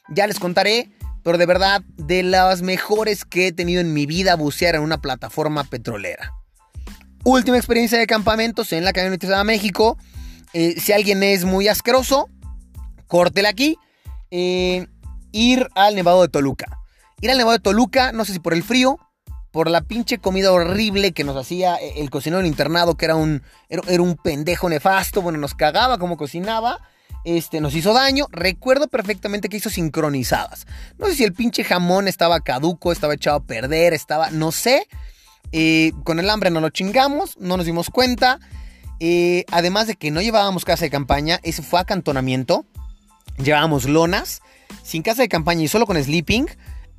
Ya 0.09 0.27
les 0.27 0.39
contaré, 0.39 0.91
pero 1.23 1.39
de 1.39 1.47
verdad, 1.47 1.81
de 1.97 2.21
las 2.21 2.61
mejores 2.61 3.25
que 3.25 3.47
he 3.47 3.51
tenido 3.53 3.81
en 3.81 3.91
mi 3.91 4.05
vida 4.05 4.35
bucear 4.35 4.75
en 4.75 4.81
una 4.81 5.01
plataforma 5.01 5.63
petrolera. 5.63 6.31
Última 7.23 7.57
experiencia 7.57 7.97
de 7.97 8.05
campamentos 8.05 8.71
en 8.71 8.85
la 8.85 8.93
camioneta 8.93 9.35
de 9.35 9.43
México. 9.45 9.97
Eh, 10.53 10.79
si 10.79 10.93
alguien 10.93 11.23
es 11.23 11.43
muy 11.43 11.67
asqueroso, 11.67 12.29
córtela 13.07 13.49
aquí. 13.49 13.79
Eh, 14.37 14.85
ir 15.31 15.69
al 15.75 15.95
Nevado 15.95 16.21
de 16.21 16.27
Toluca. 16.27 16.65
Ir 17.21 17.31
al 17.31 17.37
Nevado 17.37 17.53
de 17.53 17.63
Toluca, 17.63 18.11
no 18.11 18.25
sé 18.25 18.33
si 18.33 18.39
por 18.39 18.53
el 18.53 18.63
frío, 18.63 18.99
por 19.51 19.69
la 19.69 19.79
pinche 19.79 20.17
comida 20.17 20.51
horrible 20.51 21.13
que 21.13 21.23
nos 21.23 21.37
hacía 21.37 21.77
e-, 21.77 22.01
el 22.01 22.09
cocinero 22.09 22.39
del 22.39 22.47
internado, 22.47 22.95
que 22.95 23.05
era 23.05 23.15
un, 23.15 23.43
era, 23.69 24.01
un 24.01 24.17
pendejo 24.17 24.67
nefasto, 24.67 25.21
bueno, 25.21 25.37
nos 25.37 25.53
cagaba 25.53 25.97
como 25.99 26.17
cocinaba. 26.17 26.81
Este, 27.23 27.61
nos 27.61 27.73
hizo 27.75 27.93
daño. 27.93 28.27
Recuerdo 28.29 28.89
perfectamente 28.89 29.47
que 29.47 29.55
hizo 29.55 29.69
sincronizadas. 29.69 30.67
No 30.97 31.07
sé 31.07 31.15
si 31.15 31.23
el 31.23 31.31
pinche 31.31 31.63
jamón 31.63 32.09
estaba 32.09 32.41
caduco, 32.41 32.91
estaba 32.91 33.13
echado 33.13 33.37
a 33.37 33.43
perder, 33.45 33.93
estaba, 33.93 34.31
no 34.31 34.51
sé. 34.51 34.85
Eh, 35.53 35.93
con 36.03 36.19
el 36.19 36.29
hambre 36.29 36.51
no 36.51 36.59
lo 36.59 36.71
chingamos, 36.71 37.37
no 37.39 37.55
nos 37.55 37.65
dimos 37.65 37.89
cuenta. 37.89 38.41
Eh, 38.99 39.45
además 39.49 39.87
de 39.87 39.95
que 39.95 40.11
no 40.11 40.21
llevábamos 40.21 40.65
casa 40.65 40.83
de 40.83 40.91
campaña, 40.91 41.39
ese 41.43 41.63
fue 41.63 41.79
acantonamiento. 41.79 42.65
Llevábamos 43.37 43.85
lonas, 43.85 44.41
sin 44.83 45.01
casa 45.01 45.21
de 45.21 45.29
campaña 45.29 45.63
y 45.63 45.67
solo 45.67 45.85
con 45.85 46.01
sleeping 46.01 46.47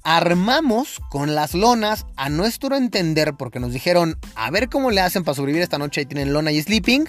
armamos 0.07 1.01
con 1.11 1.35
las 1.35 1.53
lonas 1.53 2.07
a 2.15 2.29
nuestro 2.29 2.77
entender, 2.77 3.35
porque 3.35 3.59
nos 3.59 3.73
dijeron, 3.73 4.17
a 4.37 4.53
ver 4.53 4.69
cómo 4.69 4.93
le 4.93 5.01
hacen 5.01 5.25
para 5.25 5.35
sobrevivir 5.35 5.65
esta 5.65 5.79
noche, 5.79 6.01
ahí 6.01 6.07
tienen 6.07 6.33
lona 6.33 6.53
y 6.53 6.63
sleeping, 6.63 7.09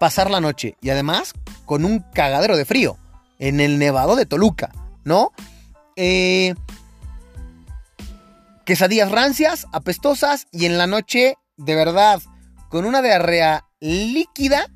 pasar 0.00 0.30
la 0.30 0.40
noche. 0.40 0.74
Y 0.80 0.88
además, 0.88 1.34
con 1.66 1.84
un 1.84 2.00
cagadero 2.14 2.56
de 2.56 2.64
frío, 2.64 2.96
en 3.38 3.60
el 3.60 3.78
nevado 3.78 4.16
de 4.16 4.24
Toluca, 4.24 4.72
¿no? 5.04 5.32
Eh, 5.96 6.54
quesadillas 8.64 9.10
rancias, 9.10 9.66
apestosas, 9.72 10.46
y 10.50 10.64
en 10.64 10.78
la 10.78 10.86
noche, 10.86 11.36
de 11.58 11.74
verdad, 11.74 12.22
con 12.70 12.86
una 12.86 13.02
diarrea 13.02 13.66
líquida, 13.80 14.70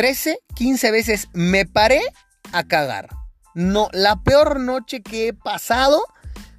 13, 0.00 0.38
15 0.54 0.90
veces 0.92 1.28
me 1.34 1.66
paré 1.66 2.00
a 2.52 2.62
cagar. 2.64 3.10
No, 3.52 3.90
la 3.92 4.22
peor 4.22 4.58
noche 4.58 5.02
que 5.02 5.28
he 5.28 5.32
pasado 5.34 6.02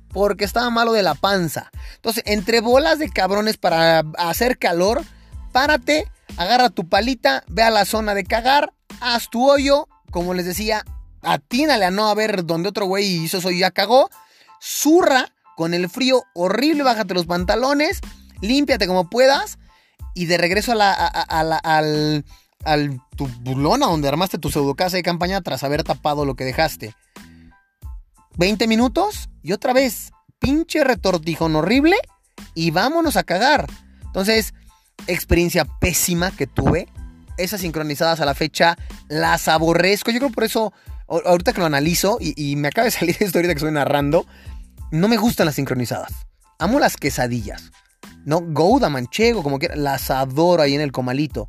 porque 0.09 0.45
estaba 0.45 0.69
malo 0.69 0.93
de 0.93 1.01
la 1.01 1.15
panza. 1.15 1.71
Entonces, 1.95 2.21
entre 2.27 2.61
bolas 2.61 2.99
de 2.99 3.09
cabrones 3.09 3.57
para 3.57 4.03
hacer 4.19 4.59
calor, 4.59 5.03
párate, 5.51 6.07
agarra 6.37 6.69
tu 6.69 6.87
palita, 6.87 7.43
ve 7.47 7.63
a 7.63 7.71
la 7.71 7.85
zona 7.85 8.13
de 8.13 8.25
cagar, 8.25 8.73
haz 8.99 9.27
tu 9.31 9.49
hoyo, 9.49 9.87
como 10.11 10.35
les 10.35 10.45
decía, 10.45 10.85
atínale 11.23 11.85
a 11.85 11.89
no 11.89 12.09
a 12.09 12.13
ver 12.13 12.45
donde 12.45 12.69
otro 12.69 12.85
güey 12.85 13.07
hizo 13.07 13.39
eso 13.39 13.49
y 13.49 13.57
ya 13.57 13.71
cagó, 13.71 14.11
zurra 14.61 15.33
con 15.57 15.73
el 15.73 15.89
frío 15.89 16.21
horrible, 16.35 16.83
bájate 16.83 17.15
los 17.15 17.25
pantalones, 17.25 18.01
límpiate 18.39 18.85
como 18.85 19.09
puedas 19.09 19.57
y 20.13 20.27
de 20.27 20.37
regreso 20.37 20.73
a 20.73 20.75
la, 20.75 20.93
al, 20.93 22.23
al 22.63 23.01
tu 23.21 23.27
bulona 23.41 23.85
donde 23.85 24.07
armaste 24.07 24.39
tu 24.39 24.49
pseudo 24.49 24.73
casa 24.73 24.97
de 24.97 25.03
campaña 25.03 25.41
tras 25.41 25.63
haber 25.63 25.83
tapado 25.83 26.25
lo 26.25 26.35
que 26.35 26.43
dejaste. 26.43 26.95
20 28.37 28.67
minutos 28.67 29.29
y 29.43 29.51
otra 29.51 29.73
vez, 29.73 30.11
pinche 30.39 30.83
retortijón 30.83 31.55
horrible 31.55 31.97
y 32.55 32.71
vámonos 32.71 33.17
a 33.17 33.23
cagar. 33.23 33.67
Entonces, 34.05 34.55
experiencia 35.05 35.65
pésima 35.65 36.31
que 36.31 36.47
tuve. 36.47 36.87
Esas 37.37 37.61
sincronizadas 37.61 38.21
a 38.21 38.25
la 38.25 38.33
fecha 38.33 38.75
las 39.07 39.47
aborrezco. 39.47 40.09
Yo 40.09 40.19
creo 40.19 40.31
por 40.31 40.43
eso, 40.43 40.73
ahorita 41.07 41.53
que 41.53 41.59
lo 41.59 41.67
analizo 41.67 42.17
y, 42.19 42.55
me 42.55 42.69
acaba 42.69 42.85
de 42.85 42.91
salir 42.99 43.17
esto 43.19 43.37
ahorita 43.37 43.53
que 43.53 43.59
estoy 43.59 43.71
narrando, 43.71 44.25
no 44.91 45.07
me 45.07 45.17
gustan 45.17 45.45
las 45.45 45.55
sincronizadas. 45.55 46.11
Amo 46.57 46.79
las 46.79 46.97
quesadillas. 46.97 47.71
¿No? 48.25 48.41
Gouda, 48.41 48.89
manchego, 48.89 49.43
como 49.43 49.59
quiera. 49.59 49.75
Las 49.75 50.09
adoro 50.09 50.63
ahí 50.63 50.73
en 50.73 50.81
el 50.81 50.91
comalito. 50.91 51.47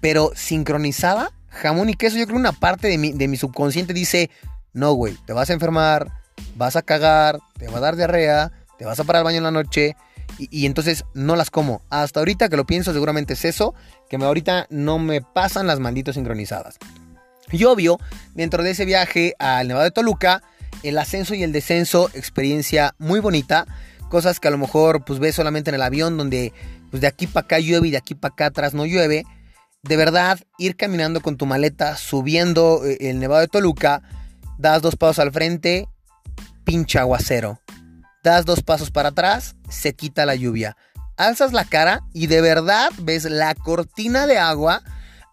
Pero 0.00 0.32
sincronizada, 0.34 1.32
jamón 1.48 1.88
y 1.88 1.94
queso, 1.94 2.16
yo 2.16 2.26
creo 2.26 2.38
una 2.38 2.52
parte 2.52 2.88
de 2.88 2.98
mi, 2.98 3.12
de 3.12 3.28
mi 3.28 3.36
subconsciente 3.36 3.92
dice, 3.92 4.30
no, 4.72 4.92
güey, 4.92 5.16
te 5.26 5.32
vas 5.32 5.50
a 5.50 5.52
enfermar, 5.52 6.10
vas 6.56 6.76
a 6.76 6.82
cagar, 6.82 7.38
te 7.58 7.68
va 7.68 7.78
a 7.78 7.80
dar 7.80 7.96
diarrea, 7.96 8.52
te 8.78 8.84
vas 8.84 8.98
a 8.98 9.04
parar 9.04 9.20
al 9.20 9.24
baño 9.24 9.38
en 9.38 9.44
la 9.44 9.50
noche. 9.50 9.96
Y, 10.38 10.66
entonces 10.66 11.04
no 11.14 11.36
las 11.36 11.50
como. 11.50 11.82
Hasta 11.90 12.20
ahorita 12.20 12.48
que 12.48 12.56
lo 12.56 12.64
pienso, 12.64 12.92
seguramente 12.92 13.34
es 13.34 13.44
eso, 13.44 13.74
que 14.08 14.16
ahorita 14.16 14.66
no 14.70 14.98
me 14.98 15.20
pasan 15.20 15.66
las 15.66 15.78
malditas 15.78 16.14
sincronizadas. 16.14 16.78
Y 17.50 17.64
obvio, 17.64 18.00
dentro 18.34 18.62
de 18.62 18.70
ese 18.70 18.86
viaje 18.86 19.34
al 19.38 19.68
Nevado 19.68 19.84
de 19.84 19.90
Toluca, 19.90 20.42
el 20.82 20.96
ascenso 20.98 21.34
y 21.34 21.42
el 21.42 21.52
descenso, 21.52 22.10
experiencia 22.14 22.94
muy 22.98 23.20
bonita. 23.20 23.66
Cosas 24.08 24.40
que 24.40 24.48
a 24.48 24.50
lo 24.50 24.58
mejor 24.58 25.04
pues 25.04 25.18
ves 25.18 25.34
solamente 25.34 25.70
en 25.70 25.74
el 25.74 25.82
avión, 25.82 26.16
donde 26.16 26.52
pues 26.90 27.02
de 27.02 27.06
aquí 27.06 27.26
para 27.26 27.44
acá 27.44 27.58
llueve 27.58 27.88
y 27.88 27.90
de 27.90 27.98
aquí 27.98 28.14
para 28.14 28.32
acá 28.32 28.46
atrás 28.46 28.74
no 28.74 28.84
llueve 28.86 29.24
de 29.82 29.96
verdad, 29.96 30.38
ir 30.58 30.76
caminando 30.76 31.20
con 31.20 31.36
tu 31.36 31.44
maleta, 31.44 31.96
subiendo 31.96 32.84
eh, 32.84 32.98
el 33.00 33.18
Nevado 33.18 33.40
de 33.40 33.48
Toluca, 33.48 34.02
das 34.58 34.80
dos 34.80 34.96
pasos 34.96 35.18
al 35.18 35.32
frente, 35.32 35.88
pinche 36.64 36.98
aguacero. 36.98 37.60
Das 38.22 38.44
dos 38.44 38.62
pasos 38.62 38.92
para 38.92 39.08
atrás, 39.08 39.56
se 39.68 39.94
quita 39.94 40.24
la 40.24 40.36
lluvia. 40.36 40.76
Alzas 41.16 41.52
la 41.52 41.64
cara 41.64 42.02
y 42.14 42.28
de 42.28 42.40
verdad 42.40 42.90
ves 42.98 43.24
la 43.24 43.54
cortina 43.54 44.26
de 44.26 44.38
agua 44.38 44.82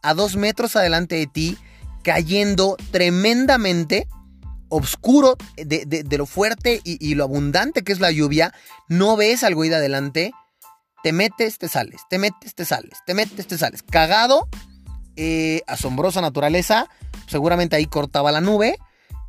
a 0.02 0.14
dos 0.16 0.36
metros 0.36 0.76
adelante 0.76 1.16
de 1.16 1.28
ti, 1.28 1.58
cayendo 2.04 2.76
tremendamente, 2.92 4.08
oscuro 4.70 5.38
de, 5.58 6.06
lo 6.18 6.26
fuerte 6.26 6.82
y, 6.84 6.98
y, 7.06 7.14
lo 7.14 7.26
abundante 7.26 7.84
que 7.84 7.92
es 7.92 8.00
la 8.00 8.12
lluvia. 8.12 8.54
No 8.88 9.16
ves 9.16 9.44
algo 9.44 9.62
de 9.64 9.76
adelante 9.76 10.32
te 11.04 11.14
metes, 11.14 11.58
te 11.58 11.68
sales, 11.68 12.02
te 12.10 12.18
metes, 12.18 12.56
te 12.56 12.66
sales, 12.66 13.00
te 13.06 13.14
metes, 13.14 13.48
te 13.48 13.58
sales. 13.58 13.84
Cagado, 13.84 14.48
eh, 15.16 15.62
asombrosa 15.68 16.22
naturaleza, 16.22 16.88
seguramente 17.28 17.76
ahí 17.76 17.86
cortaba 17.86 18.32
la 18.32 18.42
nube. 18.42 18.78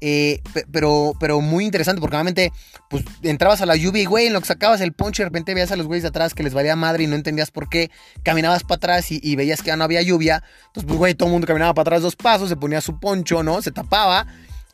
Eh, 0.03 0.41
pero, 0.73 1.13
pero 1.21 1.43
muy 1.43 1.67
interesante 1.67 2.01
porque 2.01 2.15
normalmente 2.17 2.53
pues 2.89 3.05
entrabas 3.21 3.61
a 3.61 3.67
la 3.67 3.77
lluvia 3.77 4.03
y 4.03 4.07
güey, 4.07 4.27
en 4.29 4.33
lo 4.33 4.41
que 4.41 4.47
sacabas 4.47 4.81
el 4.81 4.95
ponche 4.95 5.23
de 5.23 5.29
repente 5.29 5.53
veías 5.53 5.73
a 5.73 5.77
los 5.77 5.87
güeyes 5.87 6.05
de 6.05 6.09
atrás 6.09 6.33
que 6.33 6.43
les 6.43 6.55
valía 6.55 6.75
madre 6.75 7.05
y 7.05 7.07
no 7.07 7.17
entendías 7.17 7.51
por 7.51 7.69
qué. 7.69 7.91
Caminabas 8.23 8.63
para 8.63 8.77
atrás 8.77 9.11
y, 9.11 9.37
veías 9.37 9.61
que 9.61 9.67
ya 9.67 9.77
no 9.77 9.85
había 9.85 10.01
lluvia. 10.01 10.43
Entonces 10.69 10.85
pues 10.87 10.99
güey, 10.99 11.15
todo 11.15 11.29
el 11.29 11.33
mundo 11.33 11.47
caminaba 11.47 11.75
para 11.75 11.83
atrás 11.83 12.03
dos 12.03 12.17
pasos, 12.17 12.49
se 12.49 12.57
ponía 12.57 12.81
su 12.81 12.99
poncho, 12.99 13.43
¿no? 13.43 13.61
Se 13.61 13.73
tapaba 13.73 14.27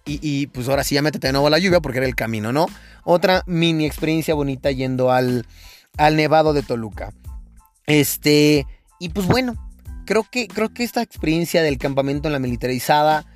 y, 0.05 0.21
y 0.23 0.47
pues 0.47 0.69
ahora 0.69 0.85
sí 0.85 0.95
ya 0.95 1.03
métete 1.03 1.27
de 1.27 1.33
nuevo 1.33 1.49
a 1.49 1.51
la 1.51 1.59
lluvia 1.59 1.81
porque 1.81 1.99
era 1.99 2.07
el 2.07 2.15
camino, 2.15 2.53
¿no? 2.53 2.67
Otra 3.03 3.43
mini 3.47 3.85
experiencia 3.85 4.35
bonita 4.35 4.71
yendo 4.71 5.11
al, 5.11 5.45
al 5.97 6.17
Nevado 6.17 6.53
de 6.53 6.63
Toluca. 6.63 7.13
Este, 7.87 8.67
y 8.99 9.11
pues 9.11 9.27
bueno, 9.27 9.57
creo 10.05 10.27
que, 10.31 10.49
creo 10.49 10.73
que 10.73 10.85
esta 10.85 11.03
experiencia 11.03 11.63
del 11.63 11.79
campamento 11.79 12.29
en 12.29 12.33
la 12.33 12.39
militarizada, 12.39 13.27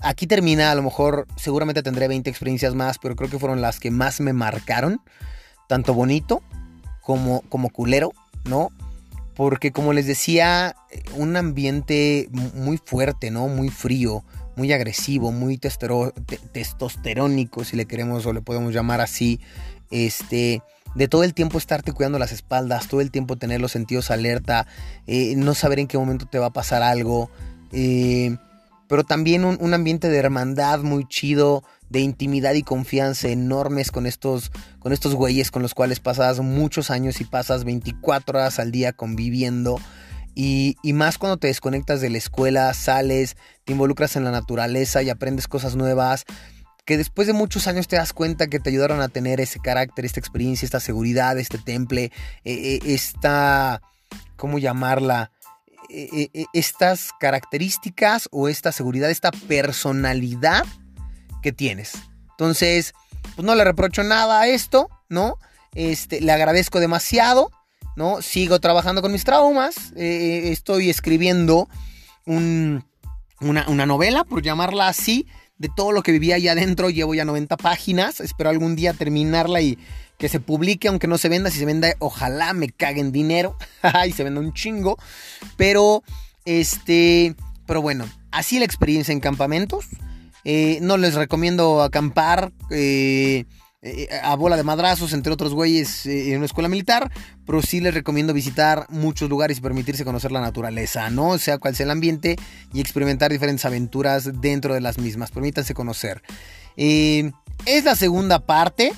aquí 0.00 0.26
termina, 0.26 0.70
a 0.70 0.74
lo 0.74 0.82
mejor 0.82 1.26
seguramente 1.36 1.82
tendré 1.82 2.08
20 2.08 2.30
experiencias 2.30 2.74
más, 2.74 2.98
pero 2.98 3.16
creo 3.16 3.30
que 3.30 3.38
fueron 3.38 3.60
las 3.60 3.80
que 3.80 3.90
más 3.90 4.20
me 4.20 4.32
marcaron, 4.32 5.00
tanto 5.68 5.94
bonito 5.94 6.42
como, 7.02 7.42
como 7.48 7.70
culero, 7.70 8.12
¿no? 8.44 8.70
Porque 9.34 9.72
como 9.72 9.92
les 9.92 10.06
decía, 10.06 10.76
un 11.14 11.36
ambiente 11.36 12.28
muy 12.32 12.76
fuerte, 12.76 13.30
¿no? 13.30 13.48
Muy 13.48 13.68
frío, 13.68 14.24
muy 14.56 14.72
agresivo, 14.72 15.30
muy 15.30 15.58
testosterónico, 15.58 17.64
si 17.64 17.76
le 17.76 17.86
queremos 17.86 18.26
o 18.26 18.32
le 18.32 18.42
podemos 18.42 18.74
llamar 18.74 19.00
así. 19.00 19.40
Este, 19.90 20.62
de 20.94 21.08
todo 21.08 21.24
el 21.24 21.34
tiempo 21.34 21.58
estarte 21.58 21.92
cuidando 21.92 22.18
las 22.18 22.32
espaldas, 22.32 22.88
todo 22.88 23.00
el 23.00 23.10
tiempo 23.10 23.36
tener 23.36 23.60
los 23.60 23.72
sentidos 23.72 24.10
alerta, 24.10 24.66
eh, 25.06 25.34
no 25.36 25.54
saber 25.54 25.78
en 25.78 25.86
qué 25.86 25.98
momento 25.98 26.26
te 26.26 26.38
va 26.38 26.46
a 26.46 26.52
pasar 26.52 26.82
algo, 26.82 27.30
eh, 27.72 28.36
pero 28.88 29.04
también 29.04 29.44
un, 29.44 29.74
ambiente 29.74 30.08
de 30.08 30.16
hermandad 30.16 30.80
muy 30.80 31.06
chido, 31.06 31.62
de 31.90 32.00
intimidad 32.00 32.54
y 32.54 32.62
confianza 32.62 33.28
enormes 33.28 33.90
con 33.90 34.06
estos, 34.06 34.50
con 34.78 34.92
estos 34.92 35.14
güeyes 35.14 35.50
con 35.50 35.62
los 35.62 35.74
cuales 35.74 36.00
pasas 36.00 36.40
muchos 36.40 36.90
años 36.90 37.20
y 37.20 37.24
pasas 37.24 37.64
24 37.64 38.38
horas 38.38 38.58
al 38.58 38.70
día 38.70 38.92
conviviendo. 38.92 39.78
Y, 40.34 40.76
y, 40.82 40.92
más 40.92 41.18
cuando 41.18 41.36
te 41.36 41.48
desconectas 41.48 42.00
de 42.00 42.10
la 42.10 42.18
escuela, 42.18 42.72
sales, 42.72 43.36
te 43.64 43.72
involucras 43.72 44.14
en 44.14 44.24
la 44.24 44.30
naturaleza 44.30 45.02
y 45.02 45.10
aprendes 45.10 45.48
cosas 45.48 45.74
nuevas 45.74 46.24
que 46.88 46.96
después 46.96 47.26
de 47.26 47.34
muchos 47.34 47.66
años 47.66 47.86
te 47.86 47.96
das 47.96 48.14
cuenta 48.14 48.46
que 48.46 48.60
te 48.60 48.70
ayudaron 48.70 49.02
a 49.02 49.10
tener 49.10 49.42
ese 49.42 49.60
carácter, 49.60 50.06
esta 50.06 50.20
experiencia, 50.20 50.64
esta 50.64 50.80
seguridad, 50.80 51.38
este 51.38 51.58
temple, 51.58 52.04
eh, 52.04 52.10
eh, 52.44 52.80
esta, 52.86 53.82
¿cómo 54.36 54.58
llamarla? 54.58 55.30
Eh, 55.90 56.46
estas 56.54 57.10
características 57.20 58.30
o 58.32 58.48
esta 58.48 58.72
seguridad, 58.72 59.10
esta 59.10 59.32
personalidad 59.32 60.64
que 61.42 61.52
tienes. 61.52 61.92
Entonces, 62.30 62.94
pues 63.36 63.44
no 63.44 63.54
le 63.54 63.64
reprocho 63.64 64.02
nada 64.02 64.40
a 64.40 64.46
esto, 64.48 64.88
¿no? 65.10 65.36
Este, 65.74 66.22
le 66.22 66.32
agradezco 66.32 66.80
demasiado, 66.80 67.50
¿no? 67.96 68.22
Sigo 68.22 68.60
trabajando 68.60 69.02
con 69.02 69.12
mis 69.12 69.24
traumas, 69.24 69.92
estoy 69.94 70.88
escribiendo 70.88 71.68
una, 72.24 72.82
una 73.40 73.84
novela, 73.84 74.24
por 74.24 74.40
llamarla 74.40 74.88
así, 74.88 75.26
de 75.58 75.68
todo 75.74 75.92
lo 75.92 76.02
que 76.02 76.12
vivía 76.12 76.36
allá 76.36 76.52
adentro. 76.52 76.90
Llevo 76.90 77.14
ya 77.14 77.24
90 77.24 77.56
páginas. 77.56 78.20
Espero 78.20 78.50
algún 78.50 78.76
día 78.76 78.92
terminarla 78.92 79.60
y 79.60 79.78
que 80.18 80.28
se 80.28 80.40
publique, 80.40 80.88
aunque 80.88 81.06
no 81.06 81.18
se 81.18 81.28
venda. 81.28 81.50
Si 81.50 81.58
se 81.58 81.64
venda, 81.64 81.92
ojalá 81.98 82.52
me 82.52 82.70
caguen 82.70 83.12
dinero. 83.12 83.56
y 84.06 84.12
se 84.12 84.24
venda 84.24 84.40
un 84.40 84.52
chingo. 84.52 84.98
Pero, 85.56 86.02
este. 86.44 87.34
Pero 87.66 87.82
bueno, 87.82 88.08
así 88.30 88.58
la 88.58 88.64
experiencia 88.64 89.12
en 89.12 89.20
campamentos. 89.20 89.86
Eh, 90.44 90.78
no 90.80 90.96
les 90.96 91.14
recomiendo 91.14 91.82
acampar. 91.82 92.52
Eh, 92.70 93.44
eh, 93.80 94.08
a 94.24 94.34
bola 94.34 94.56
de 94.56 94.64
madrazos, 94.64 95.12
entre 95.12 95.32
otros 95.32 95.54
güeyes, 95.54 96.04
eh, 96.04 96.32
en 96.32 96.38
una 96.38 96.46
escuela 96.46 96.68
militar, 96.68 97.12
pero 97.46 97.62
sí 97.62 97.80
les 97.80 97.94
recomiendo 97.94 98.34
visitar 98.34 98.86
muchos 98.88 99.30
lugares 99.30 99.58
y 99.58 99.60
permitirse 99.60 100.04
conocer 100.04 100.32
la 100.32 100.40
naturaleza, 100.40 101.10
¿no? 101.10 101.38
Sea 101.38 101.58
cual 101.58 101.76
sea 101.76 101.84
el 101.84 101.92
ambiente 101.92 102.34
y 102.72 102.80
experimentar 102.80 103.30
diferentes 103.30 103.64
aventuras 103.64 104.40
dentro 104.40 104.74
de 104.74 104.80
las 104.80 104.98
mismas. 104.98 105.30
Permítanse 105.30 105.74
conocer. 105.74 106.22
Eh, 106.76 107.30
es 107.66 107.84
la 107.84 107.94
segunda 107.94 108.40
parte, 108.40 108.92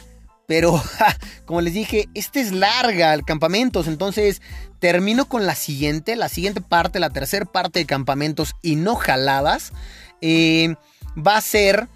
pero 0.47 0.83
como 1.45 1.61
les 1.61 1.75
dije, 1.75 2.09
esta 2.15 2.41
es 2.41 2.51
larga, 2.51 3.13
el 3.13 3.27
campamentos, 3.27 3.87
entonces 3.87 4.41
termino 4.79 5.27
con 5.27 5.45
la 5.45 5.57
siguiente, 5.57 6.17
la 6.17 6.31
siguiente 6.31 6.63
parte, 6.63 7.01
la 7.01 7.11
tercera 7.11 7.45
parte 7.45 7.81
de 7.81 7.85
campamentos 7.85 8.57
y 8.63 8.77
no 8.77 8.95
jaladas, 8.97 9.75
va 10.23 11.37
a 11.37 11.41
ser 11.43 11.87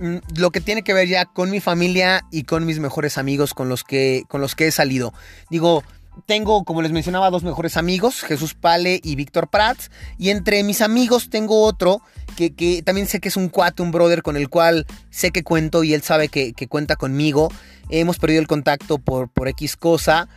lo 0.00 0.50
que 0.50 0.60
tiene 0.60 0.82
que 0.82 0.94
ver 0.94 1.08
ya 1.08 1.26
con 1.26 1.50
mi 1.50 1.60
familia 1.60 2.24
y 2.30 2.44
con 2.44 2.66
mis 2.66 2.78
mejores 2.78 3.18
amigos 3.18 3.54
con 3.54 3.68
los 3.68 3.84
que, 3.84 4.24
con 4.28 4.40
los 4.40 4.54
que 4.54 4.68
he 4.68 4.70
salido. 4.70 5.12
Digo, 5.50 5.82
tengo, 6.26 6.64
como 6.64 6.82
les 6.82 6.92
mencionaba, 6.92 7.30
dos 7.30 7.42
mejores 7.42 7.76
amigos, 7.76 8.22
Jesús 8.22 8.54
Pale 8.54 9.00
y 9.02 9.16
Víctor 9.16 9.48
Prats. 9.48 9.90
Y 10.18 10.30
entre 10.30 10.62
mis 10.62 10.80
amigos 10.80 11.30
tengo 11.30 11.62
otro 11.62 12.02
que, 12.36 12.82
también 12.84 13.06
sé 13.06 13.20
que 13.20 13.28
es 13.28 13.36
un 13.36 13.48
cuate, 13.48 13.82
un 13.82 13.90
brother 13.90 14.22
con 14.22 14.36
el 14.36 14.48
cual 14.48 14.86
sé 15.10 15.30
que 15.30 15.42
cuento 15.42 15.84
y 15.84 15.94
él 15.94 16.02
sabe 16.02 16.28
que, 16.28 16.52
cuenta 16.68 16.96
conmigo. 16.96 17.50
Hemos 17.90 18.18
perdido 18.18 18.40
el 18.40 18.46
contacto 18.46 18.98
por, 18.98 19.28
por 19.28 19.48
X 19.48 19.76
cosa. 19.76 20.28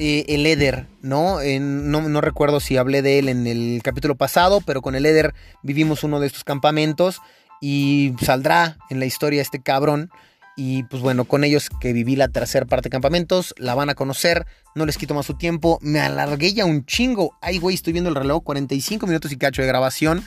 Eh, 0.00 0.26
el 0.28 0.46
Eder, 0.46 0.86
¿no? 1.02 1.38
¿no? 1.58 2.08
¿no? 2.08 2.20
recuerdo 2.20 2.60
si 2.60 2.76
hablé 2.76 3.02
de 3.02 3.18
él 3.18 3.28
en 3.28 3.48
el 3.48 3.80
capítulo 3.82 4.14
pasado, 4.14 4.60
pero 4.60 4.80
con 4.80 4.94
el 4.94 5.04
Eder 5.04 5.34
vivimos 5.64 6.04
uno 6.04 6.20
de 6.20 6.28
estos 6.28 6.44
campamentos 6.44 7.20
y 7.60 8.14
saldrá 8.22 8.76
en 8.90 9.00
la 9.00 9.06
historia 9.06 9.42
este 9.42 9.60
cabrón. 9.60 10.10
Y 10.56 10.82
pues 10.84 11.02
bueno, 11.02 11.24
con 11.24 11.44
ellos 11.44 11.70
que 11.80 11.92
viví 11.92 12.16
la 12.16 12.28
tercera 12.28 12.66
parte 12.66 12.88
de 12.88 12.90
campamentos, 12.90 13.54
la 13.58 13.76
van 13.76 13.90
a 13.90 13.94
conocer, 13.94 14.44
no 14.74 14.86
les 14.86 14.98
quito 14.98 15.14
más 15.14 15.26
su 15.26 15.34
tiempo, 15.34 15.78
me 15.82 16.00
alargué 16.00 16.52
ya 16.52 16.64
un 16.64 16.84
chingo. 16.84 17.36
Ay, 17.40 17.58
güey, 17.58 17.76
estoy 17.76 17.92
viendo 17.92 18.10
el 18.10 18.16
reloj, 18.16 18.42
45 18.42 19.06
minutos 19.06 19.30
y 19.30 19.36
cacho 19.36 19.62
de 19.62 19.68
grabación. 19.68 20.24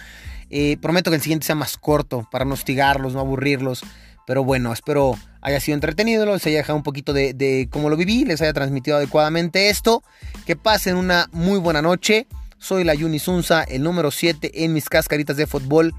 Eh, 0.49 0.77
prometo 0.81 1.11
que 1.11 1.15
el 1.15 1.21
siguiente 1.21 1.45
sea 1.45 1.55
más 1.55 1.77
corto 1.77 2.27
para 2.31 2.45
no 2.45 2.53
hostigarlos, 2.53 3.13
no 3.13 3.19
aburrirlos. 3.19 3.83
Pero 4.25 4.45
bueno, 4.45 4.71
espero 4.71 5.17
haya 5.41 5.59
sido 5.59 5.75
entretenido, 5.75 6.25
les 6.25 6.45
haya 6.45 6.59
dejado 6.59 6.77
un 6.77 6.83
poquito 6.83 7.11
de, 7.11 7.33
de 7.33 7.67
cómo 7.69 7.89
lo 7.89 7.97
viví, 7.97 8.23
les 8.23 8.41
haya 8.41 8.53
transmitido 8.53 8.95
adecuadamente 8.95 9.69
esto. 9.69 10.01
Que 10.45 10.55
pasen 10.55 10.95
una 10.95 11.27
muy 11.33 11.59
buena 11.59 11.81
noche. 11.81 12.27
Soy 12.57 12.85
la 12.85 12.93
Yunisunza, 12.93 13.63
el 13.63 13.83
número 13.83 14.11
7 14.11 14.63
en 14.63 14.71
mis 14.71 14.87
cascaritas 14.87 15.35
de 15.35 15.47
fútbol. 15.47 15.93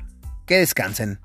Que 0.53 0.59
descansen. 0.59 1.19